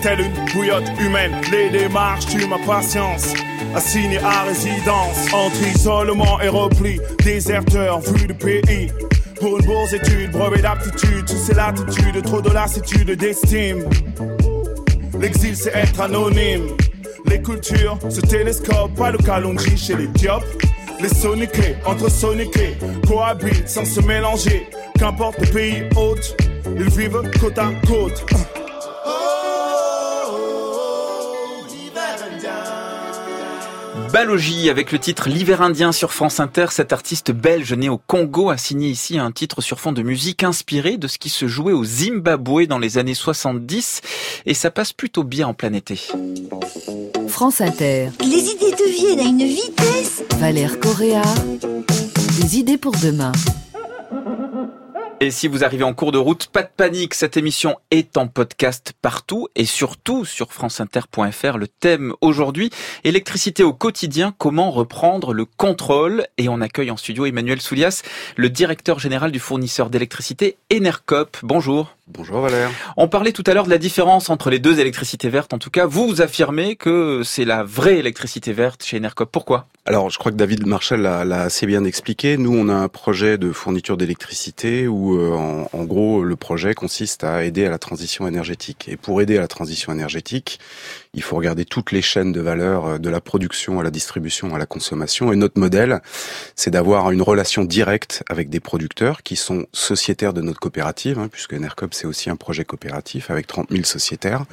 Telle 0.00 0.20
une 0.20 0.52
bouillotte 0.52 0.90
humaine, 0.98 1.32
les 1.50 1.68
démarches 1.68 2.26
tuent 2.26 2.46
ma 2.46 2.58
patience. 2.58 3.34
Assigné 3.74 4.18
à 4.18 4.44
résidence, 4.44 5.32
entre 5.34 5.62
isolement 5.74 6.40
et 6.40 6.48
repli, 6.48 6.98
déserteur 7.22 8.00
vu 8.00 8.26
du 8.28 8.34
pays. 8.34 8.90
Pour 9.40 9.58
une 9.58 9.66
bourse 9.66 9.92
étude, 9.92 10.32
brevet 10.32 10.62
d'aptitude, 10.62 11.28
c'est 11.28 11.54
l'attitude, 11.54 12.22
trop 12.24 12.40
de 12.40 12.50
lassitude 12.50 13.10
d'estime. 13.12 13.84
L'exil 15.20 15.56
c'est 15.56 15.74
être 15.74 16.00
anonyme. 16.00 16.76
Les 17.26 17.40
cultures 17.40 17.98
se 18.08 18.20
télescopent, 18.20 18.94
pas 18.96 19.12
le 19.12 19.18
calonji 19.18 19.76
chez 19.76 19.94
les 19.96 20.08
diopes. 20.08 20.44
Les 21.00 21.08
soniqués, 21.08 21.76
entre 21.86 22.10
soniqués, 22.10 22.76
cohabitent 23.06 23.68
sans 23.68 23.84
se 23.84 24.00
mélanger. 24.00 24.68
Qu'importe 24.98 25.38
les 25.40 25.46
pays 25.46 25.82
hôtes, 25.94 26.36
ils 26.76 26.90
vivent 26.90 27.22
côte 27.40 27.58
à 27.58 27.70
côte. 27.86 28.24
Balogie 34.12 34.70
avec 34.70 34.90
le 34.92 34.98
titre 34.98 35.28
L'hiver 35.28 35.60
indien 35.60 35.92
sur 35.92 36.12
France 36.12 36.40
Inter. 36.40 36.66
Cet 36.70 36.92
artiste 36.92 37.30
belge 37.30 37.72
né 37.74 37.88
au 37.88 37.98
Congo 37.98 38.50
a 38.50 38.56
signé 38.56 38.88
ici 38.88 39.18
un 39.18 39.30
titre 39.30 39.60
sur 39.60 39.80
fond 39.80 39.92
de 39.92 40.02
musique 40.02 40.42
inspiré 40.44 40.96
de 40.96 41.08
ce 41.08 41.18
qui 41.18 41.28
se 41.28 41.46
jouait 41.46 41.72
au 41.72 41.84
Zimbabwe 41.84 42.66
dans 42.66 42.78
les 42.78 42.96
années 42.96 43.14
70 43.14 44.00
et 44.46 44.54
ça 44.54 44.70
passe 44.70 44.92
plutôt 44.92 45.24
bien 45.24 45.48
en 45.48 45.54
plein 45.54 45.72
été. 45.72 46.00
France 47.28 47.60
Inter. 47.60 48.10
Les 48.20 48.50
idées 48.50 48.74
deviennent 48.78 49.20
à 49.20 49.28
une 49.28 49.46
vitesse. 49.46 50.22
Valère 50.38 50.80
Correa. 50.80 51.22
Des 52.40 52.58
idées 52.58 52.78
pour 52.78 52.92
demain. 52.92 53.32
Et 55.20 55.32
si 55.32 55.48
vous 55.48 55.64
arrivez 55.64 55.82
en 55.82 55.94
cours 55.94 56.12
de 56.12 56.18
route, 56.18 56.46
pas 56.46 56.62
de 56.62 56.70
panique, 56.76 57.12
cette 57.12 57.36
émission 57.36 57.76
est 57.90 58.16
en 58.16 58.28
podcast 58.28 58.92
partout 59.02 59.48
et 59.56 59.64
surtout 59.64 60.24
sur 60.24 60.52
franceinter.fr. 60.52 61.58
Le 61.58 61.66
thème 61.66 62.14
aujourd'hui, 62.20 62.70
électricité 63.02 63.64
au 63.64 63.72
quotidien, 63.72 64.32
comment 64.38 64.70
reprendre 64.70 65.34
le 65.34 65.44
contrôle? 65.44 66.24
Et 66.36 66.48
on 66.48 66.60
accueille 66.60 66.92
en 66.92 66.96
studio 66.96 67.26
Emmanuel 67.26 67.60
Soulias, 67.60 68.04
le 68.36 68.48
directeur 68.48 69.00
général 69.00 69.32
du 69.32 69.40
fournisseur 69.40 69.90
d'électricité 69.90 70.56
Enercop. 70.72 71.36
Bonjour. 71.42 71.97
Bonjour 72.10 72.40
Valère. 72.40 72.70
On 72.96 73.06
parlait 73.06 73.32
tout 73.32 73.44
à 73.46 73.52
l'heure 73.52 73.66
de 73.66 73.70
la 73.70 73.76
différence 73.76 74.30
entre 74.30 74.48
les 74.48 74.58
deux 74.58 74.80
électricités 74.80 75.28
vertes. 75.28 75.52
En 75.52 75.58
tout 75.58 75.68
cas, 75.68 75.84
vous, 75.84 76.08
vous 76.08 76.22
affirmez 76.22 76.74
que 76.74 77.20
c'est 77.22 77.44
la 77.44 77.64
vraie 77.64 77.98
électricité 77.98 78.54
verte 78.54 78.82
chez 78.82 78.96
Enercop. 78.96 79.30
Pourquoi? 79.30 79.66
Alors, 79.84 80.08
je 80.08 80.18
crois 80.18 80.32
que 80.32 80.36
David 80.36 80.66
Marshall 80.66 81.02
l'a 81.02 81.42
assez 81.42 81.66
bien 81.66 81.84
expliqué. 81.84 82.36
Nous, 82.38 82.54
on 82.54 82.68
a 82.68 82.74
un 82.74 82.88
projet 82.88 83.36
de 83.36 83.52
fourniture 83.52 83.96
d'électricité 83.96 84.86
où, 84.88 85.18
euh, 85.18 85.32
en, 85.32 85.68
en, 85.72 85.84
gros, 85.84 86.24
le 86.24 86.36
projet 86.36 86.74
consiste 86.74 87.24
à 87.24 87.44
aider 87.44 87.66
à 87.66 87.70
la 87.70 87.78
transition 87.78 88.26
énergétique. 88.26 88.86
Et 88.88 88.96
pour 88.96 89.20
aider 89.20 89.36
à 89.36 89.40
la 89.40 89.48
transition 89.48 89.92
énergétique, 89.92 90.60
il 91.14 91.22
faut 91.22 91.36
regarder 91.36 91.64
toutes 91.64 91.92
les 91.92 92.02
chaînes 92.02 92.32
de 92.32 92.40
valeur, 92.40 92.86
euh, 92.86 92.98
de 92.98 93.08
la 93.08 93.20
production 93.20 93.80
à 93.80 93.82
la 93.82 93.90
distribution 93.90 94.54
à 94.54 94.58
la 94.58 94.66
consommation. 94.66 95.32
Et 95.32 95.36
notre 95.36 95.58
modèle, 95.58 96.00
c'est 96.54 96.70
d'avoir 96.70 97.10
une 97.10 97.22
relation 97.22 97.64
directe 97.64 98.22
avec 98.28 98.50
des 98.50 98.60
producteurs 98.60 99.22
qui 99.22 99.36
sont 99.36 99.66
sociétaires 99.72 100.32
de 100.32 100.42
notre 100.42 100.60
coopérative, 100.60 101.18
hein, 101.18 101.28
puisque 101.30 101.54
Enercop 101.54 101.94
c'est 101.98 102.06
aussi 102.06 102.30
un 102.30 102.36
projet 102.36 102.64
coopératif 102.64 103.30
avec 103.30 103.46
30 103.46 103.70
000 103.70 103.84
sociétaires, 103.84 104.44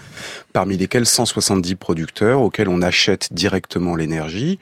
parmi 0.51 0.77
lesquels 0.77 1.05
170 1.05 1.75
producteurs 1.75 2.41
auxquels 2.41 2.69
on 2.69 2.81
achète 2.81 3.31
directement 3.33 3.95
l'énergie 3.95 4.59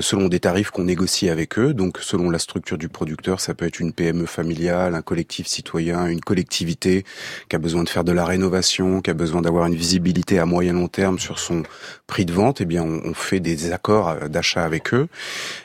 selon 0.00 0.28
des 0.28 0.40
tarifs 0.40 0.70
qu'on 0.70 0.84
négocie 0.84 1.28
avec 1.28 1.58
eux. 1.58 1.74
Donc 1.74 1.98
selon 2.00 2.30
la 2.30 2.38
structure 2.38 2.78
du 2.78 2.88
producteur, 2.88 3.40
ça 3.40 3.54
peut 3.54 3.66
être 3.66 3.80
une 3.80 3.92
PME 3.92 4.26
familiale, 4.26 4.94
un 4.94 5.02
collectif 5.02 5.46
citoyen, 5.46 6.06
une 6.06 6.20
collectivité 6.20 7.04
qui 7.48 7.56
a 7.56 7.58
besoin 7.58 7.84
de 7.84 7.88
faire 7.88 8.04
de 8.04 8.12
la 8.12 8.24
rénovation, 8.24 9.00
qui 9.00 9.10
a 9.10 9.14
besoin 9.14 9.42
d'avoir 9.42 9.66
une 9.66 9.74
visibilité 9.74 10.38
à 10.38 10.46
moyen 10.46 10.72
long 10.72 10.88
terme 10.88 11.18
sur 11.18 11.38
son 11.38 11.62
prix 12.06 12.24
de 12.24 12.32
vente. 12.32 12.60
Eh 12.60 12.64
bien, 12.64 12.82
on, 12.82 13.14
fait 13.14 13.40
des 13.40 13.72
accords 13.72 14.08
euh, 14.08 14.28
d'achat 14.28 14.64
avec 14.64 14.94
eux. 14.94 15.08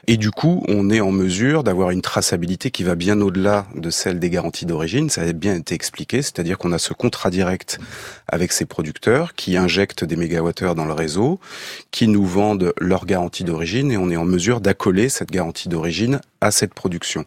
Et 0.07 0.17
du 0.17 0.31
coup, 0.31 0.63
on 0.67 0.89
est 0.89 1.01
en 1.01 1.11
mesure 1.11 1.63
d'avoir 1.63 1.91
une 1.91 2.01
traçabilité 2.01 2.71
qui 2.71 2.83
va 2.83 2.95
bien 2.95 3.19
au-delà 3.21 3.67
de 3.75 3.89
celle 3.89 4.19
des 4.19 4.29
garanties 4.29 4.65
d'origine. 4.65 5.09
Ça 5.09 5.21
a 5.21 5.33
bien 5.33 5.55
été 5.55 5.75
expliqué, 5.75 6.21
c'est-à-dire 6.21 6.57
qu'on 6.57 6.71
a 6.71 6.77
ce 6.77 6.93
contrat 6.93 7.29
direct 7.29 7.79
avec 8.27 8.51
ces 8.51 8.65
producteurs 8.65 9.35
qui 9.35 9.57
injectent 9.57 10.03
des 10.03 10.15
mégawattheures 10.15 10.75
dans 10.75 10.85
le 10.85 10.93
réseau, 10.93 11.39
qui 11.91 12.07
nous 12.07 12.25
vendent 12.25 12.73
leur 12.79 13.05
garantie 13.05 13.43
d'origine 13.43 13.91
et 13.91 13.97
on 13.97 14.09
en 14.17 14.25
mesure 14.25 14.61
d'accoler 14.61 15.09
cette 15.09 15.31
garantie 15.31 15.69
d'origine 15.69 16.21
à 16.43 16.51
cette 16.51 16.73
production. 16.73 17.25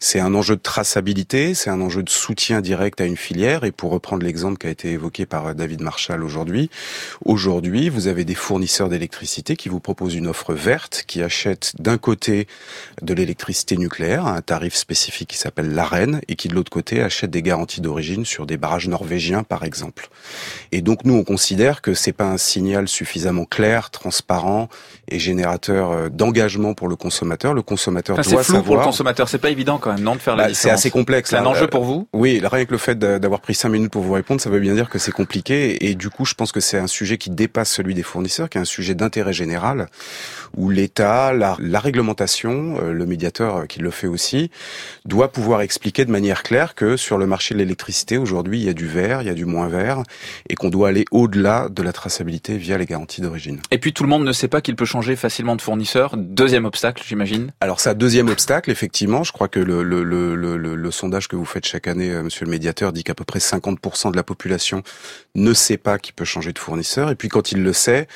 C'est 0.00 0.20
un 0.20 0.34
enjeu 0.34 0.56
de 0.56 0.60
traçabilité, 0.60 1.54
c'est 1.54 1.70
un 1.70 1.80
enjeu 1.80 2.02
de 2.02 2.10
soutien 2.10 2.60
direct 2.60 3.00
à 3.00 3.04
une 3.04 3.16
filière. 3.16 3.64
Et 3.64 3.72
pour 3.72 3.90
reprendre 3.90 4.24
l'exemple 4.24 4.58
qui 4.58 4.66
a 4.66 4.70
été 4.70 4.90
évoqué 4.90 5.26
par 5.26 5.54
David 5.54 5.80
Marshall 5.80 6.24
aujourd'hui, 6.24 6.70
aujourd'hui, 7.24 7.88
vous 7.88 8.08
avez 8.08 8.24
des 8.24 8.34
fournisseurs 8.34 8.88
d'électricité 8.88 9.56
qui 9.56 9.68
vous 9.68 9.80
proposent 9.80 10.14
une 10.14 10.26
offre 10.26 10.54
verte, 10.54 11.04
qui 11.06 11.22
achètent 11.22 11.72
d'un 11.78 11.98
côté 11.98 12.48
de 13.00 13.14
l'électricité 13.14 13.76
nucléaire 13.76 14.26
à 14.26 14.36
un 14.36 14.42
tarif 14.42 14.74
spécifique 14.74 15.30
qui 15.30 15.38
s'appelle 15.38 15.72
l'AREN, 15.72 16.20
et 16.26 16.34
qui 16.34 16.48
de 16.48 16.54
l'autre 16.54 16.70
côté 16.70 17.00
achètent 17.00 17.30
des 17.30 17.42
garanties 17.42 17.80
d'origine 17.80 18.24
sur 18.24 18.44
des 18.44 18.56
barrages 18.56 18.88
norvégiens, 18.88 19.44
par 19.44 19.64
exemple. 19.64 20.08
Et 20.72 20.82
donc 20.82 21.04
nous, 21.04 21.14
on 21.14 21.24
considère 21.24 21.80
que 21.80 21.94
c'est 21.94 22.12
pas 22.12 22.26
un 22.26 22.38
signal 22.38 22.88
suffisamment 22.88 23.44
clair, 23.44 23.90
transparent 23.90 24.68
et 25.08 25.18
générateur 25.18 25.92
euh, 25.92 26.08
d'engagement 26.08 26.74
pour 26.74 26.88
le 26.88 26.96
consommateur. 26.96 27.54
Le 27.54 27.62
consommateur 27.62 28.16
doit 28.16 28.42
flou 28.52 28.62
pour 28.62 28.76
le 28.76 28.82
consommateur. 28.82 29.28
C'est 29.28 29.38
pas 29.38 29.50
évident 29.50 29.78
quand 29.78 29.92
même, 29.92 30.02
non, 30.02 30.14
de 30.14 30.20
faire 30.20 30.36
la 30.36 30.48
bah, 30.48 30.54
C'est 30.54 30.70
assez 30.70 30.90
complexe. 30.90 31.30
C'est 31.30 31.36
un 31.36 31.46
enjeu 31.46 31.66
pour 31.66 31.84
vous? 31.84 32.08
Oui, 32.12 32.40
rien 32.44 32.64
que 32.64 32.72
le 32.72 32.78
fait 32.78 32.98
d'avoir 32.98 33.40
pris 33.40 33.54
cinq 33.54 33.70
minutes 33.70 33.92
pour 33.92 34.02
vous 34.02 34.12
répondre, 34.12 34.40
ça 34.40 34.50
veut 34.50 34.60
bien 34.60 34.74
dire 34.74 34.88
que 34.88 34.98
c'est 34.98 35.12
compliqué. 35.12 35.88
Et 35.88 35.94
du 35.94 36.10
coup, 36.10 36.24
je 36.24 36.34
pense 36.34 36.52
que 36.52 36.60
c'est 36.60 36.78
un 36.78 36.86
sujet 36.86 37.18
qui 37.18 37.30
dépasse 37.30 37.70
celui 37.70 37.94
des 37.94 38.02
fournisseurs, 38.02 38.48
qui 38.48 38.58
est 38.58 38.60
un 38.60 38.64
sujet 38.64 38.94
d'intérêt 38.94 39.32
général, 39.32 39.88
où 40.56 40.70
l'État, 40.70 41.32
la, 41.32 41.56
la, 41.60 41.80
réglementation, 41.80 42.78
euh, 42.80 42.92
le 42.92 43.06
médiateur 43.06 43.56
euh, 43.56 43.66
qui 43.66 43.80
le 43.80 43.90
fait 43.90 44.06
aussi, 44.06 44.50
doit 45.04 45.30
pouvoir 45.32 45.60
expliquer 45.60 46.04
de 46.04 46.10
manière 46.10 46.42
claire 46.42 46.74
que 46.74 46.96
sur 46.96 47.18
le 47.18 47.26
marché 47.26 47.54
de 47.54 47.58
l'électricité, 47.58 48.18
aujourd'hui, 48.18 48.60
il 48.60 48.64
y 48.64 48.68
a 48.68 48.74
du 48.74 48.86
vert, 48.86 49.22
il 49.22 49.28
y 49.28 49.30
a 49.30 49.34
du 49.34 49.44
moins 49.44 49.68
vert, 49.68 50.02
et 50.48 50.54
qu'on 50.54 50.70
doit 50.70 50.88
aller 50.88 51.04
au-delà 51.10 51.68
de 51.68 51.82
la 51.82 51.92
traçabilité 51.92 52.56
via 52.56 52.78
les 52.78 52.86
garanties 52.86 53.20
d'origine. 53.20 53.60
Et 53.70 53.78
puis 53.78 53.92
tout 53.92 54.02
le 54.02 54.08
monde 54.08 54.24
ne 54.24 54.32
sait 54.32 54.48
pas 54.48 54.60
qu'il 54.60 54.76
peut 54.76 54.84
changer 54.84 55.16
facilement 55.16 55.56
de 55.56 55.62
fournisseur. 55.62 56.16
Deuxième 56.16 56.64
obstacle, 56.64 57.02
j'imagine. 57.06 57.52
Alors 57.60 57.80
ça, 57.80 57.94
deuxième 57.94 58.28
obstacle, 58.38 58.70
effectivement. 58.70 59.24
Je 59.24 59.32
crois 59.32 59.48
que 59.48 59.58
le, 59.58 59.82
le, 59.82 60.04
le, 60.04 60.36
le, 60.36 60.90
sondage 60.92 61.26
que 61.26 61.34
vous 61.34 61.44
faites 61.44 61.66
chaque 61.66 61.88
année, 61.88 62.12
euh, 62.12 62.22
Monsieur 62.22 62.44
le 62.44 62.52
médiateur, 62.52 62.92
dit 62.92 63.02
qu'à 63.02 63.16
peu 63.16 63.24
près 63.24 63.40
50% 63.40 64.12
de 64.12 64.16
la 64.16 64.22
population 64.22 64.84
ne 65.34 65.52
sait 65.52 65.76
pas 65.76 65.98
qu'il 65.98 66.14
peut 66.14 66.24
changer 66.24 66.52
de 66.52 66.58
fournisseur. 66.60 67.10
Et 67.10 67.16
puis 67.16 67.28
quand 67.28 67.50
il 67.50 67.64
le 67.64 67.72
sait, 67.72 68.06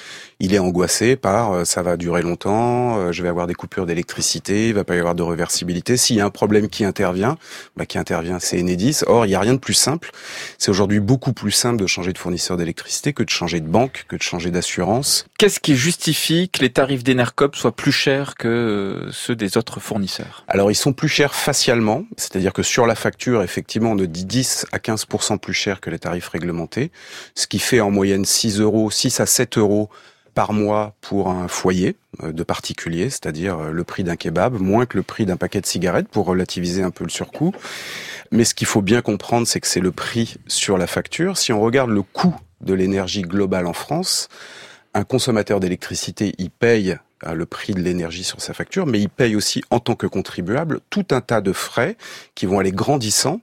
il 0.43 0.55
est 0.55 0.59
angoissé 0.59 1.15
par 1.15 1.53
euh, 1.53 1.65
ça 1.65 1.83
va 1.83 1.97
durer 1.97 2.21
longtemps, 2.21 2.99
euh, 2.99 3.13
je 3.13 3.23
vais 3.23 3.29
avoir 3.29 3.47
des 3.47 3.55
coupures 3.55 3.87
d'électricité, 3.87 4.69
il 4.69 4.75
va 4.75 4.83
pas 4.83 4.97
y 4.97 4.99
avoir 4.99 5.15
de 5.15 5.23
reversibilité. 5.23 5.97
S'il 5.97 6.17
y 6.17 6.21
a 6.21 6.27
un 6.27 6.31
problème 6.31 6.69
qui 6.69 6.85
intervient, 6.85 7.39
bah, 7.77 7.87
qui 7.87 7.97
intervient, 7.97 8.41
c'est 8.41 8.59
Enedis. 8.61 9.03
Or, 9.07 9.25
il 9.25 9.29
n'y 9.29 9.37
a 9.37 9.41
rien 9.41 9.55
de 9.55 9.61
plus 9.61 9.75
simple. 9.75 10.11
C'est 10.59 10.71
aujourd'hui 10.71 10.99
beaucoup 10.99 11.33
plus 11.33 11.53
simple 11.53 11.81
de 11.81 11.87
changer 11.87 12.13
de 12.13 12.19
fournisseur 12.19 12.57
d'électricité 12.57 13.13
que 13.13 13.23
de 13.23 13.31
changer 13.31 13.61
de 13.61 13.69
banque, 13.69 14.05
que 14.09 14.17
de 14.17 14.23
changer 14.23 14.51
d'assurance. 14.51 15.27
Qu'est-ce 15.39 15.61
qui 15.61 15.77
justifie 15.77 16.49
que 16.49 16.61
les 16.61 16.71
tarifs 16.71 17.05
d'Enercop 17.05 17.55
soient 17.55 17.77
plus 17.77 17.93
chers 17.93 18.35
que 18.35 19.09
ceux 19.13 19.37
des 19.37 19.57
autres 19.57 19.79
fournisseurs? 19.79 20.45
Alors 20.49 20.73
ils 20.73 20.77
sont 20.77 20.93
plus 20.93 21.09
chers 21.09 21.37
facialement, 21.37 22.05
c'est-à-dire 22.17 22.53
que 22.53 22.65
sur 22.65 22.87
la 22.87 22.97
facture, 22.97 23.45
effectivement, 23.45 23.93
on 23.93 23.97
ne 23.97 24.07
dit 24.07 24.25
10 24.25 24.67
à 24.73 24.79
15% 24.79 25.39
plus 25.39 25.55
cher 25.55 25.81
que 25.81 25.89
les 25.89 26.01
tarifs 26.01 26.29
réglementés, 26.29 26.91
ce 27.37 27.47
qui 27.47 27.61
fait 27.61 27.81
en 27.81 27.93
moyenne 27.93 28.25
6 28.25 28.59
euros, 28.59 28.91
6 28.91 29.21
à 29.21 29.27
7 29.27 29.59
euros 29.59 29.89
par 30.35 30.53
mois 30.53 30.95
pour 31.01 31.29
un 31.29 31.49
foyer 31.49 31.97
euh, 32.23 32.33
de 32.33 32.43
particulier, 32.43 33.11
c'est-à-dire 33.11 33.59
euh, 33.59 33.71
le 33.71 33.85
prix 33.85 34.05
d'un 34.05 34.17
kebab, 34.17 34.59
moins 34.59 34.87
que 34.87 34.97
le 34.97 35.03
prix 35.03 35.27
d'un 35.27 35.37
paquet 35.37 35.61
de 35.61 35.67
cigarettes 35.67 36.09
pour 36.09 36.27
relativiser 36.27 36.83
un 36.83 36.91
peu 36.91 37.05
le 37.05 37.11
surcoût. 37.11 37.53
Mais 38.31 38.45
ce 38.45 38.55
qu'il 38.55 38.67
faut 38.67 38.83
bien 38.83 39.03
comprendre, 39.03 39.47
c'est 39.47 39.61
que 39.61 39.67
c'est 39.67 39.81
le 39.81 39.93
prix 39.93 40.37
sur 40.47 40.79
la 40.79 40.87
facture. 40.87 41.37
Si 41.37 41.53
on 41.53 41.61
regarde 41.61 41.91
le 41.91 42.03
coût 42.03 42.35
de 42.61 42.75
l'énergie 42.75 43.23
globale 43.23 43.67
en 43.67 43.73
France, 43.73 44.29
un 44.95 45.05
consommateur 45.05 45.61
d'électricité 45.61 46.35
y 46.39 46.49
paye 46.49 46.97
le 47.35 47.47
prix 47.47 47.75
de 47.75 47.81
l'énergie 47.81 48.25
sur 48.25 48.41
sa 48.41 48.55
facture, 48.55 48.87
mais 48.87 49.01
il 49.01 49.09
paye 49.09 49.37
aussi 49.37 49.63
en 49.71 49.81
tant 49.81 49.95
que 49.95 50.07
contribuable 50.07 50.81
tout 50.91 51.07
un 51.11 51.21
tas 51.21 51.41
de 51.41 51.53
frais 51.53 51.97
qui 52.35 52.47
vont 52.47 52.59
aller 52.59 52.73
grandissant. 52.73 53.41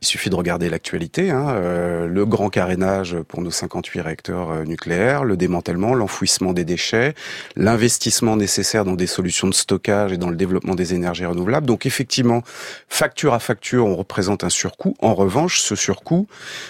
Il 0.00 0.06
suffit 0.06 0.30
de 0.30 0.36
regarder 0.36 0.70
l'actualité, 0.70 1.30
hein, 1.30 1.48
euh, 1.50 2.06
le 2.06 2.24
grand 2.24 2.50
carénage 2.50 3.16
pour 3.26 3.42
nos 3.42 3.50
58 3.50 4.00
réacteurs 4.00 4.50
euh, 4.50 4.64
nucléaires, 4.64 5.24
le 5.24 5.36
démantèlement, 5.36 5.94
l'enfouissement 5.94 6.52
des 6.52 6.64
déchets, 6.64 7.14
l'investissement 7.56 8.36
nécessaire 8.36 8.84
dans 8.84 8.94
des 8.94 9.08
solutions 9.08 9.48
de 9.48 9.54
stockage 9.54 10.12
et 10.12 10.16
dans 10.16 10.30
le 10.30 10.36
développement 10.36 10.76
des 10.76 10.94
énergies 10.94 11.24
renouvelables. 11.24 11.66
Donc 11.66 11.84
effectivement, 11.84 12.42
facture 12.88 13.34
à 13.34 13.40
facture, 13.40 13.86
on 13.86 13.96
représente 13.96 14.44
un 14.44 14.50
surcoût. 14.50 14.94
En 15.00 15.14
revanche, 15.14 15.60
ce 15.60 15.74
surcoût, 15.74 16.28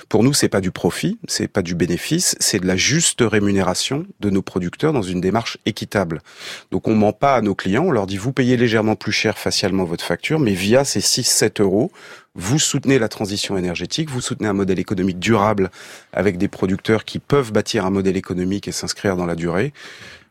pour 0.09 0.25
nous, 0.25 0.33
c'est 0.33 0.49
pas 0.49 0.63
du 0.63 0.71
profit, 0.71 1.19
c'est 1.29 1.49
pas 1.49 1.63
du 1.63 1.75
bénéfice, 1.75 2.35
c'est 2.41 2.61
de 2.61 2.67
la 2.67 2.77
juste 2.77 3.21
rémunération 3.21 4.07
de 4.21 4.31
nos 4.31 4.43
producteurs 4.43 4.95
dans 4.95 5.03
une 5.03 5.21
démarche 5.21 5.59
équitable. 5.67 6.23
Donc 6.71 6.89
on 6.89 6.95
ment 6.95 7.13
pas 7.13 7.37
à 7.37 7.41
nos 7.41 7.55
clients, 7.55 7.85
on 7.85 7.91
leur 7.91 8.07
dit 8.07 8.17
vous 8.17 8.33
payez 8.33 8.57
légèrement 8.57 8.97
plus 8.97 9.13
cher 9.13 9.39
facialement 9.39 9.85
votre 9.85 10.05
facture, 10.05 10.41
mais 10.41 10.53
via 10.53 10.85
ces 10.85 11.01
6-7 11.01 11.63
euros, 11.63 11.91
vous 12.35 12.59
soutenez 12.59 12.99
la 12.99 13.09
transition 13.09 13.57
énergétique, 13.57 14.11
vous 14.11 14.21
soutenez 14.21 14.49
un 14.49 14.53
modèle 14.53 14.79
économique 14.79 15.19
durable 15.19 15.71
avec 16.13 16.39
des 16.39 16.49
producteurs 16.49 17.05
qui 17.05 17.19
peuvent 17.19 17.53
bâtir 17.53 17.85
un 17.85 17.91
modèle 17.91 18.17
économique 18.17 18.69
et 18.69 18.73
s'inscrire 18.73 19.17
dans 19.17 19.27
la 19.27 19.35
durée. 19.35 19.73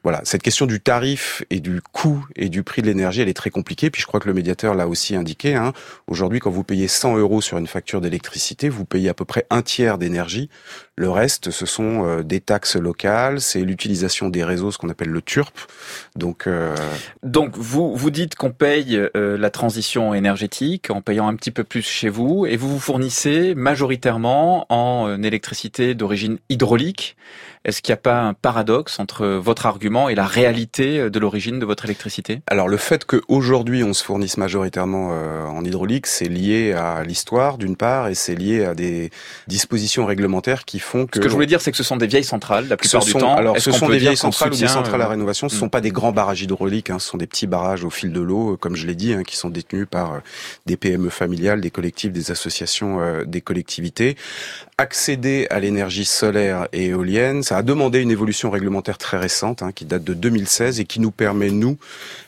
Voilà, 0.07 0.21
cette 0.23 0.41
question 0.41 0.67
du 0.67 0.79
tarif 0.79 1.43
et 1.49 1.59
du 1.59 1.81
coût 1.81 2.25
et 2.37 2.47
du 2.47 2.63
prix 2.63 2.81
de 2.81 2.87
l'énergie, 2.87 3.19
elle 3.19 3.27
est 3.27 3.33
très 3.33 3.49
compliquée. 3.49 3.89
Puis 3.89 4.01
je 4.01 4.07
crois 4.07 4.21
que 4.21 4.29
le 4.29 4.33
médiateur 4.33 4.73
l'a 4.73 4.87
aussi 4.87 5.17
indiqué. 5.17 5.53
Hein. 5.53 5.73
Aujourd'hui, 6.07 6.39
quand 6.39 6.49
vous 6.49 6.63
payez 6.63 6.87
100 6.87 7.17
euros 7.17 7.41
sur 7.41 7.57
une 7.57 7.67
facture 7.67 7.99
d'électricité, 7.99 8.69
vous 8.69 8.85
payez 8.85 9.09
à 9.09 9.13
peu 9.13 9.25
près 9.25 9.45
un 9.49 9.61
tiers 9.61 9.97
d'énergie. 9.97 10.49
Le 10.95 11.09
reste, 11.09 11.51
ce 11.51 11.65
sont 11.65 12.07
euh, 12.07 12.23
des 12.23 12.39
taxes 12.39 12.77
locales, 12.77 13.41
c'est 13.41 13.59
l'utilisation 13.59 14.29
des 14.29 14.45
réseaux, 14.45 14.71
ce 14.71 14.77
qu'on 14.77 14.87
appelle 14.87 15.09
le 15.09 15.21
TURP. 15.21 15.53
Donc, 16.15 16.47
euh... 16.47 16.73
donc 17.21 17.57
vous 17.57 17.93
vous 17.93 18.09
dites 18.09 18.35
qu'on 18.35 18.51
paye 18.51 18.95
euh, 18.95 19.37
la 19.37 19.49
transition 19.49 20.13
énergétique 20.13 20.89
en 20.89 21.01
payant 21.01 21.27
un 21.27 21.35
petit 21.35 21.51
peu 21.51 21.65
plus 21.65 21.85
chez 21.85 22.07
vous, 22.07 22.45
et 22.45 22.55
vous 22.55 22.69
vous 22.69 22.79
fournissez 22.79 23.55
majoritairement 23.55 24.65
en 24.69 25.09
euh, 25.09 25.21
électricité 25.21 25.95
d'origine 25.95 26.39
hydraulique. 26.49 27.17
Est-ce 27.67 27.81
qu'il 27.81 27.91
n'y 27.91 27.99
a 27.99 28.01
pas 28.01 28.21
un 28.21 28.33
paradoxe 28.33 28.99
entre 28.99 29.27
votre 29.27 29.65
argument 29.65 30.09
et 30.09 30.15
la 30.15 30.25
réalité 30.25 31.09
de 31.09 31.19
l'origine 31.19 31.59
de 31.59 31.65
votre 31.65 31.85
électricité? 31.85 32.41
Alors 32.47 32.67
le 32.67 32.77
fait 32.77 33.05
qu'aujourd'hui 33.05 33.83
on 33.83 33.93
se 33.93 34.03
fournisse 34.03 34.37
majoritairement 34.37 35.09
euh, 35.11 35.45
en 35.45 35.63
hydraulique, 35.63 36.07
c'est 36.07 36.29
lié 36.29 36.73
à 36.73 37.03
l'histoire 37.03 37.57
d'une 37.57 37.75
part 37.75 38.07
et 38.07 38.15
c'est 38.15 38.35
lié 38.35 38.65
à 38.65 38.73
des 38.73 39.11
dispositions 39.47 40.05
réglementaires 40.05 40.65
qui 40.65 40.79
font 40.79 41.05
que... 41.05 41.17
Ce 41.17 41.21
que 41.21 41.29
je 41.29 41.33
voulais 41.33 41.45
dire, 41.45 41.61
c'est 41.61 41.71
que 41.71 41.77
ce 41.77 41.83
sont 41.83 41.97
des 41.97 42.07
vieilles 42.07 42.23
centrales 42.23 42.67
la 42.67 42.77
plupart 42.77 43.01
ce 43.01 43.07
du 43.07 43.11
sont, 43.11 43.19
temps. 43.19 43.35
Alors 43.35 43.57
ce 43.59 43.71
sont 43.71 43.89
des 43.89 43.97
vieilles 43.97 44.17
centrales 44.17 44.53
ou 44.53 44.57
des 44.57 44.67
centrales 44.67 45.01
à 45.01 45.05
euh, 45.05 45.09
rénovation. 45.09 45.49
Ce 45.49 45.55
ne 45.55 45.59
sont 45.59 45.69
pas 45.69 45.81
des 45.81 45.91
grands 45.91 46.11
barrages 46.11 46.41
hydrauliques, 46.41 46.89
hein, 46.89 46.99
ce 46.99 47.09
sont 47.09 47.17
des 47.17 47.27
petits 47.27 47.47
barrages 47.47 47.83
au 47.83 47.89
fil 47.89 48.11
de 48.11 48.21
l'eau, 48.21 48.53
euh, 48.53 48.57
comme 48.57 48.75
je 48.75 48.87
l'ai 48.87 48.95
dit, 48.95 49.13
hein, 49.13 49.23
qui 49.23 49.35
sont 49.35 49.49
détenus 49.49 49.87
par 49.89 50.13
euh, 50.13 50.19
des 50.65 50.77
PME 50.77 51.09
familiales, 51.09 51.61
des 51.61 51.71
collectifs, 51.71 52.11
des 52.11 52.31
associations, 52.31 53.01
euh, 53.01 53.23
des 53.25 53.41
collectivités. 53.41 54.15
Accéder 54.77 55.47
à 55.49 55.59
l'énergie 55.59 56.05
solaire 56.05 56.67
et 56.71 56.87
éolienne, 56.87 57.43
ça 57.43 57.56
a 57.57 57.63
demandé 57.63 58.01
une 58.01 58.11
évolution 58.11 58.51
réglementaire 58.51 58.97
très 58.97 59.17
récente, 59.17 59.63
hein, 59.63 59.71
qui 59.71 59.85
date 59.85 60.03
de 60.03 60.13
2016 60.13 60.79
et 60.79 60.85
qui 60.85 60.99
nous 60.99 61.11
permet, 61.11 61.49
nous, 61.49 61.77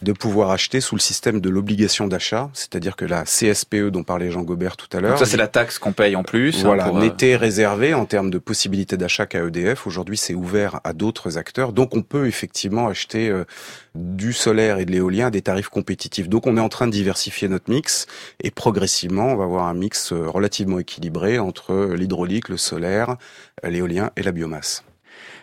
de 0.01 0.11
pouvoir 0.11 0.49
acheter 0.49 0.81
sous 0.81 0.95
le 0.95 0.99
système 0.99 1.39
de 1.39 1.49
l'obligation 1.49 2.07
d'achat, 2.07 2.49
c'est-à-dire 2.53 2.95
que 2.95 3.05
la 3.05 3.23
CSPE 3.23 3.89
dont 3.91 4.03
parlait 4.03 4.31
Jean 4.31 4.41
Gobert 4.41 4.75
tout 4.75 4.87
à 4.97 4.99
l'heure. 4.99 5.19
Ça, 5.19 5.25
c'est 5.25 5.37
la 5.37 5.47
taxe 5.47 5.77
qu'on 5.77 5.93
paye 5.93 6.15
en 6.15 6.23
plus. 6.23 6.63
Voilà, 6.63 6.85
hein, 6.85 6.89
pour, 6.89 6.99
n'était 6.99 7.35
réservé 7.35 7.93
en 7.93 8.05
termes 8.05 8.31
de 8.31 8.39
possibilité 8.39 8.97
d'achat 8.97 9.27
qu'à 9.27 9.43
EDF. 9.45 9.85
Aujourd'hui, 9.85 10.17
c'est 10.17 10.33
ouvert 10.33 10.79
à 10.83 10.93
d'autres 10.93 11.37
acteurs. 11.37 11.73
Donc, 11.73 11.95
on 11.95 12.01
peut 12.01 12.25
effectivement 12.25 12.87
acheter 12.87 13.29
euh, 13.29 13.45
du 13.93 14.33
solaire 14.33 14.79
et 14.79 14.85
de 14.85 14.91
l'éolien 14.91 15.27
à 15.27 15.31
des 15.31 15.43
tarifs 15.43 15.69
compétitifs. 15.69 16.27
Donc, 16.27 16.47
on 16.47 16.57
est 16.57 16.61
en 16.61 16.69
train 16.69 16.87
de 16.87 16.91
diversifier 16.91 17.47
notre 17.47 17.69
mix 17.69 18.07
et 18.43 18.49
progressivement, 18.49 19.27
on 19.27 19.35
va 19.35 19.43
avoir 19.43 19.67
un 19.67 19.75
mix 19.75 20.11
euh, 20.11 20.27
relativement 20.27 20.79
équilibré 20.79 21.37
entre 21.37 21.93
l'hydraulique, 21.93 22.49
le 22.49 22.57
solaire, 22.57 23.15
l'éolien 23.63 24.09
et 24.17 24.23
la 24.23 24.31
biomasse. 24.31 24.83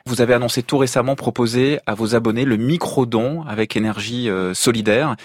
Vous 0.09 0.21
avez 0.21 0.35
annoncé 0.35 0.63
tout 0.63 0.79
récemment 0.79 1.17
proposer 1.17 1.81
à 1.85 1.97
vos 1.97 2.15
abonnés 2.15 2.45
le 2.45 2.57
micro-don 2.57 3.43
avec 3.43 3.77
énergie 3.77 4.31
euh, 4.31 4.55
solidaire. 4.55 5.17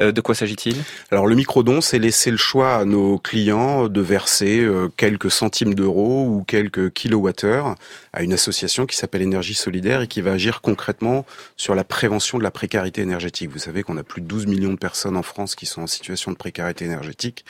Euh, 0.00 0.10
de 0.10 0.20
quoi 0.20 0.34
s'agit-il? 0.34 0.74
Alors 1.12 1.28
le 1.28 1.36
micro-don, 1.36 1.80
c'est 1.80 2.00
laisser 2.00 2.32
le 2.32 2.36
choix 2.36 2.74
à 2.74 2.84
nos 2.84 3.16
clients 3.16 3.86
de 3.86 4.00
verser 4.00 4.58
euh, 4.58 4.88
quelques 4.96 5.30
centimes 5.30 5.74
d'euros 5.74 6.26
ou 6.26 6.42
quelques 6.42 6.92
kilowattheures 6.92 7.76
à 8.12 8.24
une 8.24 8.32
association 8.32 8.86
qui 8.86 8.96
s'appelle 8.96 9.22
Énergie 9.22 9.54
Solidaire 9.54 10.00
et 10.02 10.08
qui 10.08 10.20
va 10.20 10.32
agir 10.32 10.62
concrètement 10.62 11.24
sur 11.56 11.76
la 11.76 11.84
prévention 11.84 12.36
de 12.36 12.42
la 12.42 12.50
précarité 12.50 13.02
énergétique. 13.02 13.50
Vous 13.52 13.60
savez 13.60 13.84
qu'on 13.84 13.98
a 13.98 14.02
plus 14.02 14.20
de 14.20 14.26
12 14.26 14.48
millions 14.48 14.72
de 14.72 14.78
personnes 14.78 15.16
en 15.16 15.22
France 15.22 15.54
qui 15.54 15.66
sont 15.66 15.82
en 15.82 15.86
situation 15.86 16.32
de 16.32 16.36
précarité 16.36 16.84
énergétique 16.84 17.44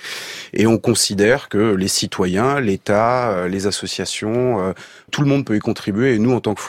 et 0.53 0.67
on 0.67 0.77
considère 0.77 1.49
que 1.49 1.75
les 1.75 1.89
citoyens, 1.89 2.61
l'État, 2.61 3.49
les 3.49 3.67
associations, 3.67 4.75
tout 5.11 5.23
le 5.23 5.29
monde 5.29 5.47
peut 5.47 5.57
y 5.57 5.61
contribuer 5.61 6.15
et 6.15 6.19
nous 6.19 6.33
en 6.33 6.41
tant 6.41 6.55
que 6.55 6.61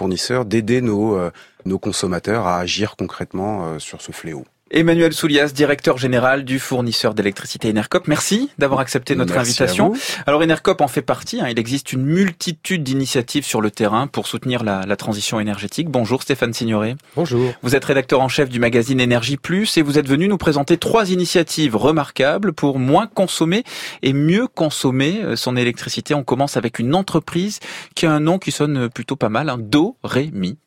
d'aider 0.45 0.82
nos, 0.82 1.18
nos 1.66 1.80
consommateurs 1.80 2.47
à 2.47 2.60
agir 2.60 2.95
concrètement 2.95 3.80
sur 3.80 4.01
ce 4.01 4.12
fléau. 4.12 4.45
Emmanuel 4.72 5.13
Soulias, 5.13 5.51
directeur 5.53 5.99
général 5.99 6.43
du 6.43 6.57
fournisseur 6.57 7.13
d'électricité 7.13 7.70
Enercop. 7.70 8.07
Merci 8.07 8.49
d'avoir 8.57 8.80
accepté 8.80 9.13
notre 9.16 9.36
Merci 9.36 9.51
invitation. 9.51 9.93
Alors 10.26 10.41
Enercop 10.41 10.82
en 10.82 10.88
fait 10.88 11.03
partie. 11.03 11.39
Hein. 11.39 11.49
Il 11.49 11.59
existe 11.59 11.93
une 11.93 12.03
multitude 12.03 12.82
d'initiatives 12.82 13.45
sur 13.45 13.61
le 13.61 13.70
terrain 13.70 14.07
pour 14.07 14.26
soutenir 14.26 14.63
la, 14.63 14.82
la, 14.88 14.95
transition 14.95 15.39
énergétique. 15.39 15.88
Bonjour 15.89 16.24
Stéphane 16.24 16.51
Signoret. 16.51 16.95
Bonjour. 17.16 17.53
Vous 17.61 17.76
êtes 17.76 17.86
rédacteur 17.86 18.22
en 18.22 18.28
chef 18.28 18.49
du 18.49 18.59
magazine 18.59 18.99
Énergie 18.99 19.38
Plus 19.38 19.78
et 19.78 19.84
vous 19.84 19.99
êtes 19.99 20.07
venu 20.07 20.28
nous 20.28 20.39
présenter 20.39 20.78
trois 20.78 21.11
initiatives 21.11 21.76
remarquables 21.76 22.51
pour 22.51 22.80
moins 22.80 23.05
consommer 23.05 23.63
et 24.01 24.13
mieux 24.13 24.47
consommer 24.47 25.36
son 25.36 25.57
électricité. 25.57 26.16
On 26.16 26.24
commence 26.24 26.57
avec 26.57 26.80
une 26.80 26.95
entreprise 26.95 27.59
qui 27.93 28.07
a 28.07 28.11
un 28.11 28.20
nom 28.20 28.39
qui 28.39 28.51
sonne 28.51 28.89
plutôt 28.89 29.16
pas 29.16 29.30
mal, 29.30 29.49
hein. 29.49 29.59
Do 29.59 29.95
Ré 30.03 30.32
Mi. 30.34 30.57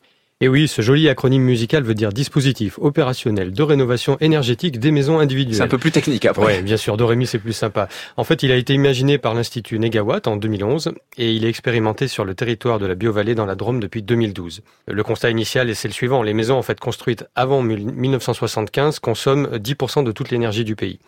Et 0.41 0.47
oui, 0.47 0.69
ce 0.69 0.83
joli 0.83 1.09
acronyme 1.09 1.43
musical 1.43 1.83
veut 1.83 1.97
dire 1.97 2.13
dispositif 2.13 2.79
opérationnel 2.79 3.51
de 3.51 3.63
rénovation 3.65 4.17
énergétique 4.21 4.79
des 4.79 4.93
maisons 4.93 5.19
individuelles. 5.19 5.57
C'est 5.57 5.63
un 5.65 5.67
peu 5.69 5.79
plus 5.79 5.91
technique 5.91 6.25
après. 6.27 6.47
Oui, 6.47 6.63
bien 6.63 6.77
sûr, 6.77 6.97
Dorémy 6.97 7.27
c'est 7.27 7.41
plus 7.41 7.53
sympa. 7.53 7.89
En 8.17 8.23
fait, 8.23 8.45
il 8.45 8.53
a 8.53 8.55
été 8.55 8.73
imaginé 8.73 9.19
par 9.19 9.35
l'Institut 9.35 9.81
Negawatt 9.81 10.29
en 10.29 10.37
2011 10.37 10.93
et 11.17 11.33
il 11.33 11.45
est 11.45 11.49
expérimenté 11.49 12.07
sur 12.07 12.25
le 12.25 12.37
territoire 12.37 12.79
de 12.79 12.87
la 12.87 12.95
Biovallée 12.95 13.35
dans 13.35 13.47
la 13.47 13.57
Drôme 13.57 13.81
depuis 13.81 14.03
2012. 14.03 14.63
Le 14.87 15.03
constat 15.03 15.31
initial, 15.31 15.75
c'est 15.75 15.89
le 15.89 15.95
suivant, 15.95 16.23
les 16.23 16.35
maisons 16.35 16.57
en 16.57 16.63
fait 16.63 16.79
construites 16.79 17.25
avant 17.35 17.61
1975 17.61 19.01
consomment 19.01 19.49
10% 19.57 20.05
de 20.05 20.13
toute 20.13 20.31
l'énergie 20.31 20.65
du 20.65 20.77
pays. 20.77 21.01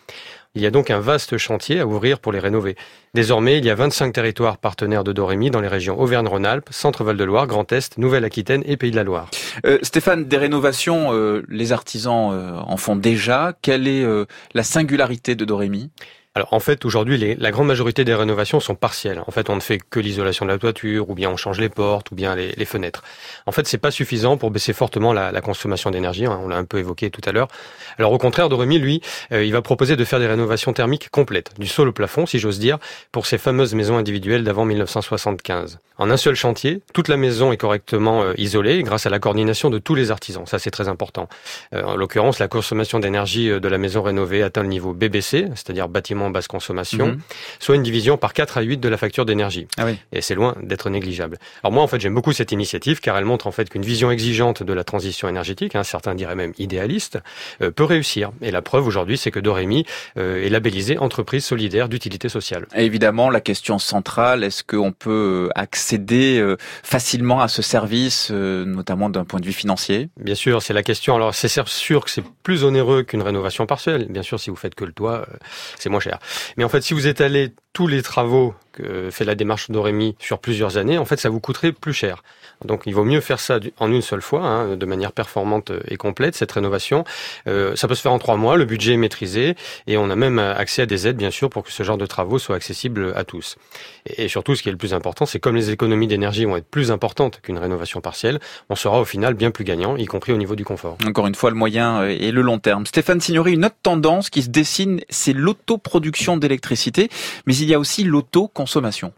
Il 0.53 0.61
y 0.61 0.65
a 0.65 0.71
donc 0.71 0.89
un 0.89 0.99
vaste 0.99 1.37
chantier 1.37 1.79
à 1.79 1.87
ouvrir 1.87 2.19
pour 2.19 2.33
les 2.33 2.39
rénover. 2.39 2.75
Désormais, 3.13 3.57
il 3.57 3.63
y 3.63 3.69
a 3.69 3.75
25 3.75 4.11
territoires 4.11 4.57
partenaires 4.57 5.05
de 5.05 5.13
Dorémy 5.13 5.49
dans 5.49 5.61
les 5.61 5.69
régions 5.69 5.97
Auvergne-Rhône-Alpes, 5.97 6.67
Centre-Val 6.71 7.15
de 7.15 7.23
Loire, 7.23 7.47
Grand 7.47 7.71
Est, 7.71 7.97
Nouvelle-Aquitaine 7.97 8.61
et 8.65 8.75
Pays 8.75 8.91
de 8.91 8.97
la 8.97 9.05
Loire. 9.05 9.29
Euh, 9.65 9.79
Stéphane, 9.81 10.25
des 10.25 10.35
rénovations, 10.35 11.13
euh, 11.13 11.45
les 11.47 11.71
artisans 11.71 12.33
euh, 12.33 12.57
en 12.57 12.75
font 12.75 12.97
déjà. 12.97 13.53
Quelle 13.61 13.87
est 13.87 14.05
la 14.53 14.63
singularité 14.63 15.35
de 15.35 15.45
Dorémy? 15.45 15.89
Alors 16.33 16.53
en 16.53 16.61
fait, 16.61 16.85
aujourd'hui, 16.85 17.35
la 17.35 17.51
grande 17.51 17.67
majorité 17.67 18.05
des 18.05 18.15
rénovations 18.15 18.61
sont 18.61 18.73
partielles. 18.75 19.21
En 19.27 19.31
fait, 19.31 19.49
on 19.49 19.55
ne 19.55 19.59
fait 19.59 19.79
que 19.79 19.99
l'isolation 19.99 20.45
de 20.45 20.51
la 20.51 20.57
toiture, 20.57 21.09
ou 21.09 21.13
bien 21.13 21.29
on 21.29 21.35
change 21.35 21.59
les 21.59 21.67
portes, 21.67 22.09
ou 22.11 22.15
bien 22.15 22.35
les, 22.37 22.53
les 22.53 22.63
fenêtres. 22.65 23.03
En 23.47 23.51
fait, 23.51 23.67
c'est 23.67 23.77
pas 23.77 23.91
suffisant 23.91 24.37
pour 24.37 24.49
baisser 24.49 24.71
fortement 24.71 25.11
la, 25.11 25.33
la 25.33 25.41
consommation 25.41 25.91
d'énergie. 25.91 26.25
Hein, 26.25 26.39
on 26.41 26.47
l'a 26.47 26.55
un 26.55 26.63
peu 26.63 26.77
évoqué 26.77 27.09
tout 27.09 27.19
à 27.25 27.33
l'heure. 27.33 27.49
Alors 27.97 28.13
au 28.13 28.17
contraire, 28.17 28.47
Doremi, 28.47 28.79
lui, 28.79 29.01
euh, 29.33 29.43
il 29.43 29.51
va 29.51 29.61
proposer 29.61 29.97
de 29.97 30.05
faire 30.05 30.19
des 30.19 30.27
rénovations 30.27 30.71
thermiques 30.71 31.09
complètes, 31.09 31.51
du 31.59 31.67
sol 31.67 31.89
au 31.89 31.91
plafond, 31.91 32.25
si 32.25 32.39
j'ose 32.39 32.59
dire, 32.59 32.77
pour 33.11 33.25
ces 33.25 33.37
fameuses 33.37 33.73
maisons 33.73 33.97
individuelles 33.97 34.45
d'avant 34.45 34.63
1975. 34.63 35.79
En 35.97 36.09
un 36.09 36.17
seul 36.17 36.35
chantier, 36.35 36.81
toute 36.93 37.09
la 37.09 37.17
maison 37.17 37.51
est 37.51 37.57
correctement 37.57 38.23
euh, 38.23 38.33
isolée 38.37 38.83
grâce 38.83 39.05
à 39.05 39.09
la 39.09 39.19
coordination 39.19 39.69
de 39.69 39.79
tous 39.79 39.95
les 39.95 40.11
artisans. 40.11 40.45
Ça, 40.45 40.59
c'est 40.59 40.71
très 40.71 40.87
important. 40.87 41.27
Euh, 41.75 41.83
en 41.83 41.97
l'occurrence, 41.97 42.39
la 42.39 42.47
consommation 42.47 42.99
d'énergie 42.99 43.49
de 43.49 43.67
la 43.67 43.77
maison 43.77 44.01
rénovée 44.01 44.43
atteint 44.43 44.63
le 44.63 44.69
niveau 44.69 44.93
BBC, 44.93 45.47
c'est-à-dire 45.55 45.89
bâtiment 45.89 46.20
basse 46.29 46.47
consommation, 46.47 47.07
mmh. 47.07 47.19
soit 47.59 47.75
une 47.75 47.83
division 47.83 48.17
par 48.17 48.33
4 48.33 48.57
à 48.57 48.61
8 48.61 48.77
de 48.77 48.89
la 48.89 48.97
facture 48.97 49.25
d'énergie. 49.25 49.67
Ah 49.77 49.85
oui. 49.85 49.97
Et 50.11 50.21
c'est 50.21 50.35
loin 50.35 50.55
d'être 50.61 50.89
négligeable. 50.89 51.37
Alors 51.63 51.73
moi, 51.73 51.83
en 51.83 51.87
fait, 51.87 51.99
j'aime 51.99 52.13
beaucoup 52.13 52.33
cette 52.33 52.51
initiative 52.51 52.99
car 52.99 53.17
elle 53.17 53.25
montre 53.25 53.47
en 53.47 53.51
fait 53.51 53.69
qu'une 53.69 53.83
vision 53.83 54.11
exigeante 54.11 54.63
de 54.63 54.73
la 54.73 54.83
transition 54.83 55.27
énergétique, 55.27 55.75
hein, 55.75 55.83
certains 55.83 56.15
diraient 56.15 56.35
même 56.35 56.53
idéaliste, 56.57 57.19
euh, 57.61 57.71
peut 57.71 57.83
réussir. 57.83 58.31
Et 58.41 58.51
la 58.51 58.61
preuve 58.61 58.85
aujourd'hui, 58.87 59.17
c'est 59.17 59.31
que 59.31 59.39
Dorémy 59.39 59.85
euh, 60.17 60.45
est 60.45 60.49
labellisée 60.49 60.97
entreprise 60.97 61.45
solidaire 61.45 61.89
d'utilité 61.89 62.29
sociale. 62.29 62.67
Et 62.75 62.85
évidemment, 62.85 63.29
la 63.29 63.41
question 63.41 63.79
centrale, 63.79 64.43
est-ce 64.43 64.63
qu'on 64.63 64.91
peut 64.91 65.49
accéder 65.55 66.39
euh, 66.39 66.57
facilement 66.83 67.41
à 67.41 67.47
ce 67.47 67.61
service, 67.61 68.29
euh, 68.31 68.65
notamment 68.65 69.09
d'un 69.09 69.25
point 69.25 69.39
de 69.39 69.45
vue 69.45 69.53
financier? 69.53 70.09
Bien 70.17 70.35
sûr, 70.35 70.61
c'est 70.61 70.73
la 70.73 70.83
question. 70.83 71.15
Alors 71.15 71.33
c'est 71.33 71.47
sûr 71.47 72.05
que 72.05 72.11
c'est 72.11 72.23
plus 72.43 72.63
onéreux 72.63 73.03
qu'une 73.03 73.21
rénovation 73.21 73.65
partielle. 73.65 74.07
Bien 74.09 74.23
sûr, 74.23 74.39
si 74.39 74.49
vous 74.49 74.55
faites 74.55 74.75
que 74.75 74.85
le 74.85 74.91
toit, 74.91 75.25
euh, 75.29 75.37
c'est 75.79 75.89
moins 75.89 75.99
cher. 75.99 76.10
Mais 76.57 76.63
en 76.63 76.69
fait, 76.69 76.81
si 76.81 76.93
vous 76.93 77.07
étalez 77.07 77.53
tous 77.73 77.87
les 77.87 78.01
travaux 78.01 78.53
que 78.71 79.09
fait 79.11 79.25
la 79.25 79.35
démarche 79.35 79.69
Dorémy 79.71 80.15
sur 80.19 80.39
plusieurs 80.39 80.77
années, 80.77 80.97
en 80.97 81.05
fait, 81.05 81.17
ça 81.17 81.29
vous 81.29 81.39
coûterait 81.39 81.71
plus 81.71 81.93
cher. 81.93 82.23
Donc, 82.65 82.83
il 82.85 82.93
vaut 82.93 83.03
mieux 83.03 83.21
faire 83.21 83.39
ça 83.39 83.59
en 83.79 83.91
une 83.91 84.01
seule 84.01 84.21
fois, 84.21 84.41
hein, 84.41 84.75
de 84.75 84.85
manière 84.85 85.11
performante 85.11 85.71
et 85.87 85.97
complète, 85.97 86.35
cette 86.35 86.51
rénovation. 86.51 87.03
Euh, 87.47 87.75
ça 87.75 87.87
peut 87.87 87.95
se 87.95 88.01
faire 88.01 88.11
en 88.11 88.19
trois 88.19 88.37
mois, 88.37 88.57
le 88.57 88.65
budget 88.65 88.93
est 88.93 88.97
maîtrisé, 88.97 89.55
et 89.87 89.97
on 89.97 90.09
a 90.09 90.15
même 90.15 90.39
accès 90.39 90.83
à 90.83 90.85
des 90.85 91.07
aides, 91.07 91.17
bien 91.17 91.31
sûr, 91.31 91.49
pour 91.49 91.63
que 91.63 91.71
ce 91.71 91.83
genre 91.83 91.97
de 91.97 92.05
travaux 92.05 92.39
soit 92.39 92.55
accessible 92.55 93.13
à 93.15 93.23
tous. 93.23 93.57
Et, 94.05 94.27
surtout, 94.27 94.55
ce 94.55 94.63
qui 94.63 94.69
est 94.69 94.71
le 94.71 94.77
plus 94.77 94.93
important, 94.93 95.25
c'est 95.25 95.39
comme 95.39 95.55
les 95.55 95.71
économies 95.71 96.07
d'énergie 96.07 96.45
vont 96.45 96.57
être 96.57 96.69
plus 96.69 96.91
importantes 96.91 97.39
qu'une 97.41 97.57
rénovation 97.57 98.01
partielle, 98.01 98.39
on 98.69 98.75
sera 98.75 98.99
au 99.01 99.05
final 99.05 99.33
bien 99.33 99.51
plus 99.51 99.63
gagnant, 99.63 99.97
y 99.97 100.05
compris 100.05 100.31
au 100.33 100.37
niveau 100.37 100.55
du 100.55 100.65
confort. 100.65 100.97
Encore 101.05 101.27
une 101.27 101.35
fois, 101.35 101.49
le 101.49 101.55
moyen 101.55 102.03
et 102.03 102.31
le 102.31 102.41
long 102.41 102.59
terme. 102.59 102.85
Stéphane 102.85 103.21
Signori, 103.21 103.53
une 103.53 103.65
autre 103.65 103.75
tendance 103.81 104.29
qui 104.29 104.43
se 104.43 104.49
dessine, 104.49 105.01
c'est 105.09 105.33
l'autoproduction 105.33 106.37
d'électricité, 106.37 107.09
mais 107.45 107.55
il 107.55 107.67
y 107.67 107.73
a 107.73 107.79
aussi 107.79 108.03
l'autoconsommation. 108.03 109.13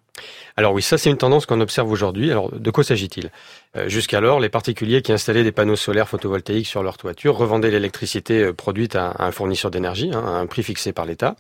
Alors 0.56 0.74
oui, 0.74 0.84
ça 0.84 0.98
c'est 1.00 1.10
une 1.10 1.18
tendance 1.18 1.46
qu'on 1.46 1.62
observe 1.62 1.92
aujourd'hui. 1.92 2.30
Alors 2.30 2.52
de 2.52 2.72
quoi 2.72 2.84
s'agit-il? 2.84 3.32
Euh, 3.76 3.90
Jusqu'alors, 3.90 4.40
les 4.40 4.50
particuliers 4.50 5.02
qui 5.02 5.12
installaient 5.12 5.44
des 5.44 5.52
panneaux 5.52 5.76
solaires 5.76 6.08
photovoltaïques 6.08 6.68
sur 6.68 6.84
leur 6.84 6.98
toiture 6.98 7.36
revendaient 7.36 7.72
l'électricité 7.72 8.44
euh, 8.44 8.54
produite 8.54 8.96
à 8.96 9.16
un 9.18 9.32
fournisseur 9.32 9.72
d'énergie, 9.72 10.12
hein, 10.14 10.24
à 10.24 10.30
un 10.30 10.46
prix 10.46 10.62
fixé 10.62 10.94
par 10.94 11.06
l'État. 11.06 11.36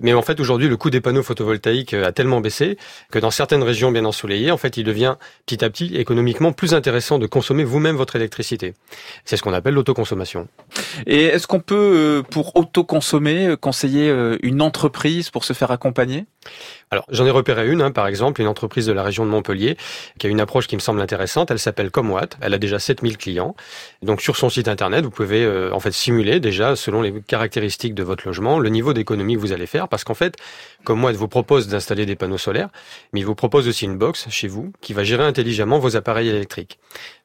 Mais 0.00 0.14
en 0.14 0.22
fait, 0.22 0.38
aujourd'hui, 0.38 0.68
le 0.68 0.76
coût 0.76 0.90
des 0.90 1.00
panneaux 1.00 1.24
photovoltaïques 1.24 1.92
a 1.92 2.12
tellement 2.12 2.40
baissé 2.40 2.78
que 3.10 3.18
dans 3.18 3.32
certaines 3.32 3.64
régions 3.64 3.90
bien 3.90 4.04
ensoleillées, 4.04 4.52
en 4.52 4.56
fait, 4.56 4.76
il 4.76 4.84
devient 4.84 5.16
petit 5.44 5.64
à 5.64 5.70
petit 5.70 5.96
économiquement 5.96 6.52
plus 6.52 6.72
intéressant 6.72 7.18
de 7.18 7.26
consommer 7.26 7.64
vous-même 7.64 7.96
votre 7.96 8.14
électricité. 8.14 8.74
C'est 9.24 9.36
ce 9.36 9.42
qu'on 9.42 9.52
appelle 9.52 9.74
l'autoconsommation. 9.74 10.46
Et 11.06 11.24
est-ce 11.24 11.48
qu'on 11.48 11.58
peut, 11.58 11.74
euh, 11.74 12.22
pour 12.22 12.54
autoconsommer, 12.54 13.56
conseiller 13.60 14.14
une 14.42 14.62
entreprise 14.62 15.30
pour 15.30 15.44
se 15.44 15.52
faire 15.52 15.72
accompagner? 15.72 16.26
Alors, 16.90 17.04
j'en 17.10 17.26
ai 17.26 17.30
repéré 17.30 17.68
une, 17.68 17.82
hein, 17.82 17.90
par 17.90 18.06
exemple, 18.06 18.40
une 18.40 18.46
entreprise 18.46 18.57
de 18.62 18.92
la 18.92 19.02
région 19.02 19.24
de 19.24 19.30
Montpellier 19.30 19.76
qui 20.18 20.26
a 20.26 20.30
une 20.30 20.40
approche 20.40 20.66
qui 20.66 20.76
me 20.76 20.80
semble 20.80 21.00
intéressante. 21.00 21.50
Elle 21.50 21.58
s'appelle 21.58 21.90
Comwatt. 21.90 22.36
Elle 22.40 22.54
a 22.54 22.58
déjà 22.58 22.78
7000 22.78 23.16
clients. 23.16 23.54
Donc 24.02 24.20
sur 24.20 24.36
son 24.36 24.50
site 24.50 24.68
internet, 24.68 25.04
vous 25.04 25.10
pouvez 25.10 25.44
euh, 25.44 25.72
en 25.72 25.80
fait 25.80 25.92
simuler 25.92 26.40
déjà 26.40 26.76
selon 26.76 27.02
les 27.02 27.12
caractéristiques 27.20 27.94
de 27.94 28.02
votre 28.02 28.26
logement 28.26 28.58
le 28.58 28.68
niveau 28.68 28.92
d'économie 28.92 29.34
que 29.34 29.40
vous 29.40 29.52
allez 29.52 29.66
faire 29.66 29.88
parce 29.88 30.04
qu'en 30.04 30.14
fait, 30.14 30.36
Comwatt 30.84 31.16
vous 31.16 31.28
propose 31.28 31.68
d'installer 31.68 32.06
des 32.06 32.16
panneaux 32.16 32.38
solaires, 32.38 32.68
mais 33.12 33.20
il 33.20 33.26
vous 33.26 33.34
propose 33.34 33.68
aussi 33.68 33.84
une 33.84 33.96
box 33.96 34.26
chez 34.30 34.48
vous 34.48 34.72
qui 34.80 34.92
va 34.92 35.04
gérer 35.04 35.24
intelligemment 35.24 35.78
vos 35.78 35.96
appareils 35.96 36.28
électriques. 36.28 36.78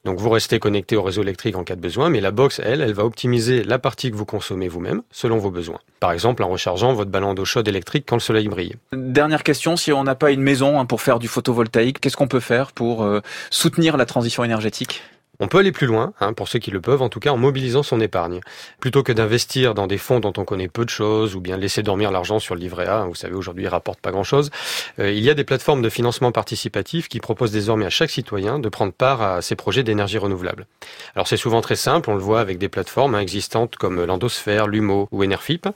Donc 0.04 0.18
vous 0.18 0.28
restez 0.28 0.58
connecté 0.58 0.96
au 0.96 1.02
réseau 1.02 1.22
électrique 1.22 1.56
en 1.56 1.64
cas 1.64 1.76
de 1.76 1.80
besoin, 1.80 2.10
mais 2.10 2.20
la 2.20 2.30
box, 2.30 2.60
elle, 2.62 2.82
elle 2.82 2.92
va 2.92 3.04
optimiser 3.04 3.64
la 3.64 3.78
partie 3.78 4.10
que 4.10 4.16
vous 4.16 4.26
consommez 4.26 4.68
vous-même 4.68 5.02
selon 5.10 5.38
vos 5.38 5.50
besoins. 5.50 5.78
Par 6.00 6.12
exemple, 6.12 6.42
en 6.42 6.48
rechargeant 6.48 6.92
votre 6.92 7.10
ballon 7.10 7.32
d'eau 7.32 7.46
chaude 7.46 7.66
électrique 7.68 8.04
quand 8.06 8.16
le 8.16 8.20
soleil 8.20 8.48
brille. 8.48 8.74
Dernière 8.92 9.42
question, 9.42 9.76
si 9.76 9.92
on 9.92 10.04
n'a 10.04 10.14
pas 10.14 10.30
une 10.30 10.42
maison 10.42 10.78
hein, 10.78 10.84
pour 10.84 11.00
faire 11.00 11.18
du 11.18 11.23
photovoltaïque, 11.28 12.00
qu'est-ce 12.00 12.16
qu'on 12.16 12.28
peut 12.28 12.40
faire 12.40 12.72
pour 12.72 13.04
euh, 13.04 13.20
soutenir 13.50 13.96
la 13.96 14.06
transition 14.06 14.44
énergétique? 14.44 15.02
On 15.40 15.48
peut 15.48 15.58
aller 15.58 15.72
plus 15.72 15.88
loin, 15.88 16.12
hein, 16.20 16.32
pour 16.32 16.46
ceux 16.46 16.60
qui 16.60 16.70
le 16.70 16.80
peuvent, 16.80 17.02
en 17.02 17.08
tout 17.08 17.18
cas 17.18 17.30
en 17.30 17.36
mobilisant 17.36 17.82
son 17.82 18.00
épargne. 18.00 18.40
Plutôt 18.78 19.02
que 19.02 19.10
d'investir 19.10 19.74
dans 19.74 19.88
des 19.88 19.98
fonds 19.98 20.20
dont 20.20 20.32
on 20.36 20.44
connaît 20.44 20.68
peu 20.68 20.84
de 20.84 20.90
choses, 20.90 21.34
ou 21.34 21.40
bien 21.40 21.56
laisser 21.56 21.82
dormir 21.82 22.12
l'argent 22.12 22.38
sur 22.38 22.54
le 22.54 22.60
livret 22.60 22.86
A, 22.86 23.00
hein, 23.00 23.06
vous 23.06 23.16
savez 23.16 23.34
aujourd'hui 23.34 23.64
il 23.64 23.68
rapporte 23.68 24.00
pas 24.00 24.12
grand-chose, 24.12 24.50
euh, 25.00 25.10
il 25.10 25.24
y 25.24 25.30
a 25.30 25.34
des 25.34 25.44
plateformes 25.44 25.82
de 25.82 25.88
financement 25.88 26.30
participatif 26.30 27.08
qui 27.08 27.18
proposent 27.18 27.50
désormais 27.50 27.86
à 27.86 27.90
chaque 27.90 28.10
citoyen 28.10 28.60
de 28.60 28.68
prendre 28.68 28.92
part 28.92 29.22
à 29.22 29.42
ces 29.42 29.56
projets 29.56 29.82
d'énergie 29.82 30.18
renouvelable. 30.18 30.66
Alors 31.16 31.26
c'est 31.26 31.36
souvent 31.36 31.60
très 31.60 31.76
simple, 31.76 32.10
on 32.10 32.14
le 32.14 32.20
voit 32.20 32.40
avec 32.40 32.58
des 32.58 32.68
plateformes 32.68 33.16
hein, 33.16 33.20
existantes 33.20 33.74
comme 33.74 34.04
l'Endosphère, 34.04 34.68
l'UMO 34.68 35.08
ou 35.10 35.24
Enerfip. 35.24 35.66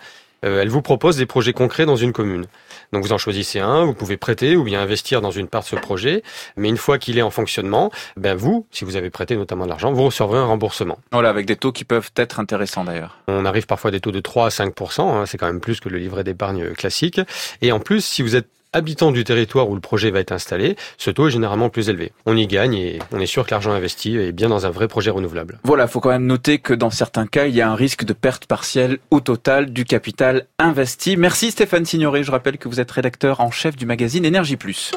Euh, 0.45 0.63
elles 0.63 0.69
vous 0.69 0.83
proposent 0.83 1.17
des 1.17 1.27
projets 1.27 1.53
concrets 1.53 1.87
dans 1.87 1.97
une 1.97 2.13
commune. 2.13 2.47
Donc 2.93 3.05
vous 3.05 3.13
en 3.13 3.19
choisissez 3.19 3.61
un, 3.61 3.85
vous 3.85 3.95
pouvez 3.95 4.17
prêter 4.17 4.57
ou 4.57 4.65
bien 4.65 4.81
investir 4.81 5.21
dans 5.21 5.31
une 5.31 5.49
part 5.49 5.63
de 5.63 5.67
ce 5.67 5.77
projet, 5.77 6.23
mais 6.57 6.69
une 6.69 6.77
fois 6.77 6.99
qu'il 6.99 7.19
est 7.19 7.23
en 7.23 7.31
fonctionnement, 7.31 7.91
ben 8.17 8.35
vous, 8.35 8.67
si 8.71 8.85
vous 8.85 8.97
avez 8.97 9.11
prêté 9.11 9.37
notamment 9.37 9.65
de 9.65 9.71
l'argent, 9.71 9.93
vous 9.93 10.05
recevrez 10.05 10.39
un 10.39 10.47
remboursement. 10.47 10.99
Voilà, 11.13 11.29
avec 11.29 11.47
des 11.47 11.57
taux 11.57 11.73
qui 11.73 11.85
peuvent 11.85 12.11
être 12.17 12.41
intéressants 12.41 12.85
d'ailleurs. 12.85 13.19
On 13.29 13.45
arrive 13.45 13.67
parfois 13.67 13.89
à 13.89 13.93
des 13.93 14.01
taux 14.01 14.13
de 14.13 14.21
3 14.21 14.47
à 14.47 14.51
5 14.51 14.75
hein, 14.99 15.25
c'est 15.27 15.39
quand 15.39 15.47
même 15.47 15.61
plus 15.61 15.81
que 15.81 15.89
le 15.89 15.99
livret 15.99 16.25
d'épargne 16.25 16.73
classique. 16.73 17.21
Et 17.63 17.73
en 17.73 17.81
plus, 17.81 18.05
si 18.05 18.23
vous 18.23 18.37
êtes 18.37 18.49
habitants 18.73 19.13
du 19.13 19.25
territoire 19.25 19.69
où 19.69 19.75
le 19.75 19.81
projet 19.81 20.11
va 20.11 20.21
être 20.21 20.33
installé, 20.33 20.77
ce 20.97 21.11
taux 21.11 21.29
est 21.29 21.31
généralement 21.31 21.71
plus 21.71 21.89
élevé. 21.89 22.13
On 22.27 22.37
y 22.37 22.47
gagne 22.47 22.75
et 22.75 22.99
on 23.13 23.21
est 23.21 23.27
sûr 23.27 23.47
que 23.47 23.51
l'argent 23.51 23.73
investi 23.73 24.17
est 24.17 24.33
bien 24.33 24.49
dans 24.49 24.67
un 24.67 24.71
vrai 24.71 24.89
projet 24.89 25.11
renouvelable. 25.11 25.59
Voilà, 25.65 25.85
il 25.85 25.89
faut 25.89 26.01
quand 26.01 26.11
même 26.11 26.27
noter 26.27 26.59
que 26.59 26.75
dans 26.75 26.91
certains 26.91 27.27
cas, 27.27 27.47
il 27.47 27.55
y 27.55 27.61
a 27.61 27.71
un 27.71 27.75
risque 27.75 28.05
de 28.05 28.13
perte 28.13 28.47
partielle 28.47 28.99
ou 29.11 29.21
totale 29.21 29.73
du 29.73 29.85
capital 29.85 30.47
investi. 30.59 31.17
Merci 31.17 31.51
Stéphane 31.51 31.85
Signoret, 31.85 32.23
je 32.23 32.31
rappelle 32.31 32.59
que 32.59 32.69
vous 32.69 32.81
êtes 32.81 32.91
rédacteur 32.91 33.41
en 33.41 33.51
chef 33.51 33.77
du 33.77 33.87
magazine 33.87 34.25
Énergie 34.25 34.57
Plus. 34.57 34.93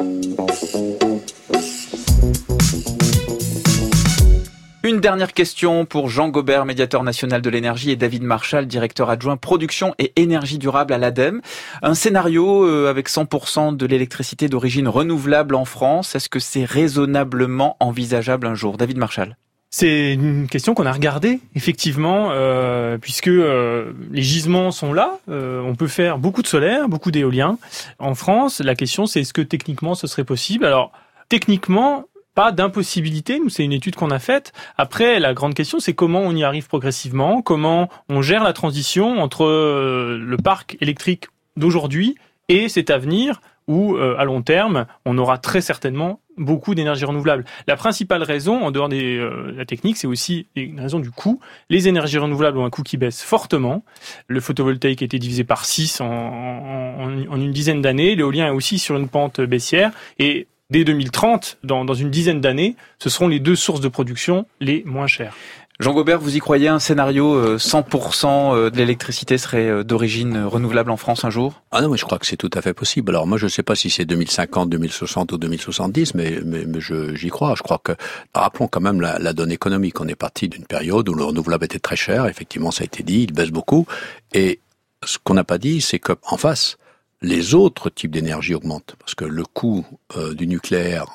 Dernière 5.02 5.34
question 5.34 5.86
pour 5.86 6.10
Jean 6.10 6.30
Gobert, 6.30 6.64
médiateur 6.64 7.04
national 7.04 7.42
de 7.42 7.50
l'énergie, 7.50 7.90
et 7.90 7.96
David 7.96 8.22
Marchal, 8.24 8.68
directeur 8.68 9.10
adjoint 9.10 9.36
production 9.36 9.96
et 9.98 10.14
énergie 10.16 10.60
durable 10.60 10.94
à 10.94 11.00
l'ADEME. 11.00 11.42
Un 11.82 11.96
scénario 11.96 12.64
euh, 12.64 12.88
avec 12.88 13.10
100% 13.10 13.76
de 13.76 13.86
l'électricité 13.88 14.48
d'origine 14.48 14.88
renouvelable 14.88 15.56
en 15.56 15.66
France, 15.66 16.16
est-ce 16.16 16.30
que 16.30 16.40
c'est 16.40 16.66
raisonnablement 16.66 17.78
envisageable 17.80 18.46
un 18.48 18.54
jour? 18.56 18.78
David 18.78 18.98
Marchal 18.98 19.36
c'est 19.74 20.12
une 20.16 20.50
question 20.50 20.74
qu'on 20.74 20.86
a 20.86 20.92
regardée, 20.92 21.40
effectivement, 21.56 22.32
euh, 22.32 22.98
puisque 22.98 23.30
euh, 23.30 23.94
les 24.12 24.22
gisements 24.22 24.72
sont 24.72 24.92
là. 24.92 25.18
on 25.30 25.76
peut 25.76 25.88
faire 25.88 26.18
beaucoup 26.18 26.42
de 26.42 26.48
solaire, 26.48 26.90
beaucoup 26.90 27.10
d'éolien. 27.10 27.58
En 27.98 28.14
France, 28.14 28.60
la 28.60 28.76
question, 28.76 29.06
c'est 29.06 29.22
est-ce 29.22 29.32
que 29.32 29.42
techniquement 29.42 29.96
ce 29.96 30.08
serait 30.08 30.26
possible? 30.26 30.66
Alors, 30.66 30.92
techniquement, 31.30 32.04
pas 32.36 32.52
d'impossibilité. 32.52 33.40
Nous, 33.40 33.50
c'est 33.50 33.64
une 33.64 33.74
étude 33.74 33.96
qu'on 33.96 34.12
a 34.12 34.20
faite. 34.20 34.54
Après, 34.78 35.20
la 35.20 35.34
grande 35.34 35.54
question, 35.54 35.80
c'est 35.80 35.94
comment 35.94 36.22
on 36.22 36.36
y 36.36 36.44
arrive 36.44 36.68
progressivement, 36.68 37.42
comment 37.42 37.90
on 38.10 38.22
gère 38.22 38.44
la 38.44 38.54
transition 38.54 39.22
entre 39.22 39.46
euh, 39.46 40.18
le 40.22 40.38
parc 40.38 40.78
électrique 40.82 41.26
d'aujourd'hui 41.58 42.16
et 42.50 42.70
cet 42.70 42.90
avenir 42.90 43.42
où, 43.68 43.96
euh, 43.96 44.16
à 44.18 44.26
long 44.26 44.42
terme, 44.42 44.86
on 45.06 45.18
aura 45.18 45.38
très 45.38 45.62
certainement 45.62 46.20
beaucoup 46.38 46.76
d'énergie 46.76 47.06
renouvelable. 47.06 47.46
La 47.68 47.76
principale 47.76 48.24
raison, 48.24 48.62
en 48.64 48.72
dehors 48.72 48.90
de 48.90 48.96
euh, 48.96 49.54
la 49.56 49.66
technique, 49.66 49.98
c'est 49.98 50.08
aussi 50.08 50.48
une 50.56 50.80
raison 50.80 51.00
du 51.00 51.12
coût. 51.12 51.40
Les 51.70 51.88
énergies 51.88 52.18
renouvelables 52.18 52.58
ont 52.58 52.66
un 52.66 52.70
coût 52.70 52.84
qui 52.84 52.98
baisse 52.98 53.22
fortement. 53.22 53.84
Le 54.28 54.40
photovoltaïque 54.40 55.02
a 55.02 55.06
été 55.06 55.20
divisé 55.20 55.44
par 55.44 55.66
6 55.66 56.02
en, 56.02 57.10
une 57.36 57.52
dizaine 57.52 57.82
d'années. 57.82 58.16
L'éolien 58.16 58.48
est 58.48 58.52
aussi 58.52 58.80
sur 58.80 58.98
une 58.98 59.08
pente 59.08 59.42
baissière. 59.42 59.92
Et 60.20 60.48
dès 60.72 60.84
2030, 60.84 61.60
dans, 61.64 61.86
dans 61.86 61.94
une 61.94 62.10
dizaine 62.10 62.42
d'années, 62.42 62.76
ce 62.98 63.10
seront 63.10 63.28
les 63.28 63.40
deux 63.40 63.56
sources 63.56 63.82
de 63.82 63.90
production 63.90 64.48
les 64.60 64.84
moins 64.86 65.08
chères. 65.08 65.36
Jean 65.82 65.94
Gobert, 65.94 66.20
vous 66.20 66.36
y 66.36 66.40
croyez 66.40 66.68
un 66.68 66.78
scénario 66.78 67.58
100% 67.58 68.26
euh, 68.26 68.56
euh, 68.56 68.70
de 68.70 68.78
l'électricité 68.78 69.40
serait 69.40 69.68
euh, 69.68 69.84
d'origine 69.84 70.44
renouvelable 70.44 70.92
en 70.92 70.98
France 70.98 71.26
un 71.26 71.32
jour? 71.32 71.64
Ah 71.72 71.82
non, 71.82 71.90
mais 71.90 71.98
je 71.98 72.06
crois 72.06 72.20
que 72.20 72.28
c'est 72.28 72.38
tout 72.38 72.52
à 72.54 72.62
fait 72.62 72.76
possible. 72.76 73.10
Alors 73.10 73.26
moi, 73.26 73.40
je 73.40 73.46
ne 73.46 73.50
sais 73.50 73.64
pas 73.64 73.74
si 73.74 73.90
c'est 73.90 74.06
2050, 74.06 74.70
2060 74.70 75.32
ou 75.32 75.38
2070, 75.40 76.14
mais, 76.14 76.40
mais, 76.46 76.66
mais 76.68 76.80
j'y 77.16 77.30
crois. 77.30 77.56
Je 77.58 77.64
crois 77.64 77.82
que 77.84 77.94
rappelons 78.36 78.68
quand 78.68 78.82
même 78.82 79.02
la, 79.02 79.18
la 79.18 79.34
donne 79.34 79.52
économique. 79.52 80.00
On 80.00 80.08
est 80.08 80.16
parti 80.16 80.50
d'une 80.50 80.66
période 80.66 81.10
où 81.10 81.16
le 81.16 81.24
renouvelable 81.24 81.66
était 81.66 81.80
très 81.80 81.96
cher. 81.96 82.28
Effectivement, 82.28 82.70
ça 82.70 82.84
a 82.84 82.86
été 82.86 83.02
dit, 83.02 83.24
il 83.24 83.34
baisse 83.34 83.50
beaucoup. 83.50 83.88
Et 84.34 84.60
ce 85.04 85.18
qu'on 85.24 85.34
n'a 85.34 85.44
pas 85.44 85.58
dit, 85.58 85.82
c'est 85.82 85.98
qu'en 85.98 86.38
face, 86.38 86.78
les 87.22 87.54
autres 87.54 87.90
types 87.90 88.12
d'énergie 88.12 88.56
augmentent. 88.56 88.96
Parce 89.00 89.14
que 89.14 89.26
le 89.26 89.44
coût 89.44 89.86
euh, 90.18 90.34
du 90.34 90.48
nucléaire, 90.48 91.06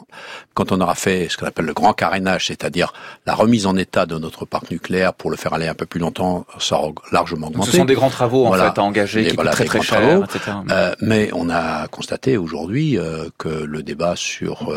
quand 0.54 0.70
on 0.70 0.80
aura 0.80 0.94
fait 0.94 1.28
ce 1.28 1.36
qu'on 1.36 1.46
appelle 1.46 1.64
le 1.64 1.74
grand 1.74 1.92
carénage, 1.92 2.46
c'est-à-dire 2.46 2.92
la 3.26 3.34
remise 3.34 3.66
en 3.66 3.76
état 3.76 4.06
de 4.06 4.16
notre 4.16 4.44
parc 4.44 4.70
nucléaire 4.70 5.14
pour 5.14 5.30
le 5.30 5.36
faire 5.36 5.52
aller 5.52 5.66
un 5.66 5.74
peu 5.74 5.86
plus 5.86 5.98
longtemps, 5.98 6.46
ça 6.58 6.76
aura 6.76 6.92
largement 7.10 7.48
augmenté. 7.48 7.72
ce 7.72 7.76
sont 7.78 7.84
des 7.84 7.94
grands 7.94 8.10
travaux 8.10 8.46
en 8.46 8.52
fait 8.52 8.78
à 8.78 8.82
engager, 8.82 9.26
qui 9.26 9.36
très 9.36 9.64
très 9.64 9.82
cher, 9.82 10.24
etc. 10.24 10.52
Euh, 10.70 10.94
mais 11.00 11.30
on 11.32 11.50
a 11.50 11.88
constaté 11.88 12.36
aujourd'hui 12.36 12.98
euh, 12.98 13.28
que 13.38 13.48
le 13.48 13.82
débat 13.82 14.14
sur 14.16 14.72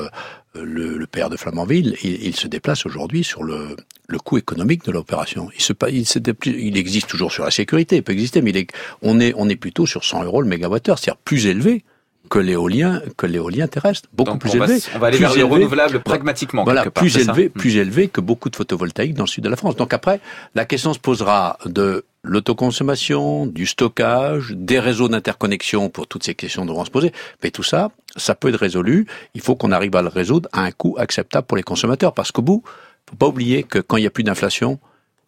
le, 0.56 0.97
le, 0.97 1.08
père 1.08 1.30
de 1.30 1.38
Flamanville, 1.38 1.95
il, 2.04 2.36
se 2.36 2.47
déplace 2.47 2.86
aujourd'hui 2.86 3.24
sur 3.24 3.43
le, 3.43 3.76
coût 4.24 4.38
économique 4.38 4.84
de 4.86 4.91
l'opération. 4.91 5.50
Il, 5.56 5.62
se, 5.62 5.74
il, 5.89 6.06
il 6.45 6.78
existe 6.78 7.08
toujours 7.08 7.32
sur 7.32 7.43
la 7.43 7.52
sécurité, 7.52 7.97
il 7.97 8.04
peut 8.04 8.14
exister, 8.14 8.41
mais 8.41 8.50
il 8.52 8.58
est, 8.58 8.68
on, 9.02 9.20
est, 9.20 9.34
on 9.36 9.47
est 9.50 9.56
plutôt 9.56 9.86
sur 9.86 10.04
100 10.04 10.24
euros 10.24 10.41
le 10.41 10.47
mégawattheure, 10.47 10.97
c'est-à-dire 10.97 11.22
plus 11.24 11.45
élevé 11.45 11.84
que 12.30 12.39
l'éolien 12.39 13.01
que 13.17 13.25
l'éolien 13.25 13.67
terrestre, 13.67 14.07
beaucoup 14.13 14.38
plus 14.38 14.55
élevé. 14.55 14.80
on 14.95 14.99
va 14.99 15.07
aller 15.07 15.17
vers 15.17 15.36
le 15.36 15.43
renouvelable 15.43 15.99
pragmatiquement. 16.01 16.63
Voilà, 16.63 16.89
plus 16.89 17.17
élevé, 17.17 17.49
plus 17.49 17.77
élevé 17.77 18.07
que 18.07 18.21
beaucoup 18.21 18.49
de 18.49 18.55
photovoltaïques 18.55 19.15
dans 19.15 19.23
le 19.23 19.30
sud 19.30 19.43
de 19.43 19.49
la 19.49 19.55
France. 19.55 19.75
Donc 19.75 19.93
après, 19.93 20.19
la 20.55 20.65
question 20.65 20.93
se 20.93 20.99
posera 20.99 21.57
de 21.65 22.05
l'autoconsommation, 22.23 23.45
du 23.45 23.65
stockage, 23.65 24.53
des 24.55 24.80
réseaux 24.80 25.07
d'interconnexion 25.07 25.89
pour 25.89 26.07
toutes 26.07 26.23
ces 26.23 26.36
questions 26.36 26.65
devront 26.65 26.86
se 26.86 26.91
poser. 26.91 27.11
Mais 27.43 27.51
tout 27.51 27.63
ça, 27.63 27.91
ça 28.15 28.36
peut 28.36 28.49
être 28.49 28.59
résolu. 28.59 29.07
Il 29.34 29.41
faut 29.41 29.55
qu'on 29.55 29.71
arrive 29.71 29.95
à 29.95 30.01
le 30.01 30.09
résoudre 30.09 30.49
à 30.51 30.61
un 30.61 30.71
coût 30.71 30.95
acceptable 30.97 31.47
pour 31.47 31.57
les 31.57 31.63
consommateurs, 31.63 32.13
parce 32.13 32.32
qu'au 32.32 32.41
bout, 32.41 32.63
faut 33.09 33.15
pas 33.15 33.27
oublier 33.27 33.63
que 33.63 33.80
quand 33.80 33.97
il 33.97 34.01
n'y 34.01 34.07
a 34.07 34.11
plus 34.11 34.23
d'inflation, 34.23 34.80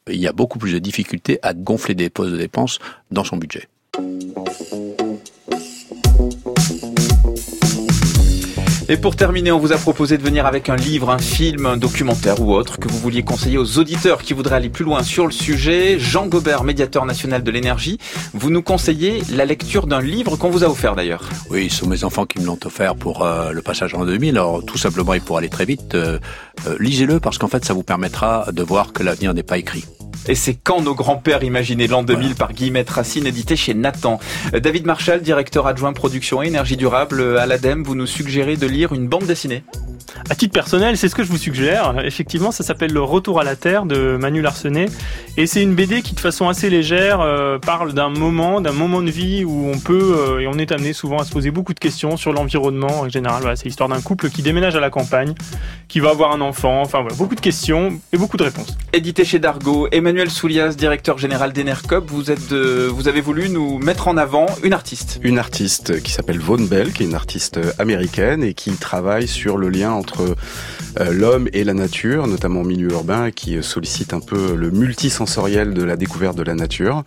il 0.08 0.20
y 0.20 0.28
a 0.28 0.34
beaucoup 0.34 0.60
plus 0.60 0.74
de 0.74 0.80
difficultés 0.80 1.40
à 1.42 1.54
gonfler 1.54 1.96
des 1.96 2.10
postes 2.10 2.32
de 2.32 2.38
dépenses 2.38 2.80
dans 3.12 3.24
son 3.24 3.38
budget. 3.38 3.68
Et 8.92 8.98
pour 8.98 9.16
terminer, 9.16 9.54
on 9.54 9.58
vous 9.58 9.72
a 9.72 9.78
proposé 9.78 10.18
de 10.18 10.22
venir 10.22 10.46
avec 10.46 10.68
un 10.68 10.76
livre, 10.76 11.12
un 11.12 11.18
film, 11.18 11.66
un 11.66 11.78
documentaire 11.78 12.42
ou 12.42 12.54
autre 12.54 12.78
que 12.78 12.90
vous 12.90 12.98
vouliez 12.98 13.24
conseiller 13.24 13.58
aux 13.58 13.80
auditeurs 13.80 14.22
qui 14.22 14.34
voudraient 14.34 14.58
aller 14.58 14.68
plus 14.68 14.84
loin 14.84 15.02
sur 15.02 15.26
le 15.26 15.32
sujet. 15.32 15.98
Jean 15.98 16.26
Gobert, 16.26 16.66
médiateur 16.66 17.06
national 17.06 17.42
de 17.42 17.52
l'énergie, 17.52 18.00
vous 18.34 18.50
nous 18.50 18.62
conseillez 18.62 19.24
la 19.32 19.46
lecture 19.46 19.88
d'un 19.88 20.02
livre 20.02 20.36
qu'on 20.36 20.50
vous 20.50 20.66
a 20.66 20.68
offert 20.68 20.98
d'ailleurs. 20.98 21.24
Oui, 21.50 21.70
ce 21.70 21.78
sont 21.78 21.88
mes 21.88 22.04
enfants 22.04 22.26
qui 22.26 22.40
me 22.40 22.46
l'ont 22.46 22.60
offert 22.66 22.98
pour 22.98 23.24
euh, 23.24 23.54
le 23.54 23.62
passage 23.62 23.94
en 23.94 24.04
2000. 24.04 24.32
Alors 24.32 24.62
tout 24.66 24.78
simplement, 24.78 25.14
et 25.14 25.22
pour 25.22 25.38
aller 25.38 25.48
très 25.48 25.64
vite, 25.64 25.96
euh, 25.96 26.20
euh, 26.68 26.76
lisez-le 26.82 27.22
parce 27.22 27.38
qu'en 27.38 27.48
fait, 27.48 27.64
ça 27.64 27.74
vous 27.74 27.84
permettra 27.84 28.48
de 28.52 28.62
voir 28.62 28.92
que 28.92 29.04
l'avenir 29.04 29.34
n'est 29.34 29.42
pas 29.42 29.58
écrit. 29.58 29.86
Et 30.28 30.36
c'est 30.36 30.54
quand 30.54 30.82
nos 30.82 30.94
grands-pères 30.94 31.44
imaginaient 31.44 31.88
l'an 31.88 32.04
2000 32.04 32.36
par 32.36 32.54
Guillemette 32.54 32.90
Racine, 32.92 33.26
édité 33.26 33.56
chez 33.56 33.74
Nathan. 33.74 34.20
David 34.54 34.86
Marshall, 34.86 35.22
directeur 35.22 35.66
adjoint 35.66 35.94
production 35.94 36.44
et 36.44 36.48
énergie 36.48 36.78
durable 36.78 37.40
à 37.40 37.48
l'ADEME, 37.48 37.84
vous 37.84 37.96
nous 37.96 38.06
suggérez 38.06 38.56
de 38.56 38.68
lire 38.68 38.81
une 38.92 39.08
bande 39.08 39.26
dessinée 39.26 39.64
À 40.30 40.36
titre 40.36 40.54
personnel, 40.54 40.98
c'est 40.98 41.08
ce 41.10 41.16
que 41.16 41.24
je 41.24 41.30
vous 41.30 41.38
suggère. 41.38 41.94
Effectivement, 42.04 42.52
ça 42.52 42.64
s'appelle 42.64 42.92
Le 42.92 43.02
Retour 43.02 43.40
à 43.40 43.44
la 43.44 43.56
Terre 43.56 43.86
de 43.86 44.18
Manu 44.20 44.42
Larsenet. 44.42 44.88
Et 45.38 45.46
c'est 45.48 45.62
une 45.62 45.76
BD 45.76 46.02
qui, 46.02 46.14
de 46.16 46.20
façon 46.20 46.50
assez 46.50 46.70
légère, 46.70 47.22
euh, 47.22 47.58
parle 47.60 47.94
d'un 47.94 48.10
moment, 48.10 48.60
d'un 48.62 48.72
moment 48.74 49.02
de 49.02 49.10
vie 49.12 49.46
où 49.46 49.70
on 49.74 49.78
peut, 49.80 50.16
euh, 50.18 50.40
et 50.40 50.48
on 50.48 50.54
est 50.54 50.72
amené 50.72 50.94
souvent 50.94 51.20
à 51.20 51.24
se 51.24 51.32
poser 51.32 51.52
beaucoup 51.52 51.74
de 51.74 51.80
questions 51.80 52.18
sur 52.18 52.34
l'environnement 52.34 53.02
en 53.02 53.10
général. 53.10 53.42
Voilà, 53.42 53.56
c'est 53.56 53.66
l'histoire 53.66 53.88
d'un 53.90 54.02
couple 54.02 54.30
qui 54.30 54.42
déménage 54.42 54.76
à 54.76 54.80
la 54.80 54.90
campagne, 54.90 55.34
qui 55.88 56.00
va 56.00 56.10
avoir 56.10 56.32
un 56.34 56.42
enfant. 56.42 56.82
Enfin, 56.82 57.02
voilà, 57.02 57.16
beaucoup 57.16 57.36
de 57.36 57.42
questions 57.42 58.00
et 58.12 58.18
beaucoup 58.18 58.38
de 58.38 58.44
réponses. 58.44 58.76
Édité 58.94 59.24
chez 59.24 59.40
Dargo, 59.40 59.88
Emmanuel 59.92 60.30
Soulias, 60.30 60.70
directeur 60.76 61.18
général 61.18 61.54
d'Enercop, 61.54 62.10
vous 62.10 62.32
êtes, 62.32 62.50
de- 62.50 62.88
vous 62.92 63.08
avez 63.08 63.22
voulu 63.22 63.50
nous 63.50 63.78
mettre 63.80 64.08
en 64.08 64.18
avant 64.18 64.48
une 64.64 64.74
artiste. 64.74 65.20
Une 65.24 65.38
artiste 65.40 66.02
qui 66.02 66.12
s'appelle 66.12 66.40
Vaughn 66.40 66.68
Bell, 66.68 66.92
qui 66.92 67.04
est 67.04 67.06
une 67.06 67.16
artiste 67.16 67.60
américaine 67.80 68.44
et 68.44 68.54
qui 68.54 68.71
travaille 68.76 69.28
sur 69.28 69.58
le 69.58 69.70
lien 69.70 69.92
entre 69.92 70.36
euh, 71.00 71.12
l'homme 71.12 71.48
et 71.54 71.64
la 71.64 71.74
nature, 71.74 72.28
notamment 72.28 72.62
au 72.62 72.66
milieu 72.66 72.90
urbain, 72.92 73.32
qui 73.32 73.62
sollicite 73.64 74.14
un 74.14 74.20
peu 74.20 74.56
le 74.56 74.72
multisensoriel 74.72 75.74
de 75.74 75.84
la 75.84 75.96
découverte 75.96 76.36
de 76.38 76.44
la 76.44 76.54
nature. 76.54 77.04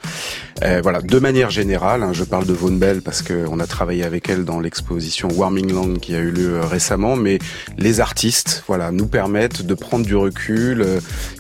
Euh, 0.63 0.81
voilà, 0.83 1.01
de 1.03 1.19
manière 1.19 1.51
générale, 1.51 2.03
hein, 2.03 2.13
je 2.13 2.25
parle 2.25 2.47
de 2.47 2.53
Vaughn 2.53 2.79
Bell 2.79 3.03
parce 3.03 3.23
qu'on 3.23 3.59
a 3.61 3.67
travaillé 3.67 4.05
avec 4.05 4.29
elle 4.29 4.45
dans 4.45 4.61
l'exposition 4.61 5.29
Warming 5.29 5.73
Land 5.73 5.95
qui 5.95 6.15
a 6.15 6.19
eu 6.21 6.31
lieu 6.31 6.55
euh, 6.55 6.65
récemment, 6.65 7.17
mais 7.17 7.39
les 7.77 8.01
artistes, 8.01 8.65
voilà, 8.69 8.91
nous 8.91 9.07
permettent 9.07 9.63
de 9.63 9.75
prendre 9.75 10.07
du 10.07 10.17
recul 10.17 10.87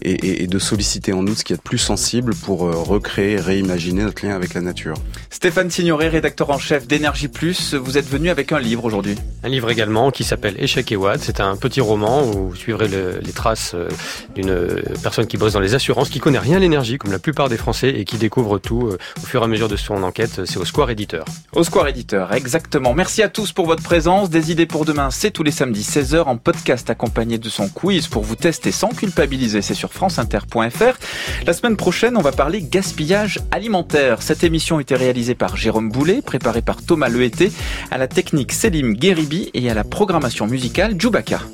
et, 0.02 0.10
et- 0.12 0.42
et 0.42 0.46
de 0.46 0.58
solliciter 0.58 1.12
en 1.12 1.22
nous 1.22 1.34
ce 1.34 1.44
qu'il 1.44 1.54
y 1.54 1.58
a 1.58 1.58
de 1.58 1.62
plus 1.62 1.78
sensible 1.78 2.34
pour 2.34 2.60
recréer, 2.60 3.36
réimaginer 3.36 4.02
notre 4.02 4.26
lien 4.26 4.34
avec 4.34 4.54
la 4.54 4.60
nature. 4.60 4.94
Stéphane 5.30 5.70
Signoret, 5.70 6.08
rédacteur 6.08 6.50
en 6.50 6.58
chef 6.58 6.86
d'Énergie 6.86 7.28
Plus, 7.28 7.74
vous 7.74 7.98
êtes 7.98 8.08
venu 8.08 8.30
avec 8.30 8.52
un 8.52 8.58
livre 8.58 8.84
aujourd'hui. 8.84 9.14
Un 9.42 9.48
livre 9.48 9.70
également 9.70 10.10
qui 10.14 10.24
s'appelle 10.24 10.54
Échec 10.58 10.90
et 10.92 10.96
Watt. 10.96 11.20
C'est 11.22 11.40
un 11.40 11.56
petit 11.56 11.80
roman 11.80 12.22
où 12.24 12.48
vous 12.50 12.54
suivrez 12.54 12.88
le- 12.88 13.18
les 13.22 13.32
traces 13.32 13.72
euh, 13.74 13.88
d'une 14.34 14.50
euh, 14.50 14.82
personne 15.02 15.26
qui 15.26 15.36
bosse 15.36 15.52
dans 15.52 15.60
les 15.60 15.74
assurances, 15.74 16.08
qui 16.08 16.20
connaît 16.20 16.38
rien 16.38 16.56
à 16.56 16.60
l'énergie, 16.60 16.96
comme 16.98 17.12
la 17.12 17.18
plupart 17.18 17.48
des 17.48 17.56
Français, 17.56 17.90
et 17.90 18.04
qui 18.04 18.16
découvre 18.16 18.58
tout 18.58 18.86
euh, 18.88 18.98
au 19.22 19.26
fur 19.26 19.42
et 19.42 19.44
à 19.44 19.48
mesure 19.48 19.68
de 19.68 19.76
son 19.76 20.02
enquête. 20.02 20.44
C'est 20.46 20.56
au 20.56 20.64
Square 20.64 20.90
Éditeur. 20.90 21.24
Au 21.52 21.64
Square 21.64 21.88
Éditeur, 21.88 22.32
exactement. 22.32 22.94
Merci 22.94 23.22
à 23.22 23.28
tous 23.28 23.52
pour 23.52 23.66
votre 23.66 23.82
présence. 23.82 24.30
Des 24.30 24.50
idées 24.52 24.66
pour 24.66 24.84
demain, 24.84 25.10
c'est 25.10 25.30
tous 25.32 25.42
les 25.42 25.50
samedis 25.50 25.82
16h 25.82 26.22
en 26.24 26.36
podcast 26.36 26.88
accompagné 26.90 27.38
de 27.38 27.48
son 27.48 27.68
quiz 27.68 28.06
pour 28.06 28.22
vous 28.22 28.36
tester 28.36 28.70
sans 28.72 28.88
culpabiliser. 28.90 29.60
C'est 29.62 29.74
sur 29.74 29.92
franceinter.fr. 29.92 30.98
La 31.46 31.52
semaine 31.52 31.76
prochaine, 31.76 32.16
on 32.16 32.22
va 32.22 32.32
parler 32.32 32.62
gaspillage 32.62 33.40
alimentaire. 33.50 34.22
Cette 34.22 34.44
émission 34.44 34.78
a 34.78 34.80
été 34.80 34.94
réalisée 34.94 35.34
par 35.34 35.56
Jérôme 35.56 35.90
Boulet, 35.90 36.22
préparée 36.22 36.62
par 36.62 36.82
Thomas 36.82 37.08
Lehété, 37.08 37.50
à 37.90 37.98
la 37.98 38.06
technique 38.08 38.52
Selim 38.52 38.92
Guéribi 38.94 39.50
et 39.54 39.70
à 39.70 39.74
la 39.74 39.84
programmation 39.94 40.48
musicale 40.48 40.96
Chewbacca. 40.96 41.46